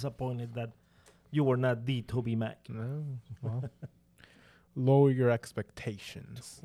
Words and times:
disappointed 0.00 0.52
that 0.54 0.70
you 1.30 1.42
were 1.42 1.56
not 1.56 1.86
the 1.86 2.02
Toby 2.02 2.36
Mac. 2.36 2.58
No, 2.68 3.02
well, 3.42 3.64
lower 4.88 5.10
your 5.10 5.30
expectations. 5.30 6.60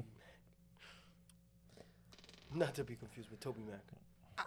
Not 2.53 2.75
to 2.75 2.83
be 2.83 2.95
confused 2.95 3.29
with 3.31 3.39
Toby 3.39 3.61
Mac. 3.71 3.85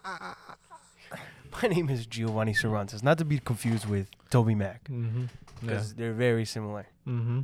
My 1.63 1.69
name 1.69 1.89
is 1.89 2.05
Giovanni 2.07 2.53
Cervantes. 2.53 3.03
Not 3.03 3.17
to 3.19 3.25
be 3.25 3.39
confused 3.39 3.87
with 3.89 4.09
Toby 4.31 4.55
Mac. 4.55 4.85
Mm-hmm. 4.89 5.25
Because 5.61 5.95
they're 5.95 6.13
very 6.13 6.45
similar. 6.45 6.87
Mm-hmm. 7.09 7.41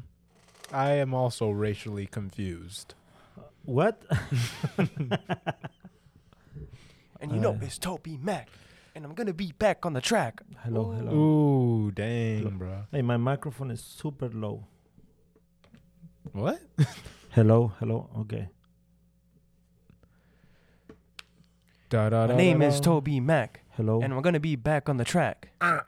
I 0.72 0.90
am 1.04 1.14
also 1.14 1.48
racially 1.50 2.06
confused. 2.06 2.94
What? 3.64 4.02
And 7.22 7.32
you 7.32 7.38
know, 7.40 7.52
Uh. 7.52 7.58
it's 7.66 7.76
Toby 7.78 8.16
Mac. 8.16 8.48
And 8.94 9.04
I'm 9.04 9.14
going 9.14 9.26
to 9.28 9.34
be 9.34 9.52
back 9.52 9.86
on 9.86 9.92
the 9.92 10.00
track. 10.00 10.40
hello, 10.64 10.90
hello. 10.90 11.12
Ooh, 11.14 11.90
dang, 11.92 12.44
Look. 12.44 12.54
bro. 12.54 12.82
Hey, 12.90 13.02
my 13.02 13.16
microphone 13.16 13.70
is 13.70 13.80
super 13.80 14.28
low. 14.28 14.66
What? 16.32 16.60
Hello, 17.30 17.72
hello. 17.78 18.10
Okay. 18.18 18.48
Da, 21.88 22.08
da, 22.08 22.22
My 22.22 22.26
da, 22.28 22.36
name 22.36 22.58
da, 22.60 22.66
is. 22.66 22.80
Toby 22.80 23.20
Mac. 23.20 23.62
Hello. 23.70 24.00
And 24.00 24.12
I'm 24.12 24.20
going 24.20 24.34
to 24.34 24.40
be 24.40 24.56
back 24.56 24.88
on 24.88 24.96
the 24.96 25.04
track. 25.04 25.48
Ah. 25.60 25.84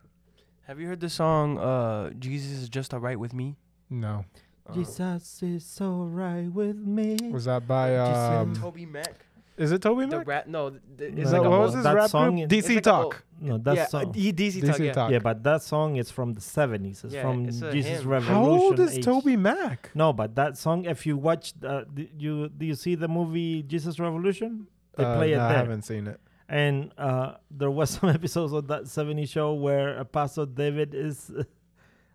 Have 0.66 0.80
you 0.80 0.86
heard 0.86 1.00
the 1.00 1.10
song 1.10 1.58
uh, 1.58 2.10
Jesus 2.10 2.50
is 2.52 2.68
Just 2.68 2.94
Alright 2.94 3.18
with 3.18 3.34
Me? 3.34 3.56
No. 3.90 4.24
Uh, 4.66 4.72
Jesus 4.74 5.42
is 5.42 5.78
alright 5.80 6.50
with 6.50 6.76
me. 6.76 7.16
Was 7.30 7.44
that 7.46 7.66
by 7.66 7.90
just 7.94 8.32
um? 8.32 8.54
Toby 8.54 8.86
Mac. 8.86 9.26
Is 9.56 9.70
it 9.72 9.82
Toby 9.82 10.06
The 10.06 10.18
Mac? 10.18 10.26
rap, 10.26 10.46
no, 10.46 10.70
th- 10.70 10.80
th- 10.98 11.12
No, 11.14 11.20
it's 11.22 11.30
that, 11.30 11.38
like 11.38 11.46
a 11.46 11.50
what 11.50 11.56
old- 11.56 11.66
was 11.66 11.74
his 11.74 11.84
that 11.84 11.94
rap 11.94 12.10
song 12.10 12.36
group? 12.36 12.52
is- 12.52 12.64
DC 12.64 12.74
like 12.76 12.86
a 12.86 12.94
old- 12.94 13.12
Talk. 13.12 13.24
no, 13.40 13.58
that 13.58 13.76
yeah, 13.76 13.86
song. 13.86 14.02
uh, 14.02 14.12
D- 14.12 14.32
DC, 14.32 14.66
Talk, 14.66 14.78
yeah. 14.78 14.92
Talk. 14.92 15.10
yeah, 15.10 15.18
but 15.18 15.42
that 15.44 15.62
song 15.62 15.96
is 15.96 16.10
from 16.10 16.32
the 16.32 16.40
70s. 16.40 17.04
It's 17.04 17.14
Yeah, 17.14 17.22
from 17.22 17.44
it's 17.46 17.60
a 17.60 17.70
Jesus 17.72 18.00
hymn. 18.00 18.08
Revolution. 18.08 18.34
How 18.34 18.50
old 18.50 18.80
is 18.80 18.96
age. 18.96 19.04
Toby 19.04 19.36
Mac? 19.36 19.90
No, 19.94 20.12
but 20.12 20.34
that 20.36 20.56
song, 20.56 20.84
if 20.86 21.04
you 21.06 21.16
watch, 21.18 21.52
uh, 21.64 21.82
d- 21.92 22.10
you 22.16 22.48
do 22.48 22.64
you 22.66 22.74
see 22.74 22.94
the 22.94 23.08
movie 23.08 23.62
Jesus 23.62 23.98
Revolution? 24.00 24.66
They 24.96 25.04
Uh, 25.04 25.16
play 25.16 25.32
it 25.32 25.36
no, 25.36 25.44
I 25.44 25.48
there. 25.48 25.56
haven't 25.58 25.82
seen 25.82 26.06
it. 26.06 26.20
And 26.48 26.92
uh, 26.98 27.34
there 27.50 27.70
was 27.70 27.90
some 27.98 28.08
episodes 28.08 28.52
of 28.52 28.68
that 28.68 28.88
70 28.88 29.26
show 29.26 29.54
where 29.54 30.02
Pastor 30.04 30.44
David 30.46 30.94
is 30.94 31.30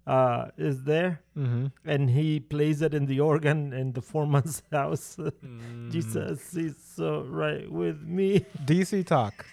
uh, 0.07 0.47
is 0.57 0.83
there 0.83 1.21
Mm-hmm. 1.37 1.67
and 1.85 2.09
he 2.09 2.39
plays 2.39 2.81
it 2.81 2.95
in 2.95 3.05
the 3.05 3.19
organ 3.19 3.71
in 3.71 3.91
the 3.93 4.01
Forman's 4.01 4.63
house. 4.71 5.17
Mm. 5.19 5.91
Jesus 5.91 6.55
is 6.55 6.75
so 6.95 7.21
right 7.29 7.71
with 7.71 8.01
me. 8.01 8.43
DC 8.65 9.05
Talk. 9.05 9.45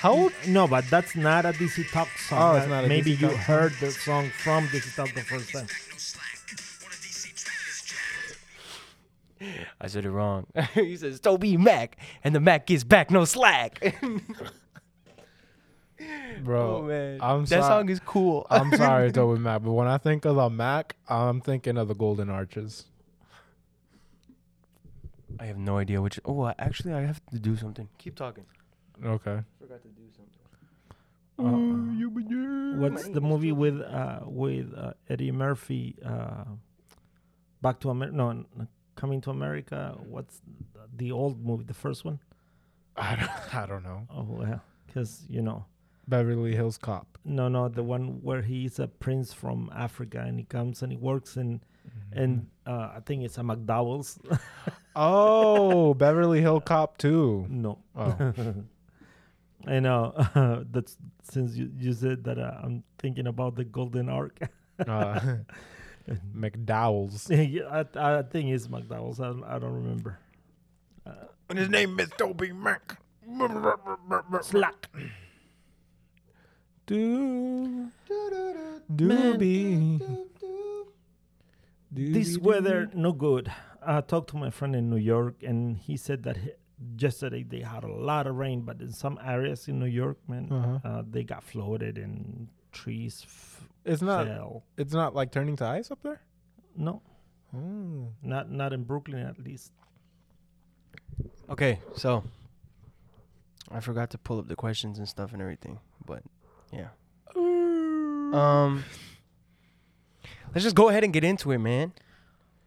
How 0.00 0.12
old? 0.12 0.32
No, 0.46 0.68
but 0.68 0.84
that's 0.90 1.16
not 1.16 1.46
a 1.46 1.52
DC 1.52 1.90
Talk 1.90 2.08
song. 2.18 2.56
Oh, 2.56 2.56
it's 2.58 2.68
not 2.68 2.84
a 2.84 2.88
Maybe 2.88 3.16
DC 3.16 3.20
you 3.22 3.28
Talk 3.28 3.36
heard 3.38 3.72
the 3.80 3.90
song 3.90 4.28
from 4.42 4.66
DC 4.68 4.94
Talk 4.94 5.14
the 5.14 5.22
first 5.22 5.50
time. 5.52 5.66
I 9.80 9.86
said 9.88 10.04
it 10.04 10.10
wrong. 10.10 10.46
he 10.74 10.96
says 10.96 11.20
Toby 11.20 11.56
Mac, 11.56 11.96
and 12.22 12.34
the 12.34 12.40
Mac 12.40 12.66
gets 12.66 12.84
back 12.84 13.10
no 13.10 13.24
slack. 13.24 13.94
Bro, 16.42 16.76
oh 16.76 16.82
man, 16.82 17.18
I'm 17.22 17.40
that 17.46 17.48
sorry. 17.48 17.62
song 17.62 17.88
is 17.88 18.00
cool. 18.00 18.46
I'm 18.50 18.70
sorry, 18.76 19.12
Toby 19.12 19.38
Mac, 19.40 19.62
but 19.62 19.72
when 19.72 19.86
I 19.88 19.98
think 19.98 20.24
of 20.24 20.36
the 20.36 20.50
Mac, 20.50 20.96
I'm 21.08 21.40
thinking 21.40 21.76
of 21.78 21.88
the 21.88 21.94
Golden 21.94 22.28
Arches. 22.30 22.86
I 25.40 25.46
have 25.46 25.58
no 25.58 25.78
idea 25.78 26.00
which. 26.00 26.20
Oh, 26.24 26.42
I- 26.42 26.54
actually, 26.58 26.94
I 26.94 27.02
have 27.02 27.20
to 27.32 27.38
do 27.38 27.56
something. 27.56 27.88
Keep 27.98 28.14
talking. 28.16 28.44
Okay. 29.04 29.40
Forgot 29.60 29.82
to 29.82 29.88
do 29.88 30.02
something. 30.16 30.30
Uh, 31.36 32.78
what's 32.78 33.08
the 33.08 33.20
movie 33.20 33.50
with 33.52 33.80
uh, 33.80 34.20
with 34.24 34.72
uh, 34.76 34.92
Eddie 35.08 35.32
Murphy? 35.32 35.96
Uh, 36.04 36.44
Back 37.60 37.80
to 37.80 37.90
America? 37.90 38.16
No, 38.16 38.44
Coming 38.94 39.20
to 39.22 39.30
America. 39.30 39.96
What's 40.08 40.40
the 40.96 41.10
old 41.10 41.44
movie? 41.44 41.64
The 41.64 41.74
first 41.74 42.04
one? 42.04 42.20
I 42.96 43.16
don't, 43.16 43.54
I 43.62 43.66
don't 43.66 43.82
know. 43.82 44.06
Oh 44.10 44.26
well, 44.28 44.62
because 44.86 45.24
you 45.28 45.42
know, 45.42 45.64
Beverly 46.08 46.54
Hills 46.54 46.78
Cop. 46.78 47.18
no, 47.24 47.48
no, 47.48 47.68
the 47.68 47.82
one 47.82 48.20
where 48.22 48.42
he's 48.42 48.78
a 48.78 48.86
prince 48.88 49.32
from 49.32 49.70
Africa 49.74 50.20
and 50.26 50.38
he 50.38 50.44
comes 50.44 50.82
and 50.82 50.92
he 50.92 50.98
works 50.98 51.36
in, 51.36 51.60
and 52.12 52.46
uh, 52.66 52.92
I 52.96 53.00
think 53.04 53.24
it's 53.24 53.38
a 53.38 53.42
McDowell's. 53.42 54.18
oh, 54.96 55.94
Beverly 55.94 56.40
Hill 56.40 56.60
Cop 56.60 56.98
too. 56.98 57.46
no, 57.48 57.78
Oh, 57.96 58.32
I 59.66 59.80
know. 59.80 60.12
that's 60.70 60.96
since 61.22 61.56
you, 61.56 61.70
you 61.78 61.92
said 61.94 62.24
that 62.24 62.38
uh, 62.38 62.58
I'm 62.62 62.84
thinking 62.98 63.26
about 63.26 63.54
the 63.56 63.64
Golden 63.64 64.08
Ark. 64.10 64.38
uh, 64.86 65.36
McDowell's. 66.36 67.30
yeah, 67.30 67.84
I, 67.96 68.18
I 68.18 68.22
think 68.22 68.50
it's 68.50 68.66
McDowell's. 68.68 69.20
I 69.20 69.28
don't, 69.28 69.44
I 69.44 69.58
don't 69.58 69.72
remember. 69.74 70.18
Uh, 71.06 71.12
And 71.48 71.58
his 71.58 71.68
name 71.70 71.98
is 72.00 72.10
Toby 72.18 72.52
Mac. 72.52 72.98
Slack. 74.42 74.90
Do 76.86 77.90
Man. 78.88 79.40
doobie. 79.98 80.00
This 81.90 82.36
weather 82.38 82.90
no 82.94 83.12
good. 83.12 83.50
I 83.86 84.00
talked 84.00 84.30
to 84.30 84.36
my 84.36 84.50
friend 84.50 84.74
in 84.74 84.90
New 84.90 84.96
York, 84.96 85.42
and 85.42 85.76
he 85.78 85.96
said 85.96 86.22
that 86.24 86.36
he, 86.38 86.50
yesterday 86.98 87.42
they 87.42 87.60
had 87.60 87.84
a 87.84 87.92
lot 87.92 88.26
of 88.26 88.34
rain, 88.36 88.62
but 88.62 88.80
in 88.80 88.92
some 88.92 89.18
areas 89.24 89.68
in 89.68 89.78
New 89.78 89.86
York, 89.86 90.18
man, 90.28 90.50
Uh-huh. 90.50 90.78
uh, 90.88 91.02
they 91.08 91.22
got 91.22 91.42
flooded 91.44 91.98
and 91.98 92.48
trees 92.72 93.22
f- 93.24 93.68
It's 93.84 94.02
not. 94.02 94.26
fell. 94.26 94.64
It's 94.76 94.92
not 94.92 95.14
like 95.14 95.30
turning 95.32 95.56
to 95.56 95.66
ice 95.66 95.90
up 95.90 96.02
there. 96.02 96.20
No, 96.76 97.02
Oh. 97.54 98.08
not 98.22 98.50
not 98.50 98.72
in 98.72 98.84
Brooklyn 98.84 99.24
at 99.24 99.38
least. 99.38 99.72
Okay, 101.48 101.78
so 101.94 102.24
I 103.70 103.80
forgot 103.80 104.10
to 104.10 104.18
pull 104.18 104.38
up 104.40 104.48
the 104.48 104.56
questions 104.56 104.98
and 104.98 105.08
stuff 105.08 105.32
and 105.32 105.40
everything, 105.40 105.78
but 106.04 106.22
yeah. 106.74 106.88
Um, 107.36 108.84
let's 110.52 110.64
just 110.64 110.74
go 110.76 110.88
ahead 110.88 111.04
and 111.04 111.12
get 111.12 111.24
into 111.24 111.50
it, 111.52 111.58
man. 111.58 111.92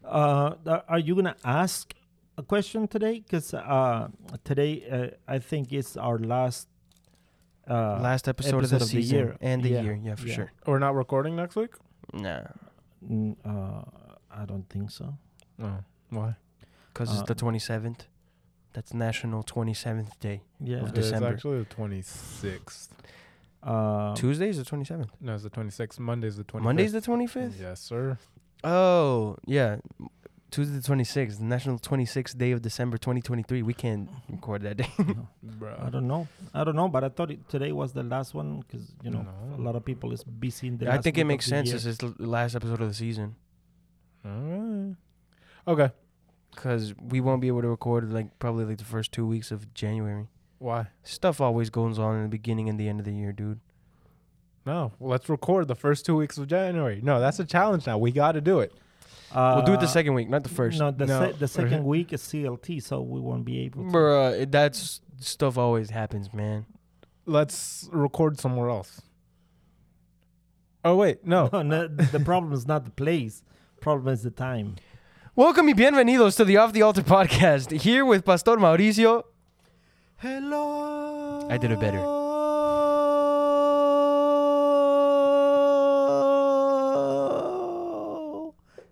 Uh, 0.03 0.55
are 0.87 0.99
you 0.99 1.15
gonna 1.15 1.35
ask 1.43 1.93
a 2.37 2.43
question 2.43 2.87
today? 2.87 3.19
Because 3.19 3.53
uh, 3.53 4.07
today 4.43 4.83
uh, 4.89 5.31
I 5.33 5.39
think 5.39 5.73
it's 5.73 5.97
our 5.97 6.17
last. 6.17 6.67
Uh, 7.69 7.99
Last 8.01 8.29
episode, 8.29 8.63
of 8.63 8.69
the 8.69 8.77
of 8.77 8.81
the 8.83 8.87
season 8.87 9.17
year. 9.17 9.35
and 9.41 9.61
the 9.61 9.67
Yeah, 9.71 9.81
year, 9.81 9.99
yeah, 10.01 10.15
for 10.15 10.27
yeah. 10.27 10.35
sure. 10.35 10.51
We're 10.65 10.79
not 10.79 10.95
recording 10.95 11.35
next 11.35 11.57
week. 11.57 11.71
Nah, 12.13 12.43
n- 13.03 13.35
uh, 13.43 13.81
I 14.31 14.45
don't 14.45 14.63
think 14.69 14.89
so. 14.89 15.17
Oh, 15.61 15.83
why? 16.09 16.37
because 16.93 17.09
Uh, 17.09 17.19
it's 17.19 17.27
the 17.27 17.35
twenty 17.35 17.59
seventh. 17.59 18.05
That's 18.71 18.93
National 18.93 19.43
Twenty 19.43 19.73
Seventh 19.73 20.17
Day. 20.21 20.43
Yeah. 20.61 20.77
Of 20.77 20.89
It's 20.89 20.99
December. 20.99 21.27
actually 21.27 21.59
the 21.59 21.65
twenty 21.65 22.01
sixth. 22.03 22.93
Uh, 23.63 24.15
Tuesday 24.15 24.49
is 24.49 24.57
the 24.57 24.65
twenty 24.65 24.85
seventh. 24.85 25.09
No, 25.19 25.33
it's 25.33 25.43
the 25.43 25.49
twenty 25.49 25.71
sixth. 25.71 25.99
Monday's 25.99 26.37
the 26.37 26.43
twenty. 26.43 26.63
Monday's 26.63 26.91
the 26.93 27.01
twenty 27.01 27.27
fifth. 27.27 27.59
Yes, 27.59 27.81
sir. 27.81 28.17
Oh 28.63 29.35
yeah, 29.45 29.77
Tuesday 30.51 30.75
the 30.77 30.81
twenty 30.81 31.03
sixth, 31.03 31.39
National 31.39 31.77
Twenty 31.79 32.05
Sixth 32.05 32.37
Day 32.37 32.51
of 32.51 32.61
December, 32.61 32.97
twenty 32.97 33.21
twenty 33.21 33.43
three. 33.43 33.61
We 33.63 33.73
can't 33.73 34.09
record 34.29 34.61
that 34.61 34.77
day. 34.77 34.89
Bro. 35.43 35.75
I 35.81 35.89
don't 35.89 36.07
know. 36.07 36.27
I 36.53 36.63
don't 36.63 36.75
know, 36.75 36.87
but 36.87 37.03
I 37.03 37.09
thought 37.09 37.31
it, 37.31 37.49
today 37.49 37.71
was 37.71 37.93
the 37.93 38.03
last 38.03 38.33
one 38.33 38.61
because 38.61 38.93
you 39.03 39.09
know 39.11 39.21
No. 39.23 39.55
a 39.55 39.61
lot 39.61 39.75
of 39.75 39.83
people 39.83 40.11
is 40.13 40.23
busy 40.23 40.67
in 40.67 40.77
the. 40.77 40.87
I 40.87 40.95
last 40.95 41.03
think 41.03 41.17
it 41.17 41.25
makes 41.25 41.45
sense. 41.45 41.67
year. 41.67 41.75
This 41.75 41.85
is 41.85 41.97
the 41.97 42.13
last 42.19 42.55
episode 42.55 42.81
of 42.81 42.87
the 42.87 42.93
season. 42.93 43.35
All 44.23 44.31
right. 44.31 44.95
Okay. 45.67 45.91
Because 46.51 46.95
we 46.99 47.19
won't 47.21 47.41
be 47.41 47.47
able 47.49 47.61
to 47.61 47.67
record 47.69 48.11
like 48.11 48.39
probably 48.39 48.65
like 48.65 48.77
the 48.77 48.83
first 48.85 49.11
two 49.11 49.27
weeks 49.27 49.51
of 49.51 49.73
January. 49.73 50.27
Why? 50.59 50.87
Stuff 51.03 51.39
always 51.41 51.69
goes 51.69 51.99
on 51.99 52.15
in 52.17 52.23
the 52.23 52.29
beginning 52.29 52.67
and 52.69 52.79
the 52.79 52.87
end 52.89 52.99
of 52.99 53.05
the 53.05 53.13
year, 53.13 53.31
dude. 53.31 53.59
No. 54.65 54.91
Well, 54.99 55.11
let's 55.11 55.29
record 55.29 55.67
the 55.67 55.75
first 55.75 56.05
two 56.05 56.15
weeks 56.15 56.37
of 56.37 56.47
January. 56.47 56.99
No, 57.03 57.19
that's 57.19 57.39
a 57.39 57.45
challenge 57.45 57.85
now. 57.87 57.97
We 57.97 58.11
got 58.11 58.33
to 58.33 58.41
do 58.41 58.59
it. 58.59 58.73
we'll 59.35 59.61
do 59.63 59.73
it 59.73 59.79
the 59.79 59.85
Uh, 59.85 59.87
second 59.87 60.13
week, 60.13 60.29
not 60.29 60.43
the 60.43 60.49
first. 60.49 60.79
No, 60.79 60.89
the 60.91 61.05
No. 61.05 61.19
se- 61.31 61.37
the 61.39 61.47
second 61.47 61.83
week 61.85 62.11
is 62.13 62.21
CLT, 62.21 62.79
so 62.81 63.01
we 63.01 63.19
won't 63.19 63.45
be 63.45 63.59
able. 63.59 63.83
to. 63.85 63.89
Bruh, 63.91 64.41
it- 64.41 64.51
that's 64.51 65.01
stuff 65.19 65.57
always 65.57 65.89
happens, 65.91 66.33
man. 66.33 66.65
Let's 67.25 67.89
record 67.91 68.39
somewhere 68.39 68.69
else. 68.69 69.01
Oh 70.83 70.95
wait, 70.95 71.25
no. 71.25 71.49
No, 71.53 71.61
no, 71.61 71.87
the 71.87 72.19
problem 72.21 72.53
is 72.53 72.65
not 72.65 72.85
the 72.85 72.91
place. 72.91 73.43
Problem 73.81 74.13
is 74.13 74.23
the 74.23 74.31
time. 74.31 74.75
Welcome 75.35 75.67
y 75.67 75.73
bienvenidos 75.73 76.35
to 76.37 76.45
the 76.45 76.57
Off 76.57 76.71
the 76.73 76.81
Altar 76.81 77.03
podcast. 77.03 77.71
Here 77.81 78.03
with 78.05 78.25
Pastor 78.25 78.55
Mauricio. 78.57 79.23
Hello. 80.19 81.47
I 81.49 81.57
did 81.57 81.71
it 81.71 81.79
better. 81.79 82.03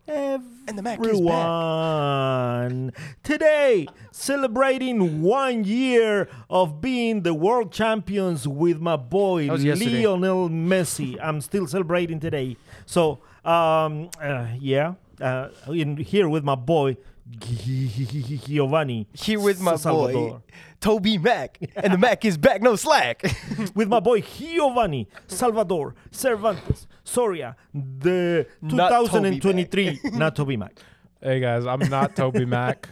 And 0.08 0.44
And 0.68 0.78
the 0.78 0.82
Mac 0.84 1.00
is 1.00 1.08
back. 1.08 1.16
everyone. 1.16 2.94
Today, 3.24 3.88
celebrating 4.12 5.22
one 5.22 5.64
year 5.64 6.30
of 6.50 6.80
being 6.82 7.22
the 7.24 7.34
world 7.34 7.72
champions 7.72 8.48
with 8.48 8.80
my 8.80 8.96
boy 8.96 9.48
That 9.48 9.54
was 9.54 9.64
yesterday. 9.64 10.06
Lionel 10.08 10.50
Messi. 10.50 11.18
I'm 11.22 11.42
still 11.42 11.68
celebrating 11.68 12.20
today. 12.20 12.58
So, 12.86 13.20
um, 13.44 14.10
uh, 14.22 14.48
yeah, 14.60 14.94
uh, 15.22 15.50
in 15.70 15.98
here 15.98 16.30
with 16.30 16.44
my 16.44 16.56
boy 16.56 16.98
Giovanni. 17.28 19.08
Here 19.14 19.40
with 19.40 19.60
my 19.60 19.76
Salvador. 19.76 20.30
boy, 20.30 20.42
Toby 20.80 21.18
Mac. 21.18 21.58
And 21.76 21.94
the 21.94 21.98
Mac 21.98 22.24
is 22.24 22.38
back, 22.38 22.62
no 22.62 22.76
slack. 22.76 23.24
with 23.76 23.88
my 23.88 24.00
boy 24.00 24.22
Giovanni 24.22 25.08
Salvador 25.28 25.96
Cervantes 26.12 26.88
Soria, 27.04 27.56
the 27.74 28.48
Not 28.62 28.90
Toby 28.90 29.40
2023, 29.40 30.00
not 30.14 30.36
Toby 30.36 30.58
Mac. 30.58 30.78
Hey 31.22 31.40
guys, 31.40 31.66
I'm 31.66 31.80
not 31.90 32.16
Toby 32.16 32.46
Mac. 32.58 32.90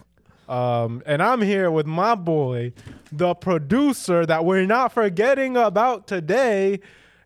Um, 0.49 1.01
and 1.05 1.21
I'm 1.21 1.41
here 1.41 1.71
with 1.71 1.85
my 1.85 2.15
boy, 2.15 2.73
the 3.11 3.33
producer 3.35 4.25
that 4.25 4.43
we're 4.43 4.65
not 4.65 4.91
forgetting 4.91 5.55
about 5.55 6.07
today, 6.07 6.79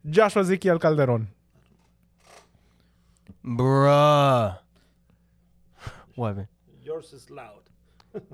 Joshua 0.07 0.41
Ezekiel 0.41 0.77
Calderon. 0.77 1.29
Bruh. 3.43 4.57
What? 6.15 6.35
man? 6.35 6.47
Yours 6.97 7.13
is 7.13 7.29
loud. 7.29 7.61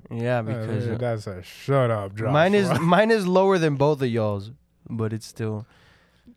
Yeah, 0.10 0.42
because 0.42 0.88
Uh, 0.88 0.96
that's 0.98 1.28
a 1.28 1.44
shut 1.44 1.92
up, 1.92 2.16
Joshua. 2.16 2.32
mine 2.32 2.54
is 2.54 2.80
mine 2.80 3.12
is 3.12 3.28
lower 3.28 3.58
than 3.58 3.76
both 3.76 4.02
of 4.02 4.08
y'all's, 4.08 4.52
but 4.90 5.12
it's 5.12 5.26
still 5.26 5.66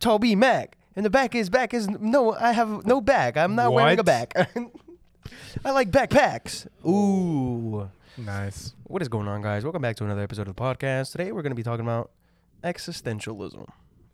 Toby 0.01 0.35
Mac. 0.35 0.77
And 0.97 1.05
the 1.05 1.09
back 1.09 1.35
is 1.35 1.49
back 1.49 1.73
is 1.73 1.87
no. 1.87 2.33
I 2.33 2.51
have 2.51 2.85
no 2.85 2.99
back. 2.99 3.37
I'm 3.37 3.55
not 3.55 3.71
wearing 3.71 3.97
a 3.97 4.03
What? 4.03 4.05
back. 4.05 4.33
I 5.63 5.71
like 5.71 5.89
backpacks. 5.89 6.67
Ooh. 6.85 7.89
nice. 8.17 8.73
What 8.83 9.01
is 9.01 9.07
going 9.07 9.29
on, 9.29 9.41
guys? 9.41 9.63
Welcome 9.63 9.81
back 9.81 9.95
to 9.97 10.03
another 10.03 10.21
episode 10.23 10.49
of 10.49 10.55
the 10.57 10.61
podcast. 10.61 11.13
Today 11.13 11.31
we're 11.31 11.43
going 11.43 11.51
to 11.51 11.55
be 11.55 11.63
talking 11.63 11.85
about 11.85 12.11
existentialism. 12.61 13.65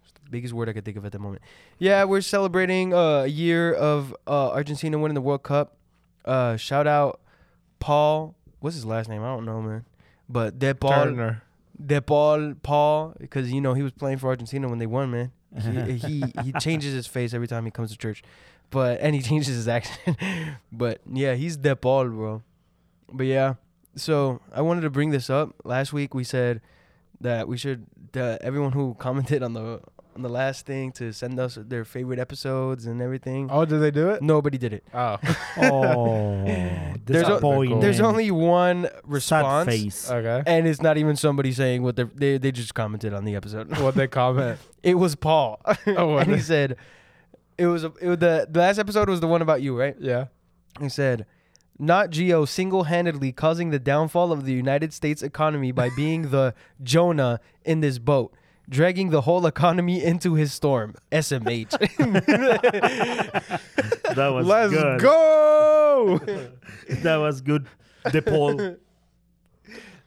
It's 0.04 0.12
the 0.14 0.30
biggest 0.30 0.54
word 0.54 0.70
I 0.70 0.74
could 0.74 0.86
think 0.86 0.98
of 0.98 1.06
at 1.06 1.14
the 1.14 1.20
moment. 1.20 1.42
Yeah, 1.80 2.04
we're 2.04 2.22
celebrating 2.22 2.94
uh, 2.94 3.22
a 3.24 3.28
year 3.28 3.74
of 3.74 4.16
uh, 4.28 4.50
Argentina 4.52 5.00
winning 5.00 5.16
the 5.16 5.22
World 5.22 5.42
Cup. 5.42 5.78
Uh, 6.26 6.58
shout 6.58 6.86
out 6.86 7.20
Paul. 7.80 8.36
What's 8.60 8.76
his 8.76 8.86
last 8.86 9.10
name? 9.10 9.22
I 9.22 9.28
don't 9.28 9.46
know, 9.46 9.62
man. 9.62 9.86
But 10.30 10.58
De 10.58 10.74
Paul, 10.74 11.38
Paul, 12.02 12.54
Paul, 12.64 13.16
because 13.20 13.52
you 13.52 13.62
know 13.62 13.74
he 13.74 13.84
was 13.84 13.92
playing 13.92 14.20
for 14.20 14.28
Argentina 14.28 14.70
when 14.70 14.80
they 14.80 14.86
won, 14.86 15.12
man. 15.12 15.32
He 15.62 15.98
he, 15.98 16.24
he 16.44 16.52
changes 16.54 16.94
his 16.94 17.08
face 17.08 17.34
every 17.34 17.48
time 17.48 17.66
he 17.66 17.72
comes 17.72 17.92
to 17.92 17.98
church, 17.98 18.24
but 18.72 19.00
and 19.02 19.16
he 19.16 19.22
changes 19.30 19.56
his 19.56 19.68
accent. 19.68 20.18
but 20.72 21.02
yeah, 21.12 21.36
he's 21.36 21.58
De 21.58 21.76
Paul, 21.76 22.10
bro. 22.10 22.42
But 23.12 23.26
yeah, 23.26 23.56
so 23.96 24.42
I 24.52 24.62
wanted 24.62 24.82
to 24.82 24.90
bring 24.90 25.12
this 25.12 25.30
up. 25.30 25.54
Last 25.64 25.94
week 25.94 26.14
we 26.14 26.24
said 26.24 26.62
that 27.22 27.48
we 27.48 27.58
should 27.58 27.86
that 28.14 28.42
everyone 28.42 28.72
who 28.72 28.96
commented 28.96 29.44
on 29.44 29.54
the 29.54 29.82
on 30.16 30.22
the 30.22 30.30
last 30.30 30.66
thing 30.66 30.92
to 30.94 31.12
send 31.12 31.40
us 31.40 31.58
their 31.60 31.84
favorite 31.86 32.20
episodes 32.20 32.86
and 32.86 33.02
everything. 33.02 33.50
Oh, 33.52 33.66
did 33.66 33.80
they 33.80 33.92
do 33.92 34.10
it? 34.10 34.22
Nobody 34.22 34.58
did 34.58 34.74
it. 34.74 34.84
Oh. 34.94 35.18
Oh, 35.58 36.44
There's 36.46 37.24
a- 37.24 37.26
disappointing. 37.30 37.80
There's 37.80 38.00
only 38.00 38.32
one 38.32 38.84
sad 38.84 39.02
response, 39.06 39.70
face. 39.70 40.10
okay. 40.12 40.44
and 40.46 40.68
it's 40.68 40.82
not 40.82 40.98
even 40.98 41.16
somebody 41.16 41.52
saying 41.52 41.84
what 41.84 41.96
they're- 41.96 42.10
they 42.14 42.38
they 42.38 42.52
just 42.52 42.74
commented 42.74 43.14
on 43.14 43.26
the 43.26 43.36
episode. 43.36 43.78
What 43.80 43.96
they 43.96 44.08
comment? 44.08 44.60
It 44.84 44.96
was 44.96 45.16
Paul, 45.16 45.62
Oh, 45.88 46.18
and 46.18 46.30
he 46.34 46.40
said 46.40 46.76
it 47.58 47.68
was, 47.68 47.84
a, 47.86 47.94
it 48.02 48.08
was 48.10 48.18
the 48.20 48.48
the 48.50 48.60
last 48.60 48.78
episode 48.80 49.08
was 49.10 49.20
the 49.22 49.28
one 49.28 49.42
about 49.42 49.62
you, 49.62 49.78
right? 49.80 49.96
yeah. 50.00 50.26
He 50.82 50.90
said, 50.90 51.26
"Not 51.80 52.10
Geo 52.10 52.46
single-handedly 52.46 53.32
causing 53.32 53.70
the 53.70 53.80
downfall 53.80 54.32
of 54.32 54.44
the 54.46 54.52
United 54.54 54.92
States 54.92 55.22
economy 55.22 55.72
by 55.72 55.90
being 55.96 56.32
the 56.32 56.54
Jonah 56.82 57.40
in 57.64 57.80
this 57.82 57.98
boat." 58.00 58.34
Dragging 58.70 59.10
the 59.10 59.22
whole 59.22 59.46
economy 59.46 60.04
into 60.04 60.36
his 60.36 60.54
storm. 60.54 60.96
SMH. 61.12 61.74
That 64.16 64.28
was 64.28 64.46
Let's 64.46 64.72
good. 64.74 65.02
go. 65.02 66.20
That 67.02 67.16
was 67.18 67.42
good. 67.42 67.68
DePaul. 68.06 68.78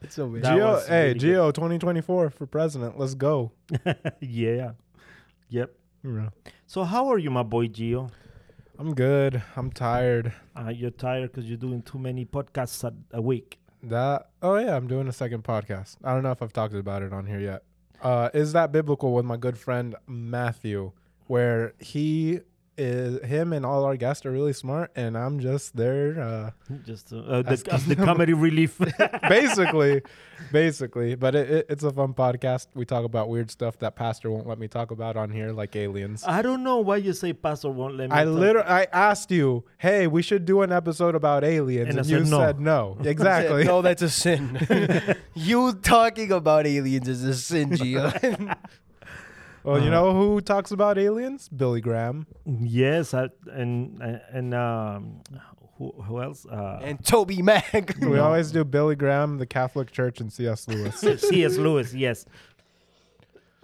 so 0.09 0.31
That 0.31 0.43
Geo, 0.55 0.73
was 0.75 0.87
hey, 0.87 1.09
really 1.09 1.19
Geo 1.19 1.51
2024 1.51 2.31
for 2.31 2.47
president. 2.47 2.99
Let's 2.99 3.15
go. 3.15 3.53
yeah. 4.21 4.73
Yep. 5.49 5.75
Yeah. 6.05 6.29
So 6.67 6.85
how 6.85 7.09
are 7.09 7.19
you, 7.19 7.31
my 7.31 7.43
boy 7.43 7.67
Gio? 7.67 8.11
I'm 8.79 8.95
good. 8.95 9.43
I'm 9.57 9.73
tired. 9.73 10.33
Uh, 10.55 10.69
you're 10.69 10.91
tired 10.91 11.33
because 11.33 11.49
you're 11.49 11.57
doing 11.59 11.83
too 11.83 11.99
many 11.99 12.27
podcasts 12.27 12.85
a, 12.85 12.93
a 13.17 13.23
week. 13.23 13.59
That 13.83 14.29
oh 14.43 14.57
yeah, 14.57 14.77
I'm 14.77 14.87
doing 14.87 15.09
a 15.09 15.13
second 15.13 15.45
podcast. 15.45 15.97
I 16.05 16.13
don't 16.13 16.23
know 16.23 16.33
if 16.33 16.43
I've 16.43 16.53
talked 16.53 16.75
about 16.75 17.03
it 17.03 17.13
on 17.13 17.27
here 17.27 17.41
yet. 17.41 17.63
Uh, 18.03 18.31
is 18.35 18.53
that 18.53 18.73
biblical 18.73 19.13
with 19.15 19.25
my 19.25 19.37
good 19.37 19.59
friend 19.59 19.95
Matthew, 20.07 20.93
where 21.27 21.73
he 21.79 22.41
is 22.79 23.23
him 23.25 23.53
and 23.53 23.65
all 23.65 23.85
our 23.85 23.97
guests 23.97 24.25
are 24.27 24.31
really 24.31 24.53
smart, 24.53 24.91
and 24.97 25.17
I'm 25.17 25.41
just 25.41 25.77
there. 25.77 26.21
Uh, 26.21 26.51
Just 26.85 27.13
uh, 27.13 27.19
uh, 27.19 27.43
the, 27.43 27.85
the 27.89 27.97
comedy 27.97 28.33
relief. 28.33 28.79
basically, 29.29 30.03
basically. 30.53 31.15
But 31.15 31.35
it, 31.35 31.51
it, 31.51 31.67
it's 31.71 31.85
a 31.85 31.91
fun 31.93 32.15
podcast. 32.15 32.69
We 32.75 32.85
talk 32.85 33.05
about 33.05 33.29
weird 33.29 33.51
stuff 33.51 33.79
that 33.79 33.97
Pastor 33.97 34.31
won't 34.31 34.47
let 34.47 34.59
me 34.59 34.69
talk 34.69 34.91
about 34.91 35.17
on 35.17 35.31
here, 35.31 35.53
like 35.53 35.75
aliens. 35.77 36.25
I 36.27 36.43
don't 36.43 36.63
know 36.63 36.79
why 36.79 36.97
you 36.97 37.13
say 37.13 37.33
Pastor 37.33 37.71
won't 37.71 37.97
let 37.97 38.11
me. 38.11 38.17
I 38.17 38.25
literally 38.25 38.69
I 38.69 38.87
asked 38.93 39.31
you, 39.31 39.65
hey, 39.79 40.07
we 40.07 40.23
should 40.23 40.45
do 40.45 40.63
an 40.63 40.73
episode 40.73 41.15
about 41.15 41.45
aliens, 41.45 41.89
And 41.89 41.99
and, 41.99 42.07
I 42.07 42.11
you 42.11 42.25
said 42.25 42.31
no. 42.31 42.39
said 42.41 42.61
no. 42.61 42.97
Exactly. 43.05 43.65
no, 43.65 43.83
that's 43.83 44.03
a 44.03 44.11
sin. 44.11 45.17
you 45.35 45.73
talking 45.75 46.33
about 46.33 46.67
aliens 46.67 47.09
is 47.09 47.25
a 47.25 47.35
sin, 47.35 47.71
Gio. 47.71 48.57
Well, 49.67 49.81
you 49.83 49.89
Uh, 49.89 49.91
know 49.91 50.13
who 50.15 50.41
talks 50.41 50.71
about 50.71 50.97
aliens? 50.97 51.49
Billy 51.49 51.81
Graham. 51.81 52.27
Yes, 52.47 53.13
I, 53.15 53.29
and 53.53 54.01
and 54.33 54.55
um, 54.55 55.21
who, 55.77 55.91
who 55.91 56.23
else? 56.23 56.47
Uh, 56.47 56.79
and 56.83 57.05
Toby 57.05 57.43
Mac. 57.43 57.97
We 58.01 58.19
always 58.19 58.53
do 58.53 58.65
Billy 58.65 58.95
Graham, 58.97 59.39
the 59.39 59.47
Catholic 59.47 59.91
Church, 59.91 60.21
and 60.21 60.33
C.S. 60.33 60.69
Lewis. 60.69 60.97
C.S. 61.29 61.57
Lewis. 61.57 61.93
Yes. 61.93 62.25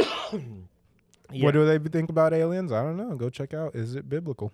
yeah. 0.01 0.39
What 1.45 1.53
do 1.53 1.65
they 1.65 1.79
think 1.79 2.11
about 2.11 2.35
aliens? 2.35 2.73
I 2.73 2.83
don't 2.83 2.97
know. 2.99 3.15
Go 3.17 3.31
check 3.31 3.55
out. 3.55 3.75
Is 3.75 3.95
it 3.95 4.07
biblical? 4.09 4.53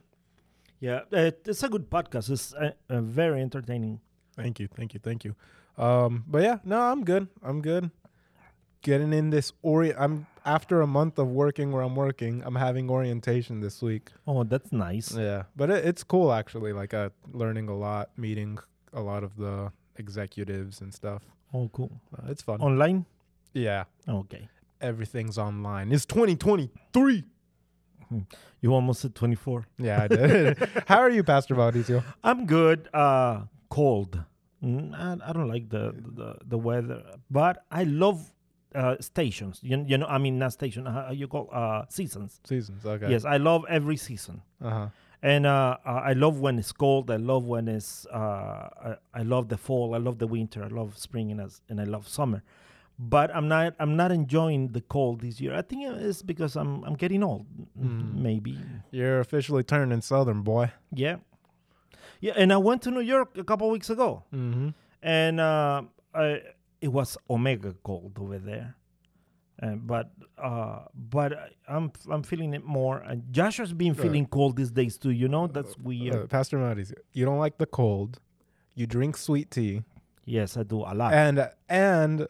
yeah, 0.80 1.00
uh, 1.12 1.32
it's 1.44 1.62
a 1.64 1.68
good 1.68 1.90
podcast. 1.90 2.30
It's 2.30 2.54
uh, 2.54 2.70
uh, 2.88 3.00
very 3.00 3.40
entertaining. 3.42 3.98
Thank 4.37 4.61
you, 4.61 4.68
thank 4.68 4.94
you, 4.94 5.00
thank 5.02 5.25
you. 5.25 5.34
Um, 5.76 6.23
but 6.28 6.42
yeah, 6.44 6.58
no, 6.64 6.78
I'm 6.80 7.02
good. 7.04 7.26
I'm 7.42 7.61
good. 7.62 7.90
Getting 8.82 9.12
in 9.12 9.30
this 9.30 9.52
ori. 9.62 9.94
I'm 9.94 10.26
after 10.44 10.80
a 10.80 10.87
month 10.87 11.18
of 11.18 11.28
working 11.28 11.73
where 11.73 11.82
I'm 11.82 11.97
working. 11.97 12.42
I'm 12.44 12.54
having 12.54 12.88
orientation 12.90 13.61
this 13.61 13.82
week. 13.82 14.11
Oh, 14.26 14.44
that's 14.44 14.70
nice. 14.73 15.12
Yeah, 15.14 15.44
but 15.56 15.68
it, 15.70 15.85
it's 15.85 16.04
cool 16.04 16.32
actually. 16.32 16.73
Like 16.73 16.94
uh, 16.94 17.11
learning 17.32 17.68
a 17.68 17.76
lot, 17.76 18.11
meeting 18.16 18.58
a 18.92 19.00
lot 19.00 19.25
of 19.25 19.37
the 19.37 19.73
executives 19.97 20.80
and 20.80 20.94
stuff. 20.94 21.23
Oh, 21.52 21.68
cool. 21.73 21.90
Uh, 22.16 22.28
it's 22.30 22.42
fun. 22.42 22.61
Online. 22.61 23.04
yeah, 23.52 23.85
Okay. 24.08 24.49
everything's 24.80 25.38
online. 25.38 25.90
It's 25.92 26.06
2023. 26.06 27.25
You 28.61 28.73
almost 28.75 29.00
said 29.02 29.14
24. 29.14 29.66
Yeah, 29.78 30.02
I 30.04 30.08
did. 30.08 30.58
How 30.87 30.99
are 30.99 31.11
you, 31.11 31.23
Pastor 31.25 31.54
Mauricio? 31.54 32.02
I'm 32.25 32.47
good. 32.47 32.88
Uh, 32.94 33.42
cold. 33.70 34.23
Mm, 34.64 34.94
I, 34.94 35.28
I 35.30 35.32
don't 35.32 35.49
like 35.49 35.68
the, 35.68 35.94
the 35.94 36.37
the 36.44 36.58
weather, 36.58 37.02
but 37.30 37.64
I 37.70 37.85
love 37.85 38.32
uh, 38.75 38.96
stations. 39.00 39.60
You, 39.62 39.84
you 39.87 39.98
know, 39.98 40.06
I 40.06 40.18
mean 40.18 40.38
not 40.38 40.52
station. 40.52 40.87
How 40.87 41.10
you 41.12 41.28
call 41.28 41.48
uh 41.52 41.84
seasons? 41.88 42.40
Seasons. 42.44 42.84
Okay. 42.84 43.10
Yes, 43.10 43.25
I 43.25 43.37
love 43.38 43.64
every 43.68 43.96
season, 43.96 44.42
Uh 44.62 44.70
huh. 44.70 44.87
and 45.22 45.46
uh, 45.46 45.76
uh, 45.87 45.90
I 46.10 46.12
love 46.12 46.40
when 46.40 46.58
it's 46.58 46.72
cold. 46.72 47.10
I 47.10 47.16
love 47.16 47.44
when 47.46 47.68
it's. 47.68 48.06
Uh, 48.06 48.68
I, 48.88 48.96
I 49.14 49.22
love 49.22 49.48
the 49.48 49.56
fall. 49.56 49.94
I 49.94 49.98
love 49.98 50.18
the 50.18 50.26
winter. 50.26 50.62
I 50.62 50.68
love 50.68 50.96
spring 50.98 51.30
and, 51.32 51.40
as, 51.40 51.60
and 51.68 51.80
I 51.80 51.84
love 51.84 52.06
summer. 52.08 52.42
But 52.98 53.30
I'm 53.34 53.46
not. 53.48 53.75
I'm 53.78 53.94
not 53.96 54.10
enjoying 54.10 54.72
the 54.72 54.80
cold 54.80 55.20
this 55.20 55.40
year. 55.40 55.54
I 55.54 55.62
think 55.62 55.87
it's 55.87 56.22
because 56.22 56.56
I'm. 56.56 56.82
I'm 56.84 56.94
getting 56.94 57.22
old. 57.22 57.46
Mm. 57.80 58.16
Maybe. 58.16 58.58
You're 58.90 59.20
officially 59.20 59.62
turning 59.62 60.00
southern, 60.02 60.42
boy. 60.42 60.72
Yeah. 60.92 61.16
Yeah, 62.20 62.32
and 62.37 62.52
I 62.52 62.56
went 62.56 62.82
to 62.82 62.90
New 62.90 63.00
York 63.00 63.38
a 63.38 63.44
couple 63.44 63.70
weeks 63.70 63.90
ago, 63.90 64.25
Mm-hmm. 64.34 64.68
and 65.02 65.38
uh, 65.40 65.82
I, 66.12 66.42
it 66.80 66.88
was 66.88 67.16
omega 67.28 67.75
cold 67.82 68.18
over 68.20 68.38
there. 68.38 68.76
Uh, 69.61 69.75
but 69.75 70.12
uh, 70.40 70.80
but 70.94 71.32
I'm 71.68 71.90
I'm 72.11 72.23
feeling 72.23 72.54
it 72.54 72.64
more. 72.64 72.99
And 72.99 73.25
Joshua's 73.32 73.73
been 73.73 73.90
Uh, 73.92 74.02
feeling 74.02 74.26
cold 74.26 74.56
these 74.56 74.70
days 74.70 74.97
too. 74.99 75.11
You 75.11 75.26
know 75.28 75.49
that's 75.49 75.76
weird. 75.78 76.14
Uh, 76.14 76.26
Pastor 76.26 76.58
Mauricio, 76.58 76.94
you 77.12 77.25
don't 77.25 77.38
like 77.40 77.58
the 77.58 77.66
cold. 77.66 78.20
You 78.76 78.87
drink 78.87 79.16
sweet 79.16 79.50
tea, 79.50 79.82
yes, 80.25 80.56
I 80.56 80.62
do 80.62 80.78
a 80.82 80.94
lot. 80.94 81.12
and 81.12 81.50
and 81.68 82.28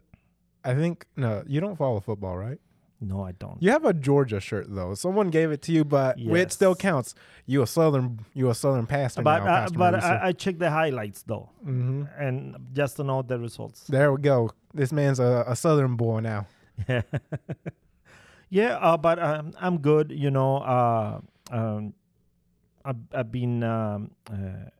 I 0.65 0.75
think 0.75 1.05
no, 1.17 1.45
you 1.47 1.61
don't 1.61 1.77
follow 1.77 2.01
football, 2.01 2.39
right? 2.39 2.59
No, 3.01 3.23
I 3.25 3.33
don't. 3.33 3.63
You 3.63 3.71
have 3.71 3.85
a 3.85 3.93
Georgia 3.93 4.41
shirt 4.41 4.67
though. 4.69 4.95
Someone 4.95 5.31
gave 5.31 5.53
it 5.53 5.63
to 5.63 5.73
you, 5.73 5.85
but 5.85 6.19
it 6.19 6.53
still 6.53 6.75
counts. 6.75 7.15
You 7.47 7.63
a 7.63 7.67
southern, 7.67 8.21
you 8.35 8.51
a 8.51 8.55
southern 8.55 8.87
pastor 8.87 9.23
but 9.23 9.45
now, 9.45 9.55
uh, 9.55 9.71
but 9.71 9.95
I, 10.03 10.29
I 10.29 10.33
check 10.33 10.59
the 10.59 10.71
highlights 10.71 11.23
though, 11.23 11.51
hmm 11.63 12.05
and 12.19 12.57
just 12.73 12.97
to 12.97 13.05
know 13.05 13.23
the 13.23 13.39
results. 13.39 13.85
There 13.89 14.13
we 14.13 14.21
go. 14.21 14.51
This 14.75 14.93
man's 14.93 15.21
a, 15.21 15.45
a 15.47 15.55
southern 15.55 15.95
boy 15.97 16.21
now. 16.21 16.47
Yeah, 16.89 17.03
yeah. 18.51 18.77
Uh, 18.79 18.97
but 18.97 19.19
um, 19.19 19.53
I'm 19.61 19.79
good. 19.79 20.11
You 20.11 20.31
know, 20.31 20.57
uh, 20.59 21.21
um, 21.51 21.95
I've, 22.85 22.97
I've 23.13 23.31
been 23.33 23.63
um, 23.63 24.11
uh, 24.31 24.71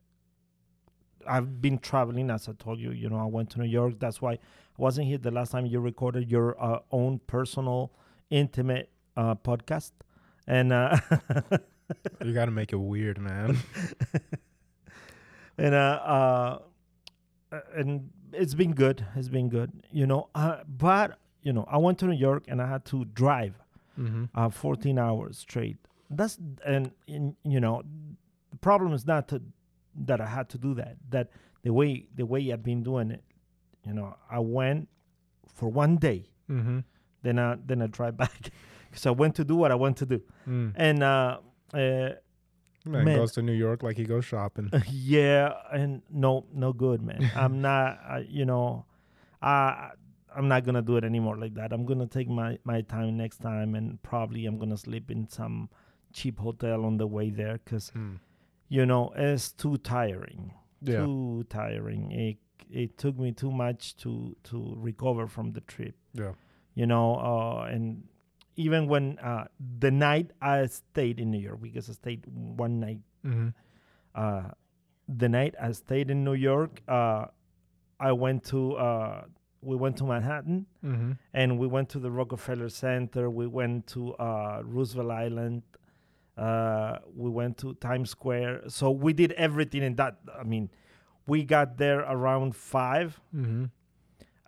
I've 1.27 1.61
been 1.61 1.77
traveling, 1.77 2.29
as 2.31 2.47
I 2.49 2.53
told 2.53 2.79
you. 2.79 2.91
You 2.91 3.09
know, 3.09 3.17
I 3.19 3.25
went 3.25 3.49
to 3.51 3.59
New 3.59 3.67
York. 3.67 3.99
That's 3.99 4.21
why 4.21 4.33
I 4.33 4.39
wasn't 4.77 5.07
here 5.07 5.17
the 5.17 5.31
last 5.31 5.51
time 5.51 5.65
you 5.65 5.79
recorded 5.79 6.29
your 6.29 6.61
uh, 6.61 6.79
own 6.91 7.19
personal, 7.27 7.91
intimate 8.29 8.89
uh, 9.17 9.35
podcast. 9.35 9.91
And 10.47 10.71
uh, 10.73 10.97
You 12.23 12.33
got 12.33 12.45
to 12.45 12.51
make 12.51 12.71
it 12.71 12.77
weird, 12.77 13.19
man. 13.19 13.57
and 15.57 15.73
uh, 15.75 16.59
uh, 17.51 17.59
and 17.75 18.09
it's 18.33 18.53
been 18.53 18.73
good. 18.73 19.05
It's 19.15 19.29
been 19.29 19.49
good. 19.49 19.71
You 19.91 20.05
know, 20.07 20.29
uh, 20.35 20.57
but 20.67 21.17
you 21.41 21.53
know, 21.53 21.65
I 21.67 21.77
went 21.77 21.97
to 21.99 22.05
New 22.05 22.15
York 22.15 22.43
and 22.47 22.61
I 22.61 22.67
had 22.69 22.85
to 22.85 23.05
drive. 23.05 23.55
hmm 23.95 24.25
uh, 24.35 24.49
14 24.49 24.97
hours 24.99 25.37
straight. 25.37 25.77
That's 26.09 26.37
and, 26.65 26.91
in 27.07 27.35
you 27.43 27.59
know, 27.59 27.83
the 28.51 28.57
problem 28.57 28.93
is 28.93 29.05
not 29.05 29.27
to, 29.29 29.41
that 30.05 30.21
I 30.21 30.25
had 30.27 30.49
to 30.49 30.57
do 30.57 30.73
that. 30.75 30.97
That 31.09 31.29
the 31.63 31.71
way 31.73 32.07
the 32.15 32.25
way 32.25 32.51
I've 32.51 32.63
been 32.63 32.83
doing 32.83 33.11
it, 33.11 33.23
you 33.85 33.93
know, 33.93 34.15
I 34.29 34.39
went 34.39 34.87
for 35.53 35.69
one 35.69 35.97
day, 35.97 36.29
hmm 36.47 36.79
then 37.23 37.39
I 37.39 37.57
then 37.65 37.81
I 37.81 37.87
drive 37.87 38.17
back 38.17 38.49
because 38.89 39.05
I 39.05 39.11
went 39.11 39.35
to 39.35 39.43
do 39.43 39.55
what 39.55 39.71
I 39.71 39.75
want 39.75 39.97
to 39.97 40.05
do, 40.05 40.21
Mm. 40.47 40.73
and 40.75 41.03
uh, 41.03 41.39
uh, 41.73 42.09
Man, 42.85 43.03
Man. 43.05 43.17
goes 43.17 43.33
to 43.33 43.41
New 43.41 43.53
York 43.53 43.83
like 43.83 43.97
he 43.97 44.05
goes 44.05 44.23
shopping. 44.25 44.71
yeah, 44.89 45.53
and 45.71 46.01
no 46.09 46.45
no 46.53 46.71
good, 46.73 47.01
man. 47.01 47.29
I'm 47.35 47.61
not, 47.61 47.99
uh, 48.09 48.21
you 48.27 48.45
know, 48.45 48.85
I. 49.41 49.91
I'm 50.35 50.47
not 50.47 50.63
gonna 50.63 50.83
do 50.83 50.95
it 50.95 51.03
anymore 51.03 51.37
like 51.37 51.55
that. 51.55 51.73
I'm 51.73 51.85
gonna 51.87 52.05
take 52.05 52.29
my, 52.29 52.59
my 52.63 52.81
time 52.81 53.17
next 53.17 53.39
time, 53.39 53.73
and 53.73 53.99
probably 54.03 54.45
I'm 54.45 54.59
gonna 54.59 54.77
sleep 54.77 55.09
in 55.09 55.27
some 55.27 55.69
cheap 56.13 56.37
hotel 56.37 56.85
on 56.85 56.97
the 56.97 57.07
way 57.07 57.31
there, 57.31 57.57
cause 57.65 57.91
Mm. 57.95 58.19
you 58.69 58.85
know 58.85 59.11
it's 59.15 59.51
too 59.51 59.77
tiring 59.77 60.53
Yeah. 60.83 61.03
too 61.03 61.45
tiring 61.49 62.11
it 62.11 62.37
it 62.69 62.95
took 62.99 63.17
me 63.17 63.31
too 63.31 63.49
much 63.51 63.95
to 64.03 64.35
to 64.43 64.75
recover 64.77 65.25
from 65.27 65.53
the 65.53 65.61
trip 65.61 65.95
Yeah. 66.13 66.33
You 66.79 66.85
know 66.93 67.07
uh 67.31 67.73
and 67.73 67.85
even 68.65 68.87
when 68.91 69.05
uh 69.19 69.45
the 69.85 69.91
night 69.91 70.27
i 70.41 70.55
stayed 70.65 71.17
in 71.23 71.27
new 71.35 71.43
york 71.47 71.59
because 71.67 71.89
i 71.89 71.93
stayed 72.01 72.21
one 72.63 72.79
night 72.85 73.01
hmm 73.23 73.49
uh 74.23 74.43
the 75.21 75.29
night 75.37 75.53
i 75.67 75.71
stayed 75.83 76.09
in 76.13 76.23
new 76.29 76.37
york 76.49 76.81
uh 76.87 77.25
i 77.99 78.11
went 78.23 78.43
to 78.51 78.59
uh 78.87 79.21
we 79.69 79.75
went 79.83 79.95
to 80.01 80.05
manhattan 80.11 80.65
hmm 80.81 81.11
and 81.33 81.59
we 81.61 81.67
went 81.67 81.87
to 81.89 81.99
the 81.99 82.09
Rockefeller 82.19 82.69
Center. 82.69 83.29
We 83.29 83.45
went 83.59 83.85
to 83.93 84.01
uh, 84.15 84.61
Roosevelt 84.65 85.11
Island. 85.11 85.61
Uh, 86.35 86.97
we 87.15 87.29
went 87.29 87.57
to 87.59 87.73
Times 87.75 88.09
Square. 88.17 88.69
So 88.69 88.89
we 89.05 89.11
did 89.13 89.31
everything 89.33 89.83
in 89.83 89.95
that. 90.01 90.13
I 90.41 90.43
mean, 90.53 90.65
we 91.27 91.43
got 91.43 91.77
there 91.77 91.99
around 92.15 92.55
five. 92.55 93.19
hmm 93.31 93.65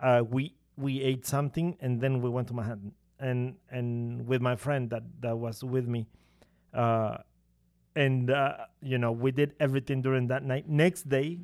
Uh, 0.01 0.23
we 0.35 0.43
we 0.77 1.01
ate 1.01 1.25
something 1.25 1.77
and 1.81 2.01
then 2.01 2.21
we 2.21 2.29
went 2.29 2.47
to 2.49 2.53
Manhattan. 2.53 2.93
And 3.19 3.57
and 3.69 4.25
with 4.27 4.41
my 4.41 4.55
friend 4.55 4.89
that 4.89 5.03
that 5.21 5.37
was 5.37 5.63
with 5.63 5.87
me, 5.87 6.07
uh, 6.73 7.17
and 7.95 8.31
uh, 8.31 8.57
you 8.81 8.97
know 8.97 9.11
we 9.11 9.31
did 9.31 9.53
everything 9.59 10.01
during 10.01 10.27
that 10.27 10.43
night. 10.43 10.67
Next 10.67 11.07
day, 11.07 11.37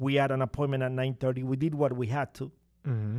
we 0.00 0.16
had 0.16 0.32
an 0.32 0.42
appointment 0.42 0.82
at 0.82 0.90
nine 0.90 1.14
thirty. 1.14 1.44
We 1.44 1.56
did 1.56 1.74
what 1.74 1.92
we 1.92 2.08
had 2.08 2.34
to 2.34 2.50
hmm 2.84 3.18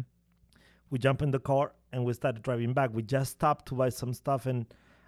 we 0.90 0.98
jump 0.98 1.22
in 1.22 1.32
the 1.32 1.40
car 1.40 1.74
and 1.92 2.06
we 2.06 2.14
started 2.14 2.42
driving 2.42 2.74
back. 2.74 2.90
We 2.94 3.04
just 3.04 3.32
stopped 3.32 3.66
to 3.68 3.76
buy 3.76 3.90
some 3.90 4.14
stuff 4.14 4.48
in 4.48 4.66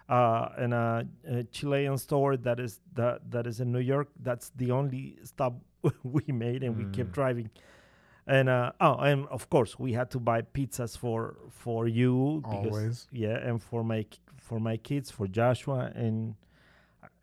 uh, 0.08 0.48
in 0.58 0.72
a, 0.72 1.06
a 1.26 1.44
Chilean 1.44 1.96
store 1.98 2.36
that 2.38 2.58
is 2.60 2.80
that 2.94 3.30
that 3.30 3.46
is 3.46 3.60
in 3.60 3.72
New 3.72 3.78
York. 3.80 4.08
That's 4.22 4.50
the 4.56 4.70
only 4.72 5.18
stop 5.22 5.54
we 6.02 6.24
made, 6.32 6.62
and 6.62 6.76
we 6.76 6.84
kept 6.84 7.10
Mm. 7.10 7.14
driving. 7.14 7.50
And 8.30 8.48
uh, 8.48 8.70
oh, 8.80 8.94
and 8.94 9.26
of 9.26 9.50
course 9.50 9.76
we 9.76 9.92
had 9.92 10.08
to 10.12 10.20
buy 10.20 10.42
pizzas 10.42 10.96
for 10.96 11.36
for 11.50 11.88
you 11.88 12.40
because 12.44 12.66
Always. 12.66 13.08
yeah, 13.10 13.36
and 13.36 13.60
for 13.60 13.82
my 13.82 14.06
for 14.38 14.60
my 14.60 14.76
kids, 14.76 15.10
for 15.10 15.26
Joshua, 15.26 15.90
and 15.96 16.36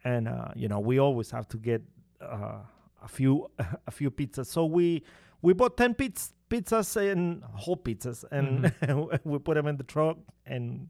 and 0.03 0.27
uh, 0.27 0.49
you 0.53 0.67
know 0.67 0.81
we 0.81 0.99
always 0.99 1.31
have 1.31 1.47
to 1.47 1.57
get 1.57 1.81
uh, 2.19 2.59
a 3.01 3.07
few 3.07 3.49
a 3.87 3.91
few 3.91 4.11
pizzas. 4.11 4.47
So 4.47 4.65
we 4.65 5.01
we 5.41 5.53
bought 5.53 5.77
ten 5.77 5.95
pizzas 5.95 6.33
pizzas 6.49 6.97
and 6.97 7.41
whole 7.55 7.77
pizzas, 7.77 8.25
and 8.29 8.73
we 9.23 9.39
put 9.39 9.55
them 9.55 9.67
in 9.67 9.77
the 9.77 9.85
truck, 9.85 10.17
and 10.45 10.89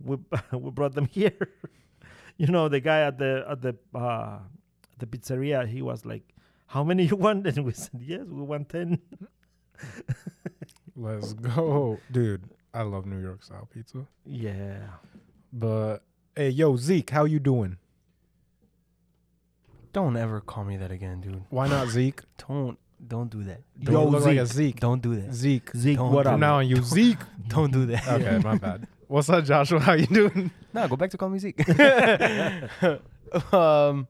we 0.00 0.16
we 0.52 0.70
brought 0.72 0.96
them 0.96 1.06
here. 1.06 1.38
you 2.36 2.48
know, 2.48 2.68
the 2.68 2.80
guy 2.80 3.02
at 3.02 3.16
the 3.16 3.44
at 3.48 3.62
the 3.62 3.76
uh, 3.94 4.38
the 4.98 5.06
pizzeria, 5.06 5.68
he 5.68 5.82
was 5.82 6.04
like, 6.04 6.34
"How 6.66 6.82
many 6.82 7.06
you 7.06 7.14
want?" 7.14 7.46
And 7.46 7.64
we 7.64 7.72
said, 7.74 8.00
"Yes, 8.02 8.26
we 8.26 8.42
want 8.42 8.70
10. 8.70 8.98
Let's 10.96 11.32
go, 11.32 11.98
dude. 12.10 12.42
I 12.74 12.82
love 12.82 13.06
New 13.06 13.18
York 13.20 13.42
style 13.42 13.68
pizza. 13.72 14.06
Yeah. 14.24 14.78
But 15.52 15.98
hey, 16.36 16.50
yo, 16.50 16.76
Zeke, 16.76 17.10
how 17.10 17.24
you 17.24 17.38
doing? 17.38 17.76
Don't 19.92 20.16
ever 20.16 20.40
call 20.40 20.64
me 20.64 20.76
that 20.78 20.90
again, 20.90 21.20
dude. 21.20 21.42
Why 21.50 21.68
not 21.68 21.88
Zeke? 21.96 22.22
Don't 22.48 22.78
don't 23.06 23.30
do 23.30 23.42
that. 23.44 23.60
You 23.80 23.86
Don't, 23.88 24.10
look 24.10 24.24
like 24.24 24.38
a 24.38 24.46
Zeke. 24.46 24.78
don't 24.78 25.02
do 25.02 25.16
that. 25.16 25.32
Zeke. 25.34 25.70
Zeke, 25.76 25.96
Don't 25.96 26.12
what 26.12 26.22
do 26.22 26.30
up? 26.30 26.38
Now 26.38 26.58
on, 26.58 26.68
you 26.68 26.80
Zeke. 26.82 27.18
Don't 27.48 27.72
do 27.72 27.84
that. 27.86 28.06
Okay, 28.06 28.38
my 28.38 28.56
bad. 28.56 28.86
What's 29.08 29.28
up, 29.28 29.44
Joshua? 29.44 29.80
How 29.80 29.94
you 29.94 30.06
doing? 30.06 30.52
Nah, 30.72 30.86
go 30.86 30.94
back 30.94 31.10
to 31.10 31.18
call 31.18 31.28
me 31.28 31.40
Zeke. 31.40 31.68
um, 33.52 34.06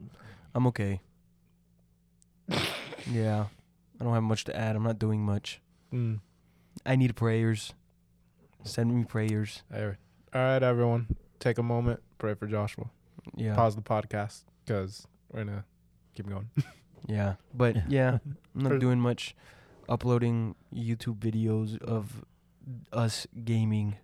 I'm 0.55 0.67
okay. 0.67 1.01
Yeah, 3.11 3.47
I 3.99 4.05
don't 4.05 4.13
have 4.13 4.23
much 4.23 4.45
to 4.45 4.55
add. 4.57 4.77
I'm 4.77 4.83
not 4.83 4.99
doing 4.99 5.25
much. 5.25 5.62
Mm. 5.93 6.21
I 6.87 6.97
need 6.97 7.15
prayers. 7.17 7.75
Send 8.65 8.95
me 8.95 9.05
prayers. 9.05 9.63
All 9.73 10.41
right, 10.41 10.63
everyone, 10.63 11.17
take 11.41 11.59
a 11.59 11.63
moment, 11.63 12.01
pray 12.19 12.35
for 12.35 12.47
Joshua. 12.47 12.87
Yeah, 13.37 13.55
Pause 13.55 13.77
the 13.77 13.83
podcast 13.83 14.45
because 14.65 15.07
we're 15.31 15.45
gonna 15.45 15.65
keep 16.15 16.29
going. 16.29 16.49
yeah, 17.07 17.35
but 17.53 17.91
yeah, 17.91 18.19
I'm 18.55 18.63
not 18.63 18.79
doing 18.79 18.99
much. 19.01 19.37
Uploading 19.89 20.55
YouTube 20.75 21.19
videos 21.19 21.81
of 21.83 22.25
us 22.93 23.27
gaming. 23.45 23.97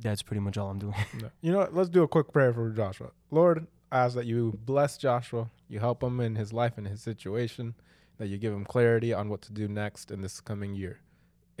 That's 0.00 0.22
pretty 0.22 0.40
much 0.40 0.58
all 0.58 0.70
I'm 0.70 0.78
doing. 0.78 0.94
No. 1.20 1.30
You 1.42 1.52
know 1.52 1.58
what? 1.58 1.74
Let's 1.74 1.90
do 1.90 2.02
a 2.02 2.08
quick 2.08 2.32
prayer 2.32 2.52
for 2.52 2.70
Joshua. 2.70 3.10
Lord, 3.30 3.66
I 3.92 4.00
ask 4.04 4.16
that 4.16 4.26
you 4.26 4.58
bless 4.64 4.96
Joshua, 4.96 5.50
you 5.68 5.78
help 5.78 6.02
him 6.02 6.18
in 6.18 6.34
his 6.34 6.52
life 6.52 6.76
and 6.76 6.88
his 6.88 7.00
situation, 7.02 7.74
that 8.18 8.28
you 8.28 8.38
give 8.38 8.52
him 8.52 8.64
clarity 8.64 9.12
on 9.12 9.28
what 9.28 9.42
to 9.42 9.52
do 9.52 9.68
next 9.68 10.10
in 10.10 10.20
this 10.20 10.40
coming 10.40 10.74
year. 10.74 11.00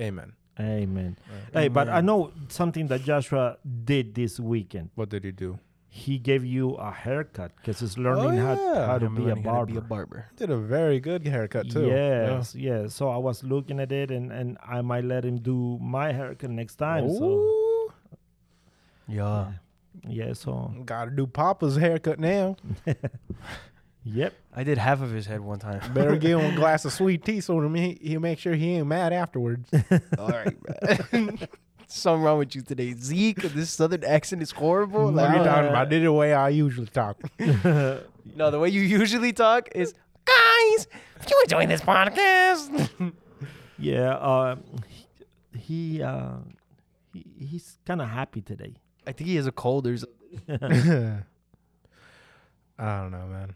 Amen. 0.00 0.32
Amen. 0.58 1.16
Hey, 1.52 1.68
but 1.68 1.88
I 1.88 2.00
know 2.00 2.32
something 2.48 2.86
that 2.88 3.02
Joshua 3.02 3.58
did 3.84 4.14
this 4.14 4.38
weekend. 4.38 4.90
What 4.94 5.08
did 5.08 5.24
he 5.24 5.32
do? 5.32 5.58
He 5.88 6.18
gave 6.18 6.44
you 6.44 6.70
a 6.74 6.90
haircut 6.90 7.52
because 7.56 7.78
he's 7.80 7.96
learning 7.96 8.40
oh, 8.40 8.44
how, 8.46 8.54
yeah. 8.74 8.86
how 8.86 8.98
to 8.98 9.06
I'm 9.06 9.14
be 9.14 9.24
a 9.24 9.28
how 9.28 9.34
to 9.34 9.40
barber. 9.40 9.72
be 9.72 9.78
a 9.78 9.80
barber. 9.80 10.26
Did 10.36 10.50
a 10.50 10.56
very 10.56 10.98
good 10.98 11.26
haircut 11.26 11.70
too. 11.70 11.86
Yes, 11.86 12.54
yeah. 12.54 12.88
So 12.88 13.08
I 13.08 13.16
was 13.16 13.44
looking 13.44 13.78
at 13.78 13.92
it, 13.92 14.10
and, 14.10 14.32
and 14.32 14.58
I 14.64 14.80
might 14.80 15.04
let 15.04 15.24
him 15.24 15.38
do 15.38 15.78
my 15.80 16.12
haircut 16.12 16.50
next 16.50 16.76
time. 16.76 17.08
So 17.08 17.24
Ooh, 17.24 17.92
Yeah. 19.06 19.52
yeah, 20.08 20.32
so 20.32 20.74
gotta 20.84 21.10
do 21.12 21.26
Papa's 21.28 21.76
haircut 21.76 22.18
now. 22.18 22.56
yep. 24.04 24.34
I 24.54 24.64
did 24.64 24.78
half 24.78 25.00
of 25.02 25.10
his 25.10 25.26
head 25.26 25.40
one 25.40 25.58
time. 25.58 25.92
Better 25.94 26.16
give 26.16 26.38
him 26.38 26.52
a 26.52 26.56
glass 26.56 26.84
of 26.84 26.92
sweet 27.00 27.24
tea 27.24 27.40
so 27.40 27.60
he 27.68 27.98
he 28.00 28.18
make 28.18 28.38
sure 28.38 28.54
he 28.54 28.76
ain't 28.76 28.86
mad 28.86 29.12
afterwards. 29.12 29.68
All 30.18 30.28
right, 30.28 30.56
bro. 30.60 31.36
Something 31.86 32.22
wrong 32.22 32.38
with 32.38 32.54
you 32.54 32.62
today, 32.62 32.94
Zeke. 32.94 33.42
This 33.42 33.70
southern 33.70 34.04
accent 34.04 34.42
is 34.42 34.50
horrible. 34.52 35.12
what 35.12 35.24
are 35.24 35.36
you 35.36 35.44
talking 35.44 35.68
about? 35.68 35.74
I 35.76 35.84
did 35.84 36.02
it 36.02 36.06
the 36.06 36.12
way 36.12 36.32
I 36.32 36.48
usually 36.48 36.86
talk. 36.86 37.20
no, 37.38 38.50
the 38.50 38.58
way 38.58 38.70
you 38.70 38.80
usually 38.80 39.32
talk 39.32 39.68
is, 39.74 39.92
guys, 40.24 40.86
you 41.28 41.40
enjoying 41.44 41.68
this 41.68 41.82
podcast, 41.82 43.12
Yeah. 43.78 44.14
Uh, 44.14 44.56
he, 45.52 45.58
he 45.58 46.02
uh, 46.02 46.36
he, 47.12 47.24
he's 47.38 47.78
kind 47.86 48.00
of 48.00 48.08
happy 48.08 48.40
today. 48.40 48.74
I 49.06 49.12
think 49.12 49.28
he 49.28 49.36
has 49.36 49.46
a 49.46 49.52
cold 49.52 49.86
or 49.86 49.96
something. 49.96 51.22
I 52.78 52.96
don't 53.00 53.12
know, 53.12 53.26
man. 53.26 53.54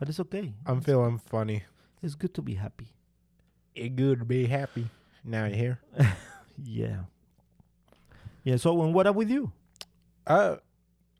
But 0.00 0.08
it's 0.08 0.18
okay. 0.18 0.54
I'm 0.66 0.80
feeling 0.80 1.18
funny. 1.18 1.62
It's 2.02 2.14
good 2.16 2.32
to 2.34 2.42
be 2.42 2.54
happy. 2.54 2.88
It's 3.74 3.94
good 3.94 4.18
to 4.20 4.24
be 4.24 4.46
happy. 4.46 4.88
Now 5.24 5.44
you're 5.44 5.56
here. 5.56 5.80
Yeah. 6.62 7.04
Yeah. 8.44 8.56
So, 8.56 8.82
and 8.82 8.92
what 8.92 9.06
up 9.06 9.16
with 9.16 9.30
you? 9.30 9.50
I 10.26 10.56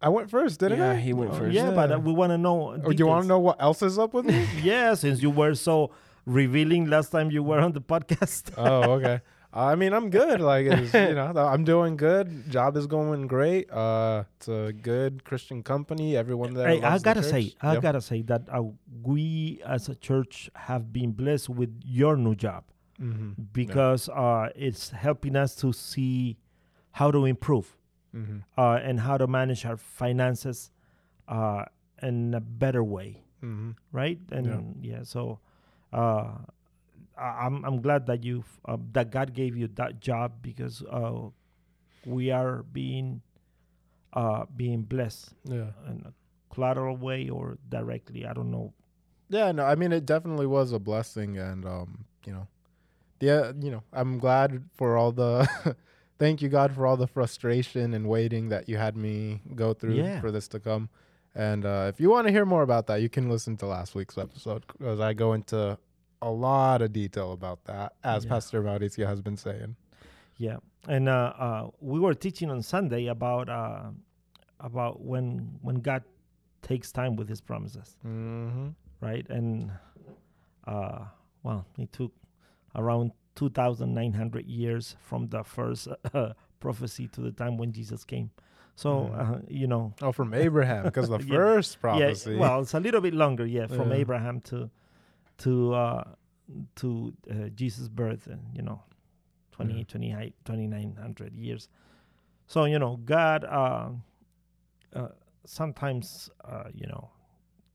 I 0.02 0.08
went 0.10 0.30
first, 0.30 0.60
didn't 0.60 0.78
yeah, 0.80 0.90
I? 0.90 0.96
he 0.96 1.14
went 1.14 1.30
Oh, 1.32 1.34
first. 1.38 1.54
yeah, 1.54 1.70
but 1.70 1.92
uh, 1.92 1.98
we 1.98 2.12
want 2.12 2.30
to 2.32 2.38
know. 2.38 2.74
Or 2.84 2.92
do 2.92 2.98
you 2.98 3.06
want 3.06 3.22
to 3.24 3.28
know 3.28 3.38
what 3.38 3.56
else 3.60 3.80
is 3.82 3.98
up 3.98 4.12
with 4.12 4.26
me? 4.26 4.46
yeah, 4.62 4.92
since 4.94 5.22
you 5.22 5.30
were 5.30 5.54
so 5.54 5.92
revealing 6.26 6.90
last 6.90 7.08
time 7.10 7.30
you 7.30 7.42
were 7.42 7.58
on 7.60 7.72
the 7.72 7.80
podcast. 7.80 8.52
oh, 8.58 8.92
okay. 9.00 9.20
I 9.52 9.74
mean, 9.74 9.92
I'm 9.92 10.10
good. 10.10 10.40
Like, 10.40 10.66
it's, 10.70 10.94
you 10.94 11.14
know, 11.14 11.32
I'm 11.36 11.64
doing 11.64 11.96
good. 11.96 12.48
Job 12.50 12.76
is 12.76 12.86
going 12.86 13.26
great. 13.26 13.70
Uh, 13.70 14.24
it's 14.36 14.48
a 14.48 14.72
good 14.72 15.24
Christian 15.24 15.62
company. 15.62 16.16
Everyone 16.16 16.54
there. 16.54 16.68
Hey, 16.68 16.82
I 16.82 16.98
gotta 16.98 17.22
say, 17.22 17.52
I 17.60 17.74
Yep. 17.74 17.82
gotta 17.82 18.00
say 18.00 18.22
that 18.22 18.42
uh, 18.52 18.62
we 19.02 19.60
as 19.66 19.88
a 19.88 19.94
church 19.96 20.50
have 20.54 20.92
been 20.92 21.12
blessed 21.12 21.48
with 21.48 21.70
your 21.84 22.16
new 22.16 22.34
job 22.36 22.64
Mhm. 23.00 23.34
because 23.52 24.08
uh, 24.08 24.50
it's 24.54 24.90
helping 24.90 25.34
us 25.34 25.54
to 25.56 25.72
see 25.72 26.36
how 26.92 27.10
to 27.10 27.24
improve 27.24 27.76
Mhm. 28.14 28.42
uh, 28.58 28.78
and 28.82 29.00
how 29.00 29.16
to 29.16 29.26
manage 29.26 29.64
our 29.66 29.76
finances 29.76 30.70
uh, 31.28 31.64
in 32.02 32.34
a 32.34 32.40
better 32.40 32.82
way, 32.84 33.22
Mhm. 33.42 33.74
right? 33.92 34.18
And 34.32 34.76
yeah, 34.84 35.02
so 35.02 35.38
uh, 35.92 36.38
I'm 37.20 37.64
I'm 37.64 37.80
glad 37.82 38.06
that 38.06 38.24
you 38.24 38.44
uh, 38.64 38.76
that 38.92 39.10
God 39.10 39.34
gave 39.34 39.56
you 39.56 39.68
that 39.74 40.00
job 40.00 40.32
because 40.42 40.82
uh, 40.90 41.28
we 42.06 42.30
are 42.30 42.62
being 42.62 43.22
uh, 44.12 44.44
being 44.56 44.82
blessed 44.82 45.34
Yeah. 45.44 45.70
in 45.86 46.02
a 46.06 46.12
collateral 46.54 46.96
way 46.96 47.28
or 47.28 47.58
directly. 47.68 48.26
I 48.26 48.32
don't 48.32 48.50
know. 48.50 48.72
Yeah, 49.28 49.52
no, 49.52 49.64
I 49.64 49.74
mean 49.76 49.92
it 49.92 50.06
definitely 50.06 50.46
was 50.46 50.72
a 50.72 50.78
blessing, 50.80 51.38
and 51.38 51.64
um, 51.64 52.04
you 52.26 52.32
know, 52.32 52.48
yeah, 53.20 53.52
you 53.60 53.70
know, 53.70 53.82
I'm 53.92 54.18
glad 54.18 54.64
for 54.74 54.96
all 54.96 55.12
the, 55.12 55.46
thank 56.18 56.42
you 56.42 56.48
God 56.48 56.72
for 56.74 56.86
all 56.86 56.96
the 56.96 57.06
frustration 57.06 57.94
and 57.94 58.08
waiting 58.08 58.48
that 58.48 58.68
you 58.68 58.76
had 58.76 58.96
me 58.96 59.40
go 59.54 59.72
through 59.74 59.94
Yeah. 60.02 60.20
for 60.20 60.32
this 60.32 60.48
to 60.48 60.58
come, 60.58 60.88
and 61.34 61.64
uh, 61.64 61.86
if 61.88 62.00
you 62.00 62.10
want 62.10 62.26
to 62.26 62.32
hear 62.32 62.44
more 62.44 62.62
about 62.62 62.88
that, 62.88 63.02
you 63.02 63.08
can 63.08 63.28
listen 63.30 63.56
to 63.58 63.66
last 63.66 63.94
week's 63.94 64.18
episode 64.18 64.64
because 64.66 64.98
I 64.98 65.12
go 65.12 65.32
into 65.34 65.78
a 66.22 66.30
lot 66.30 66.82
of 66.82 66.92
detail 66.92 67.32
about 67.32 67.64
that, 67.64 67.94
as 68.04 68.24
Yeah. 68.24 68.30
Pastor 68.30 68.62
Mauricio 68.62 69.06
has 69.06 69.20
been 69.20 69.36
saying. 69.36 69.76
Yeah, 70.36 70.56
and 70.88 71.08
uh, 71.08 71.32
uh, 71.38 71.70
we 71.80 71.98
were 72.00 72.14
teaching 72.14 72.50
on 72.50 72.62
Sunday 72.62 73.06
about 73.06 73.48
uh, 73.48 73.90
about 74.58 75.00
when 75.02 75.58
when 75.62 75.76
God 75.76 76.02
takes 76.62 76.92
time 76.92 77.16
with 77.16 77.28
His 77.28 77.40
promises, 77.40 77.96
Mm-hmm. 78.06 78.68
right? 79.00 79.26
And 79.28 79.70
uh, 80.66 81.04
well, 81.42 81.66
it 81.78 81.92
took 81.92 82.12
around 82.74 83.12
two 83.34 83.50
thousand 83.50 83.94
nine 83.94 84.12
hundred 84.12 84.46
years 84.46 84.96
from 85.00 85.28
the 85.28 85.42
first 85.44 85.88
uh, 86.14 86.32
prophecy 86.60 87.08
to 87.08 87.20
the 87.20 87.32
time 87.32 87.56
when 87.58 87.72
Jesus 87.72 88.04
came. 88.04 88.30
So 88.76 89.10
Mhm. 89.12 89.20
uh, 89.20 89.38
you 89.48 89.66
know, 89.66 89.92
Oh, 90.00 90.12
from 90.12 90.32
Abraham, 90.32 90.84
because 90.84 91.08
the 91.08 91.18
Yeah. 91.24 91.36
first 91.36 91.80
prophecy. 91.80 92.32
yeah, 92.32 92.38
well, 92.40 92.60
it's 92.62 92.74
a 92.74 92.80
little 92.80 93.00
bit 93.00 93.14
longer, 93.14 93.44
yeah, 93.46 93.66
from 93.66 93.90
Yeah. 93.90 93.96
Abraham 93.98 94.40
to 94.42 94.70
to 95.40 95.74
uh, 95.74 96.04
to 96.76 97.12
uh, 97.30 97.34
Jesus' 97.54 97.88
birth, 97.88 98.28
uh, 98.30 98.36
you 98.54 98.62
know, 98.62 98.82
20, 99.52 99.74
Yeah. 99.74 99.84
28 99.84 100.34
2900 100.44 101.34
years. 101.36 101.68
So, 102.46 102.64
you 102.64 102.78
know, 102.78 102.96
God, 103.04 103.44
uh, 103.44 103.90
uh, 104.94 105.08
sometimes, 105.44 106.30
uh, 106.44 106.64
you 106.74 106.86
know, 106.88 107.10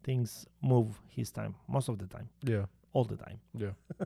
things 0.03 0.45
move 0.61 1.01
his 1.07 1.31
time, 1.31 1.55
most 1.67 1.87
of 1.89 1.97
the 1.97 2.07
time, 2.07 2.27
yeah, 2.43 2.65
all 2.93 3.03
the 3.05 3.15
time. 3.17 3.39
yeah. 3.57 3.71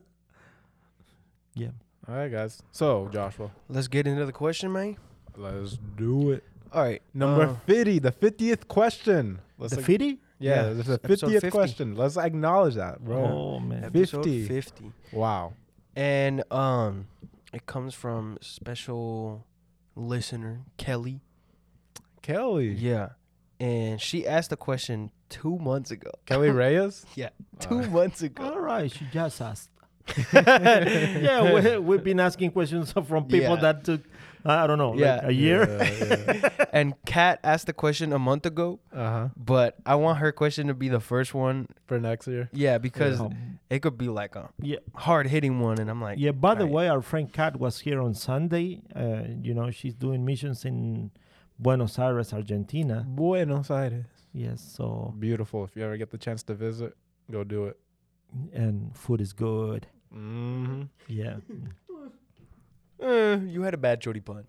Yeah. 1.55 1.69
All 2.07 2.15
right, 2.15 2.31
guys. 2.31 2.61
So 2.71 3.09
Joshua, 3.11 3.51
Let's 3.67 3.87
get 3.87 4.07
into 4.07 4.25
the 4.25 4.31
question, 4.31 4.71
man. 4.71 4.97
let's 5.35 5.77
do 5.97 6.31
it. 6.31 6.43
All 6.71 6.83
right, 6.83 7.01
Number 7.13 7.43
uh, 7.43 7.55
50, 7.65 7.99
the 7.99 8.11
50th 8.11 8.67
question. 8.67 9.39
Let's 9.57 9.73
the 9.73 9.79
ag- 9.81 9.85
50? 9.85 10.19
Yeah, 10.39 10.55
Yeah, 10.67 10.73
this 10.73 10.87
is 10.87 10.97
the 10.97 10.99
50th 10.99 11.31
50. 11.41 11.49
question. 11.51 11.95
Let's 11.95 12.17
acknowledge 12.17 12.75
that, 12.75 12.99
bro. 13.03 13.17
Oh, 13.25 13.59
man. 13.59 13.83
episode 13.85 14.23
50. 14.25 14.47
50. 14.47 14.91
Wow. 15.11 15.53
And 15.95 16.43
um, 16.51 17.07
it 17.53 17.65
comes 17.65 17.93
from 17.93 18.37
special 18.41 19.45
listener 19.95 20.61
Kelly. 20.77 21.21
Kelly. 22.21 22.69
Yeah, 22.69 23.09
and 23.59 23.99
she 23.99 24.25
asked 24.27 24.51
a 24.51 24.55
question 24.57 25.11
two 25.29 25.57
months 25.59 25.91
ago. 25.91 26.11
Kelly 26.25 26.49
Reyes? 26.61 27.05
Yeah, 27.15 27.29
two 27.59 27.79
Uh, 27.79 27.87
months 27.87 28.21
ago. 28.21 28.43
All 28.53 28.59
right, 28.59 28.91
she 28.91 29.05
just 29.11 29.41
asked. 29.41 29.69
yeah, 30.33 31.53
we, 31.53 31.77
we've 31.79 32.03
been 32.03 32.19
asking 32.19 32.51
questions 32.51 32.91
from 32.91 33.23
people 33.25 33.55
Yeah. 33.55 33.61
that 33.61 33.83
took, 33.83 34.01
I 34.45 34.67
don't 34.67 34.77
know, 34.77 34.95
Yeah. 34.95 35.15
like 35.15 35.23
a 35.25 35.33
year. 35.33 35.67
Yeah, 35.67 36.65
and 36.73 36.93
Kat 37.05 37.39
asked 37.43 37.67
the 37.67 37.73
question 37.73 38.13
a 38.13 38.19
month 38.19 38.45
ago, 38.45 38.79
uh-huh. 38.93 39.29
but 39.35 39.75
I 39.85 39.95
want 39.95 40.19
her 40.19 40.31
question 40.31 40.67
to 40.67 40.73
be 40.73 40.87
the 40.87 40.99
first 41.01 41.33
one. 41.33 41.67
For 41.87 41.99
next 41.99 42.27
year. 42.27 42.49
Yeah, 42.53 42.77
because 42.77 43.19
Um, 43.19 43.59
it 43.69 43.79
could 43.81 43.97
be 43.97 44.07
like 44.07 44.35
a 44.35 44.49
yeah, 44.61 44.77
hard 44.95 45.27
hitting 45.27 45.59
one, 45.59 45.79
and 45.79 45.89
I'm 45.89 46.01
like, 46.01 46.19
Yeah, 46.19 46.31
by 46.31 46.55
the 46.55 46.63
Right. 46.65 46.73
way, 46.73 46.87
our 46.89 47.01
friend 47.01 47.31
Kat 47.31 47.59
was 47.59 47.81
here 47.81 47.99
on 48.01 48.13
Sunday. 48.13 48.81
Uh, 48.95 49.23
you 49.41 49.53
know, 49.53 49.71
she's 49.71 49.93
doing 49.95 50.23
missions 50.25 50.63
in 50.65 51.11
Buenos 51.59 51.99
Aires, 51.99 52.31
Argentina. 52.33 53.05
Buenos 53.07 53.69
Aires. 53.69 54.05
Yes, 54.33 54.61
so 54.61 55.13
Beautiful. 55.19 55.65
If 55.65 55.75
you 55.75 55.83
ever 55.83 55.97
get 55.97 56.11
the 56.11 56.17
chance 56.17 56.43
to 56.43 56.53
visit, 56.53 56.95
go 57.29 57.43
do 57.43 57.65
it. 57.65 57.77
and 58.53 58.95
food 58.95 59.19
is 59.21 59.33
good. 59.33 59.87
Mm-hmm. 60.15 60.83
Yeah. 61.07 61.37
"Eh, 63.01 63.35
you 63.47 63.61
had 63.63 63.73
a 63.73 63.77
bad 63.77 64.01
choripan. 64.01 64.43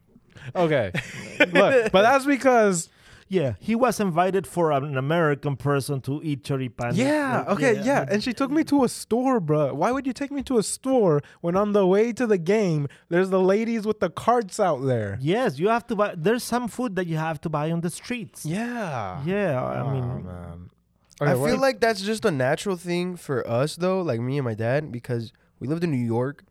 Okay. 0.55 0.93
Look, 1.39 1.93
but 1.93 2.03
that's 2.03 2.25
because 2.27 2.89
Yeah, 3.33 3.55
he 3.61 3.77
was 3.77 4.01
invited 4.01 4.45
for 4.45 4.73
an 4.73 4.97
American 4.99 5.55
person 5.57 6.01
to 6.01 6.21
eat 6.25 6.43
choripan. 6.43 6.97
Yeah, 6.97 7.45
okay, 7.55 7.81
yeah. 7.85 8.05
And 8.11 8.25
she 8.25 8.33
took 8.33 8.51
me 8.51 8.65
to 8.65 8.83
a 8.83 8.89
store, 8.89 9.39
bro. 9.39 9.73
Why 9.73 9.93
would 9.93 10.05
you 10.05 10.13
take 10.13 10.33
me 10.33 10.43
to 10.51 10.59
a 10.59 10.65
store 10.65 11.23
when 11.41 11.55
on 11.57 11.71
the 11.73 11.87
way 11.87 12.13
to 12.13 12.27
the 12.27 12.39
game, 12.39 12.89
there's 13.09 13.31
the 13.31 13.39
ladies 13.41 13.87
with 13.87 14.01
the 14.01 14.11
carts 14.11 14.59
out 14.59 14.81
there? 14.85 15.17
Yes, 15.21 15.61
you 15.61 15.69
have 15.69 15.87
to 15.89 15.95
buy. 15.95 16.15
There's 16.17 16.43
some 16.43 16.67
food 16.67 16.97
that 16.97 17.07
you 17.07 17.19
have 17.19 17.41
to 17.43 17.49
buy 17.49 17.71
on 17.71 17.83
the 17.83 17.91
streets. 17.91 18.45
Yeah. 18.45 19.23
Yeah, 19.25 19.63
I 19.63 19.79
Oh, 19.81 19.91
mean, 19.93 20.27
man. 20.27 20.71
I 21.21 21.25
Okay, 21.25 21.33
feel 21.35 21.41
what- 21.55 21.61
like 21.61 21.79
that's 21.81 22.01
just 22.03 22.25
a 22.25 22.33
natural 22.33 22.77
thing 22.77 23.15
for 23.15 23.47
us, 23.47 23.77
though, 23.77 24.01
like 24.03 24.19
me 24.21 24.39
and 24.39 24.45
my 24.45 24.55
dad, 24.55 24.91
because 24.91 25.33
we 25.61 25.69
lived 25.69 25.85
in 25.85 25.93
New 25.93 26.05
York, 26.17 26.43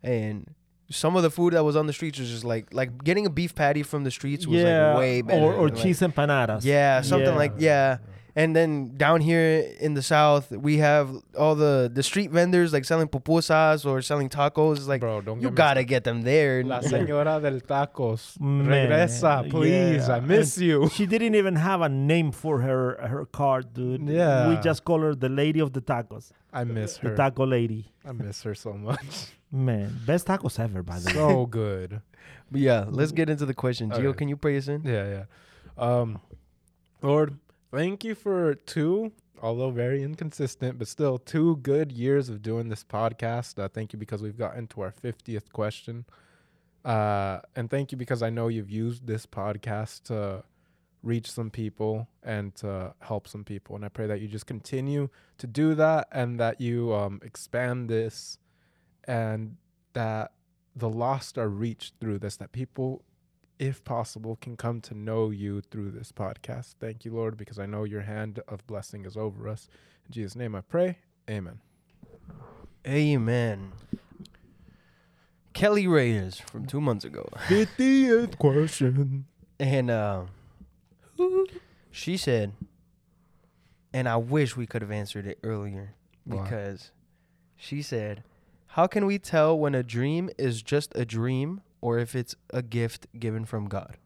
and 0.00 0.54
some 0.90 1.16
of 1.16 1.22
the 1.22 1.30
food 1.30 1.54
that 1.54 1.64
was 1.64 1.76
on 1.76 1.86
the 1.86 1.92
streets 1.92 2.18
was 2.18 2.28
just 2.28 2.44
like 2.44 2.72
like 2.74 3.04
getting 3.04 3.24
a 3.26 3.30
beef 3.30 3.54
patty 3.54 3.82
from 3.82 4.04
the 4.04 4.10
streets 4.10 4.46
was 4.46 4.60
yeah, 4.60 4.88
like 4.90 4.98
way 4.98 5.22
better. 5.22 5.40
or, 5.44 5.54
or 5.54 5.68
like- 5.68 5.80
cheese 5.80 6.00
empanadas. 6.00 6.64
Yeah, 6.64 7.00
something 7.02 7.28
Yeah. 7.28 7.34
like 7.44 7.52
yeah. 7.58 7.98
And 8.36 8.54
then 8.54 8.96
down 8.96 9.20
here 9.20 9.74
in 9.80 9.94
the 9.94 10.02
south, 10.02 10.52
we 10.52 10.78
have 10.78 11.10
all 11.36 11.56
the 11.56 11.90
the 11.92 12.02
street 12.02 12.30
vendors 12.30 12.72
like 12.72 12.84
selling 12.84 13.08
pupusas 13.08 13.84
or 13.84 14.00
selling 14.02 14.28
tacos. 14.28 14.76
It's 14.76 14.86
like 14.86 15.00
bro, 15.00 15.20
don't 15.20 15.38
you 15.40 15.48
get 15.48 15.52
me 15.52 15.56
gotta 15.56 15.84
get 15.84 16.04
them 16.04 16.22
there. 16.22 16.62
La 16.62 16.78
señora 16.80 17.42
del 17.42 17.60
tacos. 17.60 18.38
Man, 18.40 18.66
Regresa, 18.66 19.50
please. 19.50 20.06
yeah. 20.06 20.14
I 20.14 20.20
miss 20.20 20.58
you. 20.58 20.88
She 20.94 21.06
didn't 21.06 21.34
even 21.34 21.56
have 21.56 21.80
a 21.80 21.88
name 21.88 22.30
for 22.30 22.60
her 22.60 23.04
her 23.12 23.26
card, 23.26 23.74
dude. 23.74 24.08
Yeah. 24.08 24.48
we 24.48 24.56
just 24.62 24.84
call 24.84 25.00
her 25.00 25.14
the 25.16 25.28
lady 25.28 25.58
of 25.60 25.72
the 25.72 25.80
tacos, 25.82 26.30
I 26.52 26.64
miss 26.64 26.96
her. 26.98 27.10
the 27.10 27.16
taco 27.16 27.46
lady. 27.46 27.92
I 28.04 28.12
miss 28.12 28.42
her 28.42 28.54
so 28.54 28.72
much. 28.72 29.28
Man, 29.52 29.98
best 30.06 30.26
tacos 30.26 30.58
ever, 30.58 30.82
by 30.82 30.98
the 30.98 31.06
way. 31.10 31.14
so 31.14 31.46
good. 31.60 32.00
But 32.50 32.60
yeah, 32.60 32.84
let's 32.88 33.12
get 33.12 33.28
into 33.30 33.46
the 33.46 33.54
question. 33.54 33.90
Gio, 33.90 34.06
Okay. 34.06 34.18
can 34.18 34.28
you 34.28 34.36
pray 34.36 34.56
us 34.56 34.68
in? 34.68 34.82
Yeah, 34.84 35.08
yeah. 35.08 35.24
Um, 35.78 36.20
Lord, 37.02 37.38
thank 37.72 38.04
you 38.04 38.14
for 38.14 38.54
two, 38.54 39.12
although 39.42 39.70
very 39.70 40.02
inconsistent, 40.02 40.78
but 40.78 40.86
still 40.88 41.18
two 41.18 41.56
good 41.58 41.90
years 41.92 42.28
of 42.28 42.42
doing 42.42 42.68
this 42.68 42.84
podcast. 42.84 43.58
Uh, 43.58 43.68
thank 43.68 43.92
you 43.92 43.98
because 43.98 44.22
we've 44.22 44.36
gotten 44.38 44.66
to 44.68 44.82
our 44.82 44.92
50th 44.92 45.50
question. 45.52 46.04
Uh, 46.84 47.40
and 47.56 47.68
thank 47.70 47.92
you 47.92 47.98
because 47.98 48.22
I 48.22 48.30
know 48.30 48.48
you've 48.48 48.70
used 48.70 49.06
this 49.06 49.26
podcast 49.26 50.04
to 50.04 50.44
reach 51.02 51.30
some 51.30 51.50
people 51.50 52.08
and 52.22 52.54
to 52.56 52.94
help 53.00 53.26
some 53.26 53.44
people. 53.44 53.76
And 53.76 53.84
I 53.84 53.88
pray 53.88 54.06
that 54.06 54.20
you 54.20 54.28
just 54.28 54.46
continue 54.46 55.08
to 55.38 55.46
do 55.46 55.74
that 55.74 56.08
and 56.12 56.38
that 56.40 56.60
you 56.60 56.94
um, 56.94 57.20
expand 57.22 57.88
this 57.88 58.38
and 59.04 59.56
that 59.94 60.32
the 60.76 60.88
lost 60.88 61.38
are 61.38 61.48
reached 61.48 61.94
through 62.00 62.18
this, 62.18 62.36
that 62.36 62.52
people 62.52 63.02
if 63.60 63.84
possible, 63.84 64.38
can 64.40 64.56
come 64.56 64.80
to 64.80 64.94
know 64.94 65.28
you 65.28 65.60
through 65.60 65.90
this 65.90 66.10
podcast. 66.12 66.76
Thank 66.80 67.04
you, 67.04 67.12
Lord, 67.12 67.36
because 67.36 67.58
I 67.58 67.66
know 67.66 67.84
your 67.84 68.00
hand 68.00 68.40
of 68.48 68.66
blessing 68.66 69.04
is 69.04 69.18
over 69.18 69.46
us. 69.46 69.68
In 70.06 70.12
Jesus' 70.12 70.34
name 70.34 70.54
I 70.54 70.62
pray. 70.62 70.96
Amen. 71.28 71.60
Amen. 72.86 73.72
Kelly 75.52 75.86
Reyes 75.86 76.40
from 76.40 76.64
two 76.64 76.80
months 76.80 77.04
ago, 77.04 77.28
50th 77.48 78.38
question. 78.38 79.26
and 79.60 79.90
uh, 79.90 80.22
she 81.90 82.16
said, 82.16 82.52
and 83.92 84.08
I 84.08 84.16
wish 84.16 84.56
we 84.56 84.66
could 84.66 84.82
have 84.82 84.90
answered 84.90 85.26
it 85.26 85.38
earlier 85.42 85.94
Why? 86.24 86.42
because 86.42 86.90
she 87.56 87.82
said, 87.82 88.22
"How 88.68 88.86
can 88.86 89.06
we 89.06 89.18
tell 89.18 89.58
when 89.58 89.74
a 89.74 89.82
dream 89.82 90.30
is 90.38 90.62
just 90.62 90.92
a 90.94 91.04
dream 91.04 91.62
or 91.80 91.98
if 91.98 92.14
it's 92.14 92.34
a 92.50 92.62
gift 92.62 93.06
given 93.18 93.44
from 93.44 93.66
God. 93.66 93.96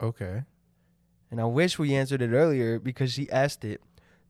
Okay. 0.00 0.42
And 1.30 1.40
I 1.40 1.44
wish 1.44 1.78
we 1.78 1.94
answered 1.94 2.22
it 2.22 2.30
earlier 2.30 2.78
because 2.78 3.12
she 3.12 3.30
asked 3.30 3.64
it 3.64 3.80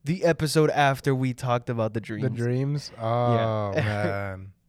the 0.04 0.24
episode 0.24 0.70
after 0.70 1.14
we 1.14 1.34
talked 1.34 1.70
about 1.70 1.94
the 1.94 2.00
dreams. 2.00 2.24
The 2.24 2.30
dreams. 2.30 2.92
Oh 3.00 3.72
man. 3.74 4.52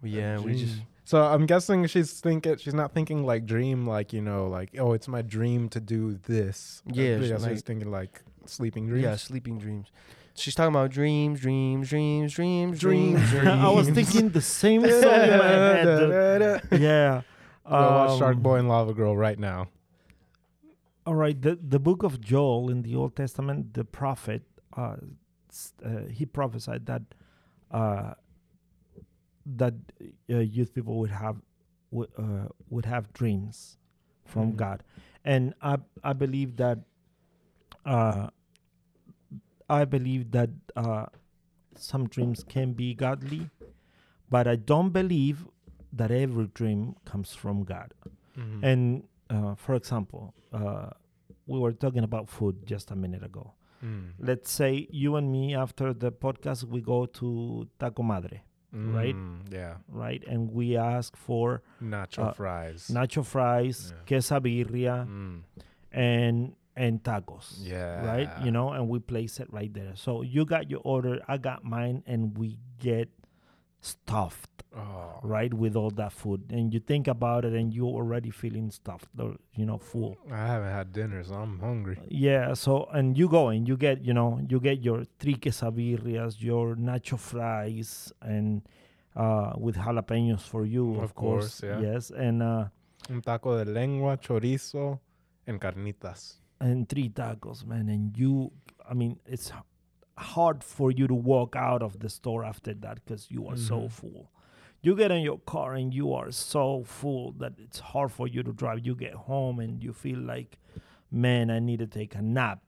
Yeah, 0.00 0.38
we 0.38 0.54
just. 0.54 0.76
So 1.08 1.22
I'm 1.24 1.46
guessing 1.46 1.86
she's 1.86 2.12
thinking 2.20 2.56
she's 2.58 2.74
not 2.74 2.92
thinking 2.92 3.24
like 3.24 3.46
dream 3.46 3.86
like 3.86 4.12
you 4.12 4.20
know 4.20 4.46
like 4.46 4.70
oh 4.78 4.92
it's 4.92 5.08
my 5.08 5.22
dream 5.22 5.70
to 5.70 5.80
do 5.80 6.18
this. 6.26 6.82
Yeah, 6.84 7.04
yeah. 7.04 7.18
she's 7.20 7.28
So 7.30 7.34
she's 7.36 7.46
like- 7.46 7.64
thinking 7.64 7.90
like 7.90 8.22
sleeping 8.44 8.84
dreams. 8.88 9.04
yeah, 9.04 9.16
sleeping 9.16 9.56
dreams. 9.58 9.86
She's 10.34 10.54
talking 10.54 10.74
about 10.76 10.90
dreams, 10.90 11.40
dreams, 11.40 11.88
dreams, 11.88 12.34
dreams, 12.34 12.78
Dreams, 12.78 13.20
dreams. 13.20 13.30
dreams. 13.30 13.48
I 13.68 13.70
was 13.70 13.88
thinking 13.98 14.28
the 14.28 14.42
same 14.42 14.82
song 14.82 15.22
in 15.32 15.38
my 15.44 15.48
head. 15.48 15.84
dude. 16.70 16.80
Yeah. 16.88 17.22
Go 17.64 17.72
watch 17.72 18.18
Shark 18.18 18.36
Um, 18.36 18.42
Boy 18.42 18.56
and 18.58 18.68
Lava 18.68 18.92
Girl 18.92 19.16
right 19.16 19.38
now. 19.38 19.68
All 21.06 21.14
right, 21.14 21.40
the 21.40 21.56
the 21.56 21.78
book 21.78 22.02
of 22.02 22.20
Joel 22.20 22.68
in 22.70 22.82
the 22.82 22.94
Old 22.94 23.16
Testament, 23.16 23.72
the 23.72 23.84
prophet, 23.84 24.42
uh, 24.76 24.96
uh, 25.82 26.04
he 26.12 26.26
prophesied 26.26 26.84
that 26.84 27.02
uh, 27.70 28.12
that 29.56 29.74
uh, 30.30 30.38
youth 30.38 30.74
people 30.74 30.98
would 30.98 31.10
have 31.10 31.36
would, 31.90 32.10
uh, 32.18 32.48
would 32.68 32.84
have 32.86 33.12
dreams 33.14 33.78
from 34.24 34.52
Mhm. 34.52 34.56
God, 34.56 34.82
and 35.24 35.54
I 35.62 35.78
I 36.04 36.12
believe 36.12 36.56
that 36.56 36.78
uh, 37.84 38.28
I 39.70 39.84
believe 39.84 40.30
that 40.32 40.50
uh, 40.76 41.06
some 41.76 42.06
dreams 42.08 42.42
can 42.44 42.72
be 42.72 42.94
godly, 42.94 43.50
but 44.30 44.46
I 44.46 44.56
don't 44.56 44.90
believe 44.90 45.46
that 45.92 46.10
every 46.10 46.46
dream 46.48 46.96
comes 47.04 47.34
from 47.34 47.64
God. 47.64 47.92
Mhm. 48.36 48.62
And 48.62 49.02
uh, 49.30 49.54
for 49.54 49.74
example, 49.74 50.34
uh, 50.52 50.90
we 51.46 51.58
were 51.58 51.72
talking 51.72 52.02
about 52.04 52.28
food 52.28 52.66
just 52.66 52.90
a 52.90 52.96
minute 52.96 53.22
ago. 53.22 53.52
Mm. 53.84 54.12
Let's 54.18 54.50
say 54.50 54.86
you 54.90 55.16
and 55.16 55.30
me, 55.32 55.54
after 55.54 55.92
the 55.94 56.10
podcast, 56.10 56.64
we 56.64 56.80
go 56.80 57.06
to 57.06 57.68
Taco 57.78 58.02
Madre, 58.02 58.42
right? 58.72 59.14
Mm, 59.14 59.50
Yeah. 59.52 59.74
right? 59.88 60.22
And 60.26 60.52
we 60.52 60.76
ask 60.76 61.16
for 61.16 61.62
Nacho 61.82 62.28
Uh, 62.28 62.32
fries. 62.32 62.88
nacho 62.92 63.24
fries, 63.24 63.92
Yeah. 63.94 64.04
quesabirria, 64.06 65.06
Mm. 65.06 65.42
and 65.92 66.54
and 66.76 67.02
tacos. 67.02 67.58
Yeah. 67.58 68.06
Right? 68.06 68.30
You 68.44 68.52
know, 68.52 68.70
and 68.70 68.88
we 68.88 69.00
place 69.00 69.40
it 69.40 69.52
right 69.52 69.72
there. 69.74 69.96
So 69.96 70.22
you 70.22 70.44
got 70.44 70.70
your 70.70 70.80
order, 70.84 71.18
I 71.26 71.36
got 71.36 71.64
mine, 71.64 72.04
and 72.06 72.38
we 72.38 72.56
get 72.78 73.08
stuffed, 73.80 74.50
Oh. 74.76 75.18
right, 75.22 75.52
with 75.52 75.74
all 75.76 75.90
that 75.92 76.12
food. 76.12 76.52
And 76.52 76.72
you 76.74 76.78
think 76.80 77.08
about 77.08 77.44
it, 77.44 77.52
and 77.54 77.72
you're 77.72 77.86
already 77.86 78.30
feeling 78.30 78.70
stuffed, 78.70 79.08
or 79.18 79.36
you 79.54 79.64
know, 79.66 79.78
full. 79.78 80.16
I 80.30 80.36
haven't 80.46 80.70
had 80.72 80.92
dinner, 80.92 81.22
so 81.24 81.34
I'm 81.34 81.58
hungry. 81.58 81.98
Yeah, 82.08 82.54
so 82.54 82.84
and 82.92 83.16
you 83.16 83.28
go 83.28 83.48
and 83.48 83.66
you 83.66 83.76
get, 83.76 84.04
you 84.04 84.12
know, 84.14 84.40
you 84.48 84.60
get 84.60 84.82
your 84.82 85.04
three 85.18 85.36
quesabirrias, 85.36 86.40
your 86.42 86.76
nacho 86.76 87.18
fries, 87.18 88.12
and 88.22 88.62
uh, 89.16 89.52
with 89.56 89.76
jalapenos 89.76 90.42
for 90.42 90.64
you, 90.64 90.96
of, 90.96 91.02
Of 91.04 91.14
course, 91.14 91.62
yeah. 91.62 91.80
Yes, 91.80 92.10
and 92.10 92.42
uh, 92.42 92.66
Un 93.10 93.22
taco 93.22 93.56
de 93.64 93.70
lengua, 93.70 94.16
chorizo, 94.18 95.00
and 95.46 95.58
carnitas. 95.60 96.34
and 96.60 96.88
three 96.88 97.08
tacos, 97.08 97.64
man. 97.64 97.88
And 97.88 98.16
you, 98.18 98.50
I 98.88 98.92
mean, 98.94 99.18
it's 99.26 99.50
hard 100.18 100.62
for 100.64 100.90
you 100.90 101.06
to 101.06 101.14
walk 101.14 101.56
out 101.56 101.82
of 101.82 101.98
the 102.00 102.08
store 102.08 102.44
after 102.44 102.74
that 102.74 102.96
because 103.04 103.30
you 103.30 103.46
are 103.48 103.56
so 103.56 103.80
Mhm. 103.82 103.90
full. 103.90 104.30
You 104.82 104.94
get 104.96 105.10
in 105.10 105.22
your 105.22 105.38
car 105.38 105.74
and 105.74 105.92
you 105.92 106.12
are 106.12 106.30
so 106.30 106.84
full 106.84 107.32
that 107.32 107.54
it's 107.58 107.80
hard 107.80 108.12
for 108.12 108.26
you 108.28 108.42
to 108.42 108.52
drive. 108.52 108.86
You 108.86 108.94
get 108.94 109.14
home 109.14 109.58
and 109.58 109.82
you 109.82 109.92
feel 109.92 110.18
like, 110.20 110.58
man, 111.10 111.50
I 111.50 111.58
need 111.58 111.78
to 111.80 111.86
take 111.86 112.14
a 112.14 112.22
nap. 112.22 112.60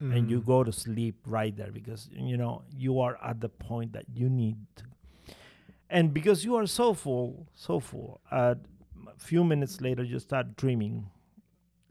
and 0.00 0.28
you 0.28 0.40
Mhm. 0.40 0.46
go 0.46 0.64
to 0.64 0.72
sleep 0.72 1.14
right 1.24 1.54
there 1.56 1.70
because 1.70 2.08
you 2.12 2.36
know 2.36 2.62
you 2.76 2.98
are 2.98 3.16
at 3.22 3.40
the 3.40 3.48
point 3.48 3.92
that 3.92 4.04
you 4.12 4.28
need 4.28 4.56
to 4.74 4.84
and 5.88 6.12
because 6.12 6.44
you 6.44 6.56
are 6.56 6.66
so 6.66 6.92
full 6.92 7.46
so 7.54 7.78
full 7.78 8.20
uh, 8.32 8.56
a 9.06 9.18
few 9.18 9.44
minutes 9.44 9.80
later 9.80 10.02
you 10.02 10.18
start 10.18 10.56
dreaming 10.56 11.06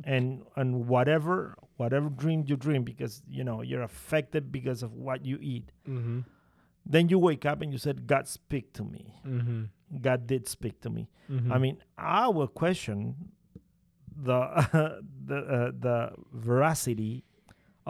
and 0.04 0.43
and 0.58 0.88
whatever 0.89 1.56
whatever 1.81 2.09
dream 2.23 2.43
you 2.51 2.55
dream 2.65 2.83
because 2.91 3.13
you 3.37 3.43
know 3.49 3.57
you're 3.69 3.85
affected 3.91 4.51
because 4.57 4.83
of 4.87 4.91
what 5.07 5.25
you 5.29 5.37
eat 5.53 5.71
Mhm. 5.87 6.23
then 6.95 7.09
you 7.13 7.17
wake 7.29 7.45
up 7.51 7.61
and 7.63 7.71
you 7.75 7.79
said 7.85 8.05
god 8.13 8.27
speak 8.27 8.71
to 8.79 8.83
me 8.93 9.03
Mhm. 9.25 9.69
god 10.07 10.25
did 10.33 10.47
speak 10.55 10.75
to 10.85 10.89
me 10.97 11.03
Mhm. 11.29 11.51
I 11.55 11.57
mean, 11.63 11.77
I 11.97 12.27
will 12.37 12.47
question 12.63 12.99
the 14.29 14.39
the 15.31 15.37
uh, 15.57 15.71
the 15.87 15.95
veracity 16.33 17.23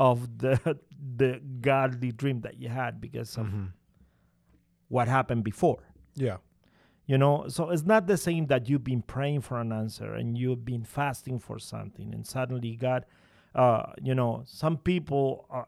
of 0.10 0.38
the 0.44 0.54
the 1.22 1.32
godly 1.70 2.12
dream 2.22 2.42
that 2.42 2.56
you 2.62 2.70
had 2.70 3.02
because 3.02 3.32
of 3.42 3.48
Mhm. 3.48 3.68
what 4.88 5.08
happened 5.08 5.44
before. 5.44 5.82
Yeah. 6.16 6.38
You 7.08 7.18
know, 7.18 7.48
so 7.48 7.70
it's 7.74 7.84
not 7.94 8.08
the 8.08 8.18
same 8.18 8.46
that 8.48 8.70
you've 8.70 8.84
been 8.84 9.02
praying 9.02 9.42
for 9.42 9.60
an 9.60 9.72
answer 9.72 10.14
and 10.14 10.38
you've 10.38 10.64
been 10.64 10.84
fasting 10.84 11.40
for 11.40 11.58
something, 11.60 12.14
and 12.14 12.26
suddenly 12.26 12.76
God, 12.76 13.06
uh, 13.56 13.92
you 14.02 14.16
know, 14.16 14.44
some 14.46 14.78
people 14.78 15.46
uh, 15.52 15.64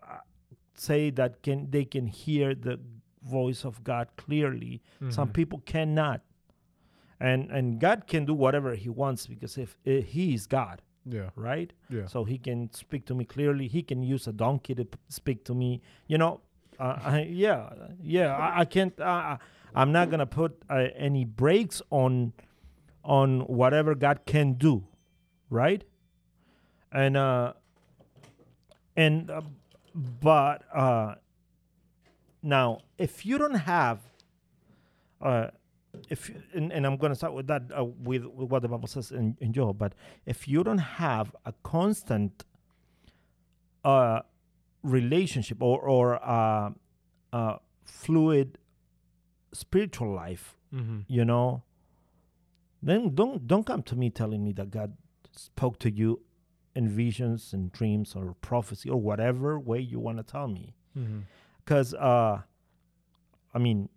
say 0.75 1.09
that 1.11 1.41
can 1.43 1.69
they 1.71 1.85
can 1.85 2.07
hear 2.07 2.55
the 2.55 2.79
voice 3.21 3.63
of 3.65 3.83
God 3.83 4.07
clearly. 4.17 4.81
Some 5.09 5.29
Mhm. 5.29 5.33
people 5.33 5.59
cannot, 5.65 6.21
and 7.19 7.51
and 7.51 7.79
God 7.79 8.07
can 8.07 8.25
do 8.25 8.33
whatever 8.33 8.75
He 8.75 8.89
wants 8.89 9.27
because 9.27 9.57
if, 9.57 9.77
if 9.85 10.05
He 10.07 10.33
is 10.33 10.47
God, 10.47 10.81
Yeah. 11.05 11.29
right? 11.35 11.71
Yeah. 11.89 12.05
So 12.07 12.23
He 12.25 12.37
can 12.37 12.71
speak 12.73 13.05
to 13.05 13.15
me 13.15 13.25
clearly. 13.25 13.67
He 13.67 13.83
can 13.83 14.03
use 14.03 14.27
a 14.27 14.33
donkey 14.33 14.75
to 14.75 14.85
p- 14.85 14.99
speak 15.09 15.43
to 15.45 15.53
me. 15.53 15.81
You 16.07 16.17
know, 16.17 16.41
uh, 16.79 16.99
I, 17.03 17.21
yeah, 17.29 17.69
yeah. 18.01 18.35
I, 18.35 18.61
I 18.61 18.65
can't. 18.65 18.97
Uh, 18.99 19.37
I'm 19.75 19.91
not 19.91 20.09
gonna 20.09 20.25
put 20.25 20.51
uh, 20.69 20.87
any 20.95 21.25
brakes 21.25 21.81
on 21.89 22.33
on 23.03 23.41
whatever 23.41 23.95
God 23.95 24.25
can 24.25 24.53
do, 24.53 24.83
right? 25.49 25.83
And 26.91 27.17
uh, 27.17 27.53
and 28.95 29.29
uh, 29.29 29.41
but 30.21 30.63
uh, 30.73 31.15
now 32.41 32.79
if 32.97 33.25
you 33.25 33.37
don't 33.37 33.55
have 33.55 33.99
uh, 35.21 35.47
if 36.09 36.29
and, 36.53 36.71
and 36.73 36.85
I'm 36.85 36.97
going 36.97 37.11
to 37.11 37.15
start 37.15 37.33
with 37.33 37.47
that 37.47 37.63
uh, 37.77 37.85
with, 37.85 38.25
with 38.25 38.49
what 38.49 38.61
the 38.61 38.67
Bible 38.67 38.87
says 38.87 39.11
in, 39.11 39.37
in 39.39 39.53
Job, 39.53 39.77
but 39.77 39.93
if 40.25 40.47
you 40.47 40.63
don't 40.63 40.79
have 40.79 41.35
a 41.45 41.53
constant 41.63 42.43
uh, 43.85 44.21
relationship 44.81 45.61
or 45.61 45.79
or 45.81 46.23
uh, 46.23 46.71
uh, 47.31 47.57
fluid 47.83 48.57
spiritual 49.53 50.13
life, 50.13 50.55
Mm-hmm. 50.73 51.01
you 51.07 51.23
know, 51.23 51.61
then 52.81 53.13
don't 53.13 53.45
don't 53.45 53.63
come 53.63 53.83
to 53.83 53.95
me 53.95 54.09
telling 54.09 54.43
me 54.43 54.51
that 54.53 54.71
God 54.71 54.97
spoke 55.31 55.77
to 55.79 55.91
you 55.91 56.21
in 56.75 56.89
visions 56.89 57.53
and 57.53 57.71
dreams 57.71 58.15
or 58.15 58.35
prophecy 58.41 58.89
or 58.89 58.99
whatever 58.99 59.59
way 59.59 59.79
you 59.79 59.99
want 59.99 60.17
to 60.17 60.23
tell 60.23 60.47
me 60.47 60.73
Mm-hmm. 60.97 61.19
because 61.63 61.93
uh 61.95 62.41
i 63.53 63.57
mean 63.57 63.89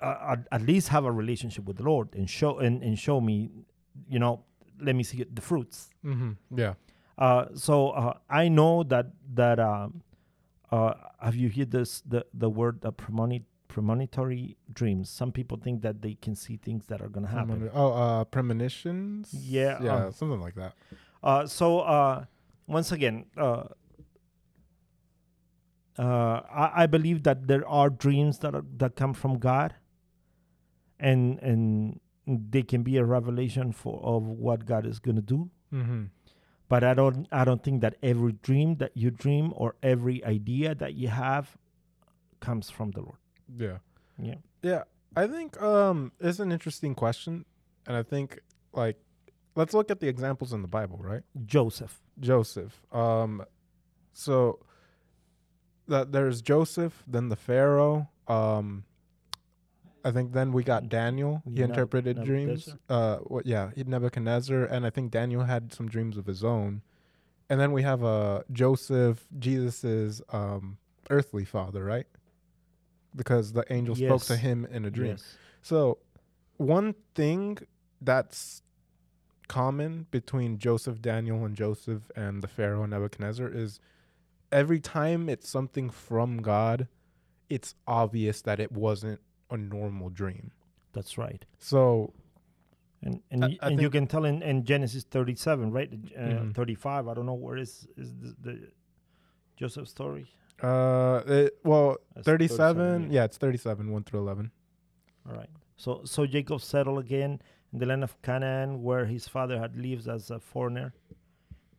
uh, 0.00 0.16
at, 0.32 0.48
at 0.50 0.62
least 0.62 0.88
have 0.88 1.04
a 1.04 1.12
relationship 1.12 1.64
with 1.66 1.76
the 1.76 1.82
lord 1.82 2.08
and 2.14 2.28
show 2.30 2.58
and, 2.58 2.82
and 2.82 2.98
show 2.98 3.20
me 3.20 3.50
you 4.08 4.18
know 4.18 4.42
let 4.80 4.94
me 4.96 5.02
see 5.02 5.24
the 5.32 5.42
fruits 5.42 5.90
Mm-hmm. 6.04 6.32
Yeah. 6.58 6.74
uh 7.18 7.46
so 7.54 7.90
uh, 7.90 8.14
i 8.30 8.48
know 8.48 8.82
that 8.84 9.06
that 9.34 9.58
um 9.60 10.02
uh 10.72 10.94
have 11.20 11.36
you 11.36 11.50
heard 11.50 11.70
this 11.70 12.00
the 12.06 12.24
the 12.32 12.48
word 12.48 12.82
uh, 12.84 12.90
premoni- 12.92 13.44
premonitory 13.68 14.56
dreams 14.72 15.10
some 15.10 15.30
people 15.32 15.58
think 15.62 15.82
that 15.82 16.00
they 16.00 16.14
can 16.14 16.34
see 16.34 16.56
things 16.56 16.86
that 16.86 17.02
are 17.02 17.08
going 17.08 17.26
to 17.26 17.30
happen 17.32 17.60
Premoni- 17.60 17.70
Oh, 17.74 17.92
uh, 17.92 18.24
premonitions. 18.24 19.34
Yeah, 19.34 19.82
Yeah, 19.82 20.06
um, 20.06 20.12
something 20.12 20.40
like 20.40 20.54
that. 20.54 20.72
Uh, 21.22 21.46
so 21.46 21.80
uh, 21.80 22.24
once 22.66 22.92
again, 22.92 23.26
uh, 23.36 23.64
uh, 25.98 26.40
I, 26.50 26.82
I 26.82 26.86
believe 26.86 27.24
that 27.24 27.46
there 27.46 27.66
are 27.68 27.90
dreams 27.90 28.38
that 28.38 28.54
are, 28.54 28.64
that 28.78 28.96
come 28.96 29.12
from 29.12 29.38
God, 29.38 29.74
and 30.98 31.38
and 31.40 32.00
they 32.26 32.62
can 32.62 32.82
be 32.82 32.96
a 32.96 33.04
revelation 33.04 33.72
for 33.72 34.00
of 34.02 34.26
what 34.26 34.64
God 34.64 34.86
is 34.86 34.98
going 34.98 35.16
to 35.16 35.22
do. 35.22 35.50
Mm-hmm. 35.72 36.04
But 36.68 36.84
I 36.84 36.94
don't 36.94 37.26
I 37.32 37.44
don't 37.44 37.62
think 37.62 37.80
that 37.82 37.96
every 38.02 38.32
dream 38.32 38.76
that 38.76 38.96
you 38.96 39.10
dream 39.10 39.52
or 39.56 39.74
every 39.82 40.24
idea 40.24 40.74
that 40.76 40.94
you 40.94 41.08
have 41.08 41.58
comes 42.38 42.70
from 42.70 42.92
the 42.92 43.00
Lord. 43.00 43.18
Yeah. 43.58 43.78
Yeah. 44.22 44.36
Yeah, 44.62 44.84
I 45.16 45.26
think 45.26 45.60
um 45.60 46.12
it's 46.20 46.38
an 46.38 46.52
interesting 46.52 46.94
question, 46.94 47.44
and 47.86 47.96
I 47.96 48.02
think 48.02 48.38
like 48.72 48.96
let's 49.54 49.74
look 49.74 49.90
at 49.90 50.00
the 50.00 50.08
examples 50.08 50.52
in 50.52 50.62
the 50.62 50.68
Bible, 50.68 50.98
right? 51.02 51.22
Joseph. 51.44 52.00
Joseph. 52.18 52.80
Um, 52.92 53.44
so 54.12 54.60
that 55.88 56.12
there's 56.12 56.42
Joseph, 56.42 57.02
then 57.06 57.28
the 57.28 57.36
Pharaoh. 57.36 58.08
Um, 58.28 58.84
I 60.04 60.10
think 60.10 60.32
then 60.32 60.52
we 60.52 60.64
got 60.64 60.88
Daniel. 60.88 61.42
He 61.44 61.60
Neb- 61.60 61.70
interpreted 61.70 62.24
dreams. 62.24 62.74
Uh, 62.88 63.16
what? 63.18 63.44
Yeah, 63.46 63.70
Nebuchadnezzar, 63.76 64.64
and 64.64 64.86
I 64.86 64.90
think 64.90 65.10
Daniel 65.10 65.44
had 65.44 65.72
some 65.72 65.88
dreams 65.88 66.16
of 66.16 66.26
his 66.26 66.42
own. 66.42 66.82
And 67.48 67.60
then 67.60 67.72
we 67.72 67.82
have 67.82 68.04
uh 68.04 68.42
Joseph, 68.52 69.26
Jesus's 69.38 70.22
um, 70.30 70.78
earthly 71.10 71.44
father, 71.44 71.84
right? 71.84 72.06
Because 73.14 73.52
the 73.52 73.64
angel 73.72 73.96
spoke 73.96 74.22
to 74.22 74.36
him 74.36 74.66
in 74.70 74.84
a 74.84 74.90
dream. 74.90 75.10
Yes. 75.12 75.36
So, 75.62 75.98
one 76.56 76.94
thing 77.14 77.58
that's 78.00 78.62
common 79.50 80.06
between 80.10 80.58
Joseph, 80.58 81.02
Daniel, 81.02 81.44
and 81.44 81.56
Joseph 81.56 82.02
and 82.14 82.40
the 82.42 82.46
Pharaoh 82.48 82.82
and 82.84 82.90
Nebuchadnezzar 82.92 83.48
is 83.48 83.80
every 84.52 84.80
time 84.80 85.28
it's 85.28 85.48
something 85.48 85.90
from 85.90 86.38
God, 86.40 86.86
it's 87.48 87.74
obvious 87.86 88.42
that 88.42 88.60
it 88.60 88.70
wasn't 88.72 89.20
a 89.50 89.56
normal 89.56 90.08
dream. 90.08 90.52
That's 90.92 91.18
right. 91.18 91.44
So, 91.58 92.12
And 93.02 93.22
and, 93.32 93.44
I- 93.44 93.48
y- 93.48 93.58
I 93.62 93.66
and 93.70 93.80
you 93.80 93.90
can 93.90 94.06
tell 94.06 94.24
in, 94.24 94.42
in 94.42 94.62
Genesis 94.64 95.04
37, 95.04 95.72
right? 95.72 95.90
Uh, 96.16 96.20
Mhm. 96.20 96.54
35. 96.54 97.08
I 97.08 97.14
don't 97.14 97.26
know 97.26 97.40
where 97.46 97.56
is 97.56 97.88
is 97.96 98.10
the, 98.22 98.30
the 98.46 98.54
Joseph 99.56 99.88
story. 99.88 100.26
uh, 100.62 101.22
it, 101.26 101.58
well, 101.64 101.96
That's 102.14 102.26
37, 102.26 103.02
yeah. 103.04 103.08
yeah, 103.20 103.24
it's 103.24 103.38
37, 103.38 103.90
1 103.90 104.04
through 104.04 104.20
11. 104.20 104.50
All 105.26 105.34
right. 105.34 105.48
So 105.76 106.02
so 106.04 106.26
Jacob 106.26 106.60
settled 106.60 106.98
again 107.06 107.40
in 107.72 107.78
the 107.78 107.86
land 107.86 108.02
of 108.02 108.20
Canaan, 108.22 108.82
where 108.82 109.06
his 109.06 109.28
father 109.28 109.58
had 109.58 109.76
lived 109.76 110.08
as 110.08 110.30
a 110.30 110.40
foreigner. 110.40 110.92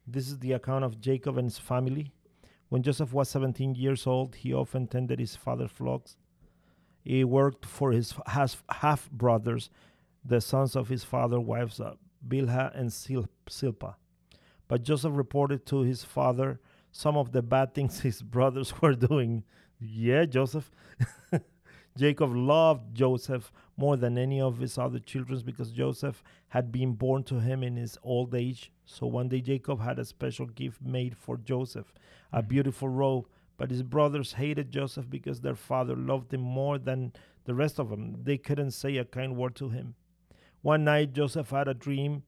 This 0.08 0.28
is 0.28 0.40
the 0.40 0.54
account 0.54 0.84
of 0.84 1.00
Jacob 1.00 1.38
and 1.38 1.48
his 1.48 1.58
family. 1.58 2.12
When 2.70 2.84
Joseph 2.84 3.14
was 3.14 3.30
17 3.30 3.76
years 3.76 4.08
old, 4.08 4.36
he 4.36 4.54
often 4.54 4.88
tended 4.88 5.20
his 5.20 5.36
father's 5.36 5.72
flocks. 5.72 6.16
He 7.04 7.24
worked 7.24 7.66
for 7.66 7.92
his 7.92 8.14
half, 8.28 9.12
brothers, 9.12 9.70
the 10.24 10.40
sons 10.40 10.76
of 10.76 10.88
his 10.88 11.04
father's 11.04 11.40
wives, 11.40 11.80
uh, 11.80 11.96
Bilhah 12.26 12.78
and 12.78 12.94
Sil- 12.94 13.28
Silpah. 13.50 13.96
But 14.68 14.84
Joseph 14.84 15.12
reported 15.16 15.66
to 15.66 15.82
his 15.82 16.04
father 16.04 16.60
some 16.92 17.18
of 17.18 17.32
the 17.32 17.42
bad 17.42 17.74
things 17.74 18.00
his 18.02 18.22
brothers 18.22 18.74
were 18.82 18.94
doing. 18.94 19.44
Yeah, 19.80 20.26
Joseph. 20.26 20.72
Jacob 21.98 22.34
loved 22.34 22.96
Joseph 22.96 23.52
more 23.82 23.98
than 23.98 24.18
any 24.18 24.40
of 24.40 24.60
his 24.60 24.78
other 24.78 25.00
children 25.00 25.42
because 25.44 25.72
Joseph 25.72 26.24
had 26.50 26.72
been 26.72 26.94
born 26.94 27.24
to 27.24 27.40
him 27.40 27.64
in 27.64 27.76
his 27.76 27.98
old 28.04 28.36
age. 28.36 28.72
So 28.86 29.08
one 29.08 29.30
day 29.30 29.42
Jacob 29.42 29.82
had 29.82 29.98
a 29.98 30.06
special 30.06 30.46
gift 30.46 30.82
made 30.82 31.18
for 31.18 31.38
Joseph, 31.38 31.92
a 32.32 32.44
Mhm. 32.44 32.48
beautiful 32.48 32.90
robe. 32.90 33.28
But 33.58 33.72
his 33.72 33.84
brothers 33.84 34.34
hated 34.34 34.72
Joseph 34.72 35.10
because 35.10 35.42
their 35.42 35.56
father 35.56 35.96
loved 35.96 36.34
him 36.34 36.42
more 36.42 36.78
than 36.78 37.14
the 37.46 37.56
rest 37.56 37.80
of 37.80 37.90
them. 37.90 38.24
They 38.24 38.38
couldn't 38.38 38.72
say 38.72 38.98
a 38.98 39.06
kind 39.06 39.36
word 39.36 39.56
to 39.56 39.70
him. 39.70 39.96
One 40.62 40.84
night 40.84 41.14
Joseph 41.14 41.50
had 41.50 41.68
a 41.68 41.74
dream, 41.74 42.24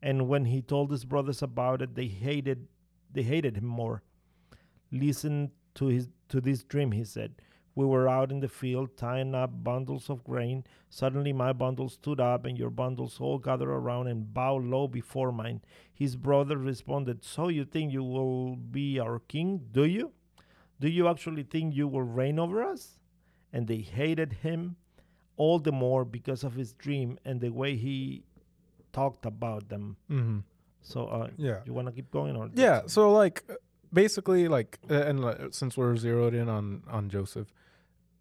and 0.00 0.28
when 0.28 0.44
he 0.44 0.62
told 0.62 0.90
his 0.90 1.04
brothers 1.04 1.42
about 1.42 1.82
it, 1.82 1.94
they 1.94 2.06
hated 2.06 2.68
they 3.14 3.24
hated 3.24 3.56
him 3.56 3.66
more. 3.66 4.02
Listen 4.90 5.50
to 5.74 5.86
his 5.86 6.08
to 6.28 6.40
this 6.40 6.62
dream, 6.62 6.92
he 6.92 7.04
said. 7.04 7.34
We 7.74 7.86
were 7.86 8.08
out 8.08 8.30
in 8.30 8.40
the 8.40 8.48
field 8.48 8.96
tying 8.96 9.34
up 9.34 9.64
bundles 9.64 10.10
of 10.10 10.24
grain. 10.24 10.64
Suddenly 10.90 11.32
my 11.32 11.52
bundle 11.54 11.88
stood 11.88 12.20
up, 12.20 12.44
and 12.44 12.58
your 12.58 12.68
bundles 12.70 13.18
all 13.20 13.38
gathered 13.38 13.70
around 13.70 14.08
and 14.08 14.32
bowed 14.34 14.64
low 14.64 14.86
before 14.88 15.32
mine. 15.32 15.62
His 15.92 16.16
brother 16.16 16.58
responded, 16.58 17.24
So 17.24 17.48
you 17.48 17.64
think 17.64 17.92
you 17.92 18.02
will 18.04 18.56
be 18.56 18.98
our 19.00 19.20
king, 19.20 19.68
do 19.72 19.84
you? 19.84 20.12
Do 20.80 20.88
you 20.88 21.08
actually 21.08 21.44
think 21.44 21.74
you 21.74 21.88
will 21.88 22.02
reign 22.02 22.38
over 22.38 22.62
us? 22.62 22.98
And 23.52 23.66
they 23.68 23.78
hated 23.78 24.32
him 24.42 24.76
all 25.36 25.58
the 25.58 25.72
more 25.72 26.04
because 26.04 26.44
of 26.44 26.54
his 26.54 26.74
dream 26.74 27.18
and 27.24 27.40
the 27.40 27.50
way 27.50 27.76
he 27.76 28.24
talked 28.92 29.24
about 29.24 29.68
them. 29.70 29.96
Mm-hmm. 30.10 30.38
So, 30.82 31.06
uh, 31.06 31.28
Yeah. 31.38 31.60
you 31.64 31.72
want 31.72 31.86
to 31.88 31.92
keep 31.92 32.10
going 32.10 32.36
or 32.36 32.50
Yeah. 32.54 32.82
So 32.86 33.10
like, 33.12 33.44
basically, 33.92 34.48
like, 34.48 34.78
and 34.88 35.54
since 35.54 35.76
we're 35.76 35.96
zeroed 35.96 36.34
in 36.34 36.48
on 36.48 36.82
on 36.88 37.08
Joseph, 37.08 37.52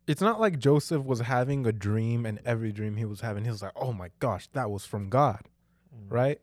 it's 0.07 0.21
not 0.21 0.39
like 0.39 0.59
Joseph 0.59 1.03
was 1.03 1.21
having 1.21 1.65
a 1.65 1.71
dream, 1.71 2.25
and 2.25 2.39
every 2.45 2.71
dream 2.71 2.97
he 2.97 3.05
was 3.05 3.21
having, 3.21 3.43
he 3.43 3.49
was 3.51 3.61
like, 3.61 3.73
"Oh 3.75 3.93
my 3.93 4.09
gosh, 4.19 4.47
that 4.53 4.69
was 4.71 4.85
from 4.85 5.09
God," 5.09 5.47
Mm. 5.95 6.11
right? 6.11 6.41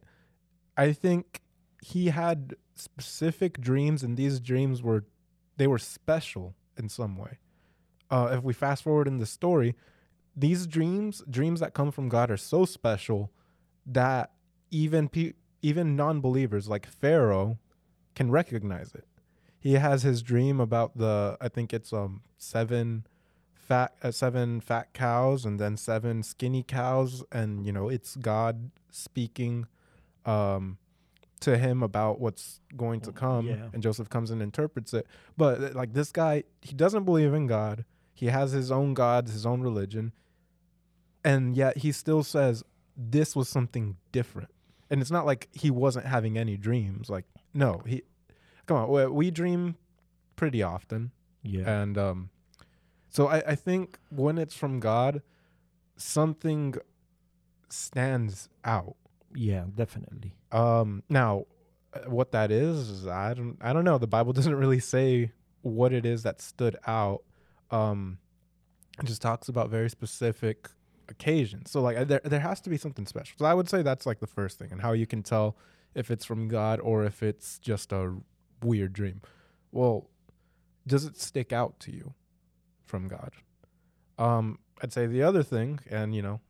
I 0.77 0.93
think 0.93 1.43
he 1.83 2.07
had 2.07 2.55
specific 2.75 3.61
dreams, 3.61 4.03
and 4.03 4.17
these 4.17 4.41
dreams 4.41 4.83
were 4.83 5.05
they 5.57 5.67
were 5.67 5.79
special 5.79 6.55
in 6.77 6.89
some 6.89 7.17
way. 7.17 7.39
Uh, 8.11 8.29
if 8.39 8.45
we 8.45 8.53
fast 8.55 8.85
forward 8.85 9.09
in 9.09 9.19
the 9.19 9.27
story, 9.27 9.75
these 10.37 10.67
dreams, 10.69 11.23
dreams 11.29 11.59
that 11.61 11.75
come 11.75 11.91
from 11.91 12.09
God, 12.09 12.31
are 12.31 12.37
so 12.37 12.65
special 12.65 13.33
that 13.85 14.31
even 14.71 15.09
pe- 15.09 15.33
even 15.63 15.97
non-believers 15.97 16.69
like 16.69 16.87
Pharaoh 16.87 17.59
can 18.15 18.31
recognize 18.31 18.95
it. 18.95 19.08
He 19.61 19.75
has 19.75 20.03
his 20.03 20.23
dream 20.23 20.61
about 20.61 20.97
the 20.97 21.37
I 21.41 21.49
think 21.49 21.73
it's 21.73 21.93
um 21.93 22.23
seven 22.37 23.07
fat 23.55 23.95
uh, 24.03 24.11
seven 24.11 24.61
fat 24.61 24.93
cows 24.95 25.45
and 25.45 25.59
then 25.61 25.77
seven 25.77 26.23
skinny 26.23 26.63
cows 26.63 27.23
and 27.33 27.67
you 27.67 27.73
know 27.73 27.89
it's 27.89 28.17
God 28.17 28.71
speaking 28.91 29.67
um 30.25 30.79
to 31.41 31.57
him 31.57 31.83
about 31.83 32.21
what's 32.21 32.61
going 32.77 33.01
to 33.01 33.13
come 33.13 33.47
Yeah. 33.47 33.69
and 33.73 33.81
Joseph 33.83 34.09
comes 34.09 34.31
and 34.33 34.43
interprets 34.43 34.93
it. 34.93 35.07
But 35.37 35.63
uh, 35.63 35.71
like 35.73 35.93
this 35.93 36.11
guy, 36.11 36.43
he 36.63 36.73
doesn't 36.75 37.05
believe 37.05 37.33
in 37.33 37.47
God. 37.47 37.85
He 38.13 38.27
has 38.27 38.51
his 38.51 38.73
own 38.73 38.93
gods, 38.95 39.33
his 39.33 39.47
own 39.47 39.61
religion. 39.61 40.13
And 41.25 41.57
yet 41.57 41.79
he 41.79 41.93
still 41.93 42.23
says 42.25 42.65
this 42.97 43.37
was 43.37 43.49
something 43.49 43.97
different. 44.11 44.49
And 44.91 45.01
it's 45.01 45.11
not 45.13 45.27
like 45.27 45.49
he 45.53 45.71
wasn't 45.71 46.07
having 46.07 46.37
any 46.39 46.57
dreams. 46.57 47.09
Like 47.09 47.25
no, 47.55 47.83
he 47.87 48.03
come 48.69 48.77
on, 48.77 48.89
we, 48.89 49.07
we 49.07 49.31
dream 49.31 49.77
pretty 50.37 50.63
often. 50.63 51.11
Yeah. 51.43 51.83
And 51.83 51.99
um, 51.99 52.31
so 53.09 53.27
I, 53.27 53.39
I 53.39 53.55
think 53.57 53.99
when 54.11 54.39
it's 54.39 54.55
from 54.55 54.79
God, 54.79 55.23
something 55.97 56.77
stands 57.71 58.49
out. 58.65 58.97
yeah, 59.35 59.65
definitely. 59.75 60.35
Um, 60.53 61.03
now, 61.09 61.47
uh, 61.93 62.01
what 62.11 62.33
that 62.33 62.51
is, 62.51 62.89
is 62.89 63.07
I 63.07 63.35
don't, 63.35 63.57
I 63.61 63.73
don't 63.73 63.85
know. 63.85 63.99
The 63.99 64.07
Bible 64.07 64.33
doesn't 64.39 64.55
really 64.55 64.81
say 64.81 65.33
what 65.63 65.93
it 65.93 66.07
is 66.07 66.23
that 66.23 66.41
stood 66.41 66.77
out. 66.87 67.23
Um, 67.71 68.19
it 69.01 69.07
just 69.07 69.23
talks 69.23 69.49
about 69.49 69.71
very 69.71 69.91
specific 69.91 70.69
occasions. 71.09 71.71
So, 71.71 71.81
like, 71.81 71.97
uh, 71.97 72.05
there, 72.05 72.21
there 72.25 72.41
has 72.41 72.61
to 72.63 72.71
be 72.71 72.77
something 72.77 73.07
special. 73.07 73.37
So, 73.39 73.45
I 73.45 73.55
would 73.55 73.69
say 73.69 73.83
that's 73.83 74.07
like 74.07 74.21
the 74.21 74.27
first 74.27 74.59
thing, 74.59 74.73
and 74.73 74.81
how 74.81 74.93
you 74.93 75.07
can 75.07 75.23
tell 75.23 75.57
if 75.95 76.11
it's 76.11 76.25
from 76.25 76.49
God 76.49 76.81
or 76.81 77.05
if 77.05 77.23
it's 77.23 77.59
just 77.59 77.93
a 77.93 78.15
weird 78.63 78.93
dream. 78.93 79.21
Well, 79.73 80.09
does 80.87 81.05
it 81.05 81.19
stick 81.19 81.53
out 81.53 81.79
to 81.81 81.93
you 81.93 82.15
from 82.85 83.09
God? 83.09 83.33
Um, 84.19 84.59
I'd 84.83 84.93
say 84.93 85.07
the 85.07 85.23
other 85.23 85.43
thing, 85.43 85.81
and 85.89 86.15
you 86.15 86.23
know, 86.23 86.41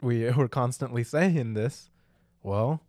we 0.00 0.30
we're 0.36 0.48
constantly 0.48 1.04
saying 1.04 1.54
this. 1.54 1.90
Well, 2.42 2.82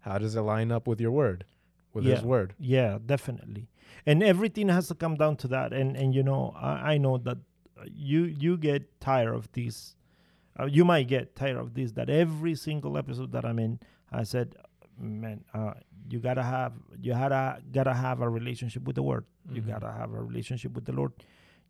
how 0.00 0.18
does 0.18 0.34
it 0.36 0.40
line 0.42 0.70
up 0.70 0.86
with 0.86 1.00
your 1.00 1.10
word, 1.10 1.44
with 1.92 2.04
His 2.04 2.22
word? 2.22 2.54
Yeah, 2.58 2.98
definitely. 3.04 3.68
And 4.06 4.22
everything 4.22 4.68
has 4.68 4.88
to 4.88 4.94
come 4.94 5.16
down 5.16 5.36
to 5.36 5.48
that. 5.48 5.72
And 5.72 5.96
and 5.96 6.14
you 6.14 6.22
know, 6.22 6.54
I, 6.56 6.94
I 6.94 6.98
know 6.98 7.18
that 7.18 7.38
you 7.86 8.24
you 8.24 8.56
get 8.56 9.00
tired 9.00 9.34
of 9.34 9.50
this. 9.52 9.94
Uh, 10.58 10.66
you 10.66 10.84
might 10.84 11.06
get 11.06 11.36
tired 11.36 11.56
of 11.56 11.74
this. 11.74 11.92
That 11.92 12.10
every 12.10 12.54
single 12.54 12.98
episode 12.98 13.32
that 13.32 13.44
I'm 13.44 13.58
in, 13.58 13.80
I 14.10 14.24
said, 14.24 14.56
man, 14.98 15.44
uh, 15.54 15.74
you 16.10 16.18
gotta 16.18 16.42
have 16.42 16.72
you 17.00 17.12
gotta 17.12 17.60
gotta 17.72 17.94
have 17.94 18.20
a 18.20 18.28
relationship 18.28 18.82
with 18.84 18.96
the 18.96 19.02
Word. 19.02 19.24
You 19.50 19.62
Mhm. 19.62 19.66
gotta 19.68 19.92
have 19.92 20.12
a 20.12 20.22
relationship 20.22 20.72
with 20.74 20.84
the 20.84 20.92
Lord. 20.92 21.12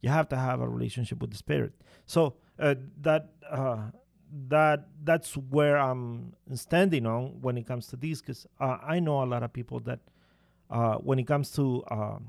You 0.00 0.10
have 0.10 0.28
to 0.28 0.36
have 0.36 0.60
a 0.60 0.68
relationship 0.68 1.20
with 1.20 1.30
the 1.30 1.36
Spirit. 1.36 1.72
So 2.06 2.36
uh, 2.58 2.74
that 3.02 3.30
uh, 3.50 3.90
that 4.48 4.88
that's 5.04 5.36
where 5.36 5.76
I'm 5.78 6.34
standing 6.54 7.06
on 7.06 7.40
when 7.40 7.56
it 7.56 7.66
comes 7.66 7.86
to 7.88 7.96
this, 7.96 8.20
because 8.20 8.46
uh, 8.60 8.78
I 8.82 9.00
know 9.00 9.22
a 9.22 9.26
lot 9.26 9.42
of 9.42 9.52
people 9.52 9.80
that 9.80 10.00
uh, 10.70 10.96
when 10.96 11.18
it 11.18 11.26
comes 11.26 11.50
to 11.52 11.82
um, 11.90 12.28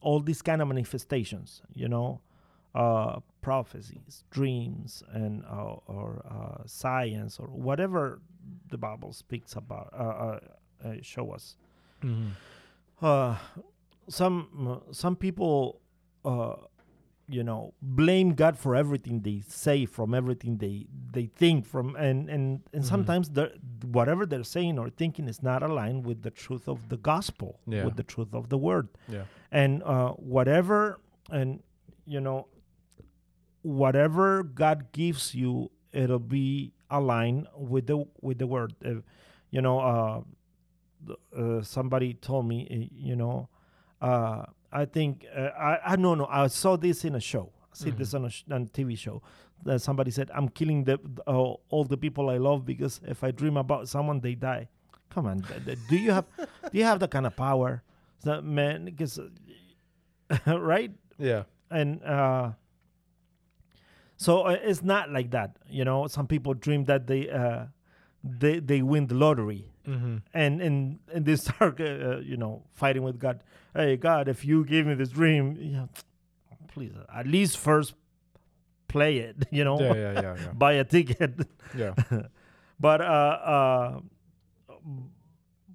all 0.00 0.20
these 0.20 0.42
kind 0.42 0.60
of 0.62 0.68
manifestations, 0.68 1.62
you 1.74 1.88
know, 1.88 2.20
uh, 2.74 3.20
prophecies, 3.42 4.24
dreams, 4.30 5.02
and 5.12 5.44
uh, 5.44 5.76
or 5.86 6.22
uh, 6.28 6.62
science 6.66 7.38
or 7.38 7.46
whatever 7.48 8.20
the 8.70 8.78
Bible 8.78 9.12
speaks 9.12 9.54
about, 9.56 9.88
uh, 9.92 10.02
uh, 10.02 10.38
uh, 10.84 10.94
show 11.02 11.30
us. 11.32 11.56
Uh, 13.00 13.36
some 14.08 14.82
some 14.92 15.16
people, 15.16 15.80
uh, 16.24 16.56
you 17.28 17.42
know, 17.42 17.72
blame 17.80 18.34
God 18.34 18.58
for 18.58 18.76
everything 18.76 19.20
they 19.20 19.40
say, 19.48 19.86
from 19.86 20.14
everything 20.14 20.58
they 20.58 20.86
they 21.12 21.26
think, 21.26 21.64
from 21.66 21.96
and 21.96 22.28
and 22.28 22.60
and 22.72 22.82
Mhm. 22.84 22.86
sometimes 22.86 23.30
whatever 23.98 24.26
they're 24.26 24.44
saying 24.44 24.78
or 24.78 24.90
thinking 24.90 25.26
is 25.28 25.42
not 25.42 25.62
aligned 25.62 26.04
with 26.04 26.22
the 26.22 26.30
truth 26.30 26.68
of 26.68 26.88
the 26.90 26.96
gospel, 26.98 27.60
Yeah. 27.66 27.84
with 27.86 27.96
the 27.96 28.02
truth 28.02 28.34
of 28.34 28.48
the 28.50 28.58
word 28.58 28.88
Yeah. 29.08 29.24
and 29.50 29.82
uh, 29.84 30.12
whatever 30.12 31.00
and 31.30 31.62
you 32.04 32.20
know 32.20 32.46
whatever 33.62 34.42
God 34.42 34.92
gives 34.92 35.34
you, 35.34 35.70
it'll 35.92 36.18
be 36.18 36.72
aligned 36.98 37.46
with 37.56 37.86
the 37.86 38.04
with 38.20 38.38
the 38.38 38.46
word. 38.46 38.74
Uh, 38.84 39.02
you 39.50 39.60
know, 39.62 39.78
uh, 39.80 40.20
uh, 41.36 41.62
somebody 41.62 42.14
told 42.14 42.46
me, 42.46 42.66
uh, 42.70 42.88
you 42.96 43.16
know, 43.16 43.48
uh, 44.00 44.44
I 44.72 44.84
think 44.86 45.26
uh, 45.36 45.50
I 45.58 45.92
I 45.92 45.96
no 45.96 46.14
no 46.14 46.26
I 46.26 46.46
saw 46.48 46.76
this 46.76 47.04
in 47.04 47.14
a 47.14 47.20
show. 47.20 47.52
I 47.72 47.76
see 47.76 47.90
this 47.90 48.14
on 48.14 48.24
a, 48.26 48.30
sh- 48.30 48.44
on 48.50 48.62
a 48.62 48.66
TV 48.66 48.96
show. 48.98 49.22
That 49.64 49.80
somebody 49.80 50.10
said, 50.10 50.30
"I'm 50.34 50.48
killing 50.48 50.84
the 50.84 50.98
uh, 51.26 51.54
all 51.70 51.84
the 51.84 51.96
people 51.96 52.28
I 52.30 52.38
love 52.38 52.64
because 52.66 53.00
if 53.06 53.22
I 53.24 53.30
dream 53.30 53.56
about 53.56 53.88
someone, 53.88 54.20
they 54.20 54.34
die." 54.34 54.68
Come 55.10 55.26
on, 55.26 55.44
do 55.88 55.96
you 55.96 56.10
have 56.12 56.26
do 56.72 56.78
you 56.78 56.84
have 56.84 56.98
that 57.00 57.10
kind 57.10 57.26
of 57.26 57.36
power, 57.36 57.82
so, 58.24 58.42
man? 58.42 58.84
Because 58.86 59.20
right 60.46 60.90
Yeah. 61.18 61.44
and 61.70 62.02
uh, 62.02 62.52
so 64.24 64.32
uh, 64.50 64.56
it's 64.70 64.82
not 64.82 65.10
like 65.16 65.30
that. 65.36 65.50
You 65.68 65.84
know, 65.84 66.06
some 66.16 66.26
people 66.26 66.54
dream 66.54 66.84
that 66.90 67.06
they 67.06 67.22
uh, 67.30 67.66
they 68.42 68.60
they 68.70 68.80
win 68.82 69.06
the 69.06 69.14
lottery, 69.24 69.62
Mm-hmm. 69.86 70.16
and 70.32 70.52
and 70.66 70.98
and 71.14 71.26
they 71.26 71.36
start 71.46 71.80
uh, 71.80 72.18
you 72.30 72.36
know 72.42 72.62
fighting 72.72 73.02
with 73.08 73.18
God. 73.18 73.42
Hey 73.76 73.96
God, 73.96 74.28
if 74.28 74.44
you 74.44 74.64
give 74.64 74.86
me 74.86 74.94
this 74.94 75.10
dream, 75.10 75.56
you 75.60 75.72
know, 75.78 75.88
please 76.74 76.92
at 77.20 77.26
least 77.26 77.58
first 77.58 77.94
play 78.88 79.18
it. 79.28 79.36
You 79.58 79.64
know, 79.64 79.76
Yeah, 79.80 79.94
yeah, 79.94 80.22
yeah, 80.22 80.52
buy 80.64 80.72
a 80.80 80.84
ticket. 80.84 81.34
yeah. 81.76 81.92
but 82.80 83.00
uh, 83.00 83.36
uh, 83.54 84.00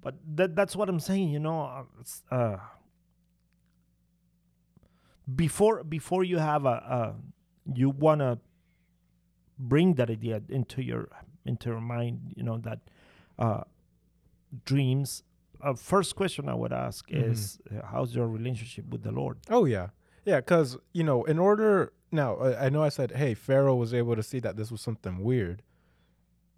but 0.02 0.14
that 0.36 0.56
that's 0.56 0.74
what 0.74 0.88
I'm 0.88 1.00
saying. 1.00 1.28
You 1.30 1.38
know, 1.40 1.58
uh, 1.62 2.34
uh, 2.34 2.58
before 5.34 5.84
before 5.84 6.24
you 6.24 6.38
have 6.38 6.64
a, 6.66 6.76
a 6.98 7.14
you 7.74 7.90
wanna 7.90 8.38
bring 9.58 9.94
that 9.94 10.10
idea 10.10 10.42
into 10.48 10.82
your 10.82 11.08
into 11.44 11.70
your 11.70 11.80
mind. 11.80 12.32
You 12.36 12.42
know 12.42 12.58
that 12.58 12.80
uh, 13.38 13.62
dreams. 14.64 15.22
Uh, 15.62 15.74
first 15.74 16.16
question 16.16 16.48
I 16.48 16.54
would 16.54 16.72
ask 16.72 17.06
Mhm. 17.08 17.30
is, 17.30 17.58
uh, 17.70 17.84
how's 17.86 18.14
your 18.14 18.26
relationship 18.28 18.86
with 18.88 19.02
the 19.02 19.12
Lord? 19.12 19.38
Oh 19.50 19.66
yeah, 19.66 19.88
yeah. 20.24 20.40
Because 20.40 20.78
you 20.92 21.04
know, 21.04 21.24
in 21.24 21.38
order 21.38 21.92
now, 22.12 22.36
I, 22.36 22.66
I 22.66 22.68
know 22.70 22.82
I 22.82 22.88
said, 22.88 23.12
hey, 23.12 23.34
Pharaoh 23.34 23.76
was 23.76 23.92
able 23.94 24.16
to 24.16 24.22
see 24.22 24.40
that 24.40 24.56
this 24.56 24.70
was 24.72 24.80
something 24.80 25.18
weird, 25.22 25.62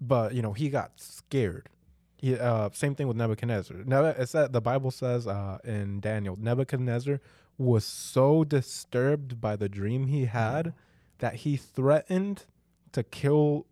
but 0.00 0.34
you 0.34 0.42
know, 0.42 0.52
he 0.52 0.68
got 0.70 0.92
scared. 1.00 1.68
He, 2.16 2.38
uh, 2.38 2.70
same 2.72 2.94
thing 2.94 3.08
with 3.08 3.16
Nebuchadnezzar. 3.16 3.78
Now, 3.84 4.04
it 4.04 4.28
said 4.28 4.52
the 4.52 4.60
Bible 4.60 4.92
says 4.92 5.26
uh, 5.26 5.58
in 5.64 5.98
Daniel, 6.00 6.36
Nebuchadnezzar 6.40 7.20
was 7.58 7.84
so 7.84 8.44
disturbed 8.44 9.40
by 9.40 9.56
the 9.56 9.68
dream 9.68 10.06
he 10.06 10.26
had 10.26 10.72
that 11.22 11.36
he 11.36 11.56
threatened 11.56 12.44
to 12.90 13.02
kill 13.02 13.64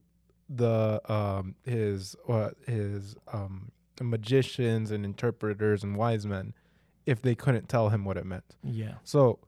the 0.48 1.00
um, 1.12 1.56
his 1.64 2.14
uh, 2.28 2.50
his 2.66 3.16
um, 3.32 3.72
magicians 4.00 4.90
and 4.90 5.04
interpreters 5.04 5.82
and 5.84 5.96
wise 5.96 6.24
men 6.26 6.54
if 7.06 7.20
they 7.20 7.34
couldn't 7.34 7.68
tell 7.68 7.88
him 7.88 8.04
what 8.04 8.16
it 8.16 8.24
meant. 8.24 8.44
Yeah, 8.62 8.94
So, 9.04 9.40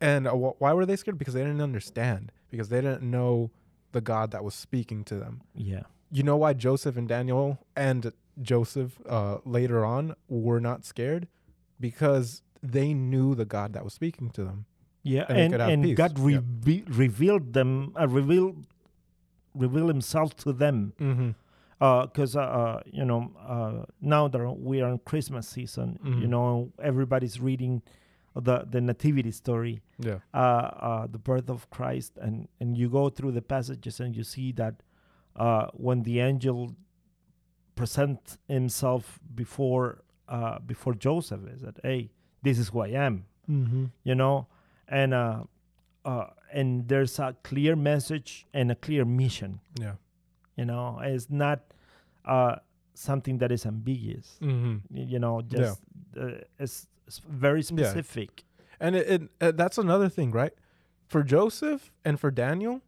and 0.00 0.26
uh, 0.26 0.32
wh- 0.32 0.60
why 0.60 0.72
were 0.72 0.86
they 0.86 0.96
scared? 0.96 1.18
Because 1.18 1.34
they 1.34 1.42
didn't 1.42 1.60
understand. 1.60 2.32
Because 2.50 2.68
they 2.70 2.80
didn't 2.80 3.02
know 3.02 3.50
the 3.92 4.00
God 4.00 4.30
that 4.30 4.42
was 4.42 4.54
speaking 4.54 5.04
to 5.04 5.16
them. 5.16 5.42
yeah, 5.54 5.82
You 6.10 6.22
know 6.22 6.36
why 6.36 6.52
Joseph 6.54 6.96
and 6.96 7.06
Daniel 7.08 7.58
and 7.76 8.12
Joseph 8.40 9.00
uh, 9.08 9.38
later 9.44 9.84
on 9.84 10.14
were 10.28 10.60
not 10.60 10.84
scared? 10.84 11.28
Because 11.78 12.42
they 12.62 12.94
knew 12.94 13.34
the 13.34 13.44
God 13.44 13.72
that 13.74 13.84
was 13.84 13.92
speaking 13.92 14.30
to 14.30 14.44
them. 14.44 14.64
Yeah. 15.04 15.26
And 15.28 15.54
And 15.54 15.82
peace. 15.84 15.96
God 15.96 16.18
Yeah. 16.18 16.40
revealed 17.04 17.52
them, 17.52 17.92
uh, 18.00 18.08
revealed 18.08 18.66
reveal 19.54 19.86
Himself 19.88 20.34
to 20.44 20.52
them 20.52 20.92
Mm-hmm. 20.98 21.30
because 22.08 22.34
uh, 22.34 22.40
uh, 22.60 22.80
you 22.98 23.04
know 23.04 23.30
uh, 23.54 23.84
now 24.00 24.26
that 24.28 24.42
we 24.70 24.82
are 24.82 24.90
in 24.90 24.98
Christmas 25.10 25.46
season, 25.48 25.98
you 26.02 26.26
Mhm. 26.26 26.30
know 26.34 26.72
everybody's 26.90 27.36
reading 27.48 27.82
the 28.34 28.56
the 28.74 28.80
nativity 28.80 29.30
story, 29.30 29.76
Yeah. 29.98 30.18
uh, 30.32 30.68
uh, 30.88 31.06
the 31.14 31.18
birth 31.30 31.48
of 31.56 31.68
Christ, 31.70 32.12
and 32.24 32.48
and 32.60 32.76
you 32.80 32.88
go 32.90 33.04
through 33.16 33.32
the 33.38 33.42
passages 33.54 34.00
and 34.00 34.16
you 34.16 34.24
see 34.24 34.52
that 34.52 34.74
uh, 35.36 35.66
when 35.86 36.02
the 36.02 36.16
angel 36.20 36.58
presents 37.74 38.38
himself 38.48 39.18
before 39.34 40.02
uh, 40.28 40.58
before 40.60 40.94
Joseph, 40.94 41.46
is 41.54 41.60
that 41.62 41.78
hey, 41.82 42.10
this 42.42 42.58
is 42.58 42.68
who 42.70 42.80
I 42.80 42.88
am, 43.06 43.26
Mm-hmm. 43.48 43.84
you 44.04 44.14
know, 44.14 44.46
and 44.88 45.14
uh, 45.14 45.42
uh, 46.04 46.26
and 46.52 46.88
there's 46.88 47.18
a 47.18 47.34
clear 47.42 47.74
message 47.76 48.46
and 48.52 48.70
a 48.70 48.74
clear 48.74 49.04
mission 49.04 49.60
Yeah. 49.80 49.94
you 50.56 50.64
know 50.64 51.00
it's 51.02 51.28
not 51.30 51.60
uh 52.24 52.56
something 52.94 53.38
that 53.38 53.50
is 53.50 53.66
ambiguous 53.66 54.38
Mm-hmm. 54.40 54.96
You 54.96 55.18
know 55.18 55.42
just 55.42 55.80
uh, 56.20 56.38
it's, 56.58 56.86
it's 57.06 57.18
very 57.28 57.62
specific 57.62 58.30
Yeah. 58.44 58.50
And 58.80 58.96
it, 58.96 59.06
it 59.08 59.22
uh, 59.40 59.52
that's 59.52 59.78
another 59.78 60.08
thing, 60.08 60.30
right? 60.32 60.52
For 61.06 61.22
Joseph 61.22 61.90
and 62.04 62.18
for 62.18 62.30
Daniel, 62.30 62.82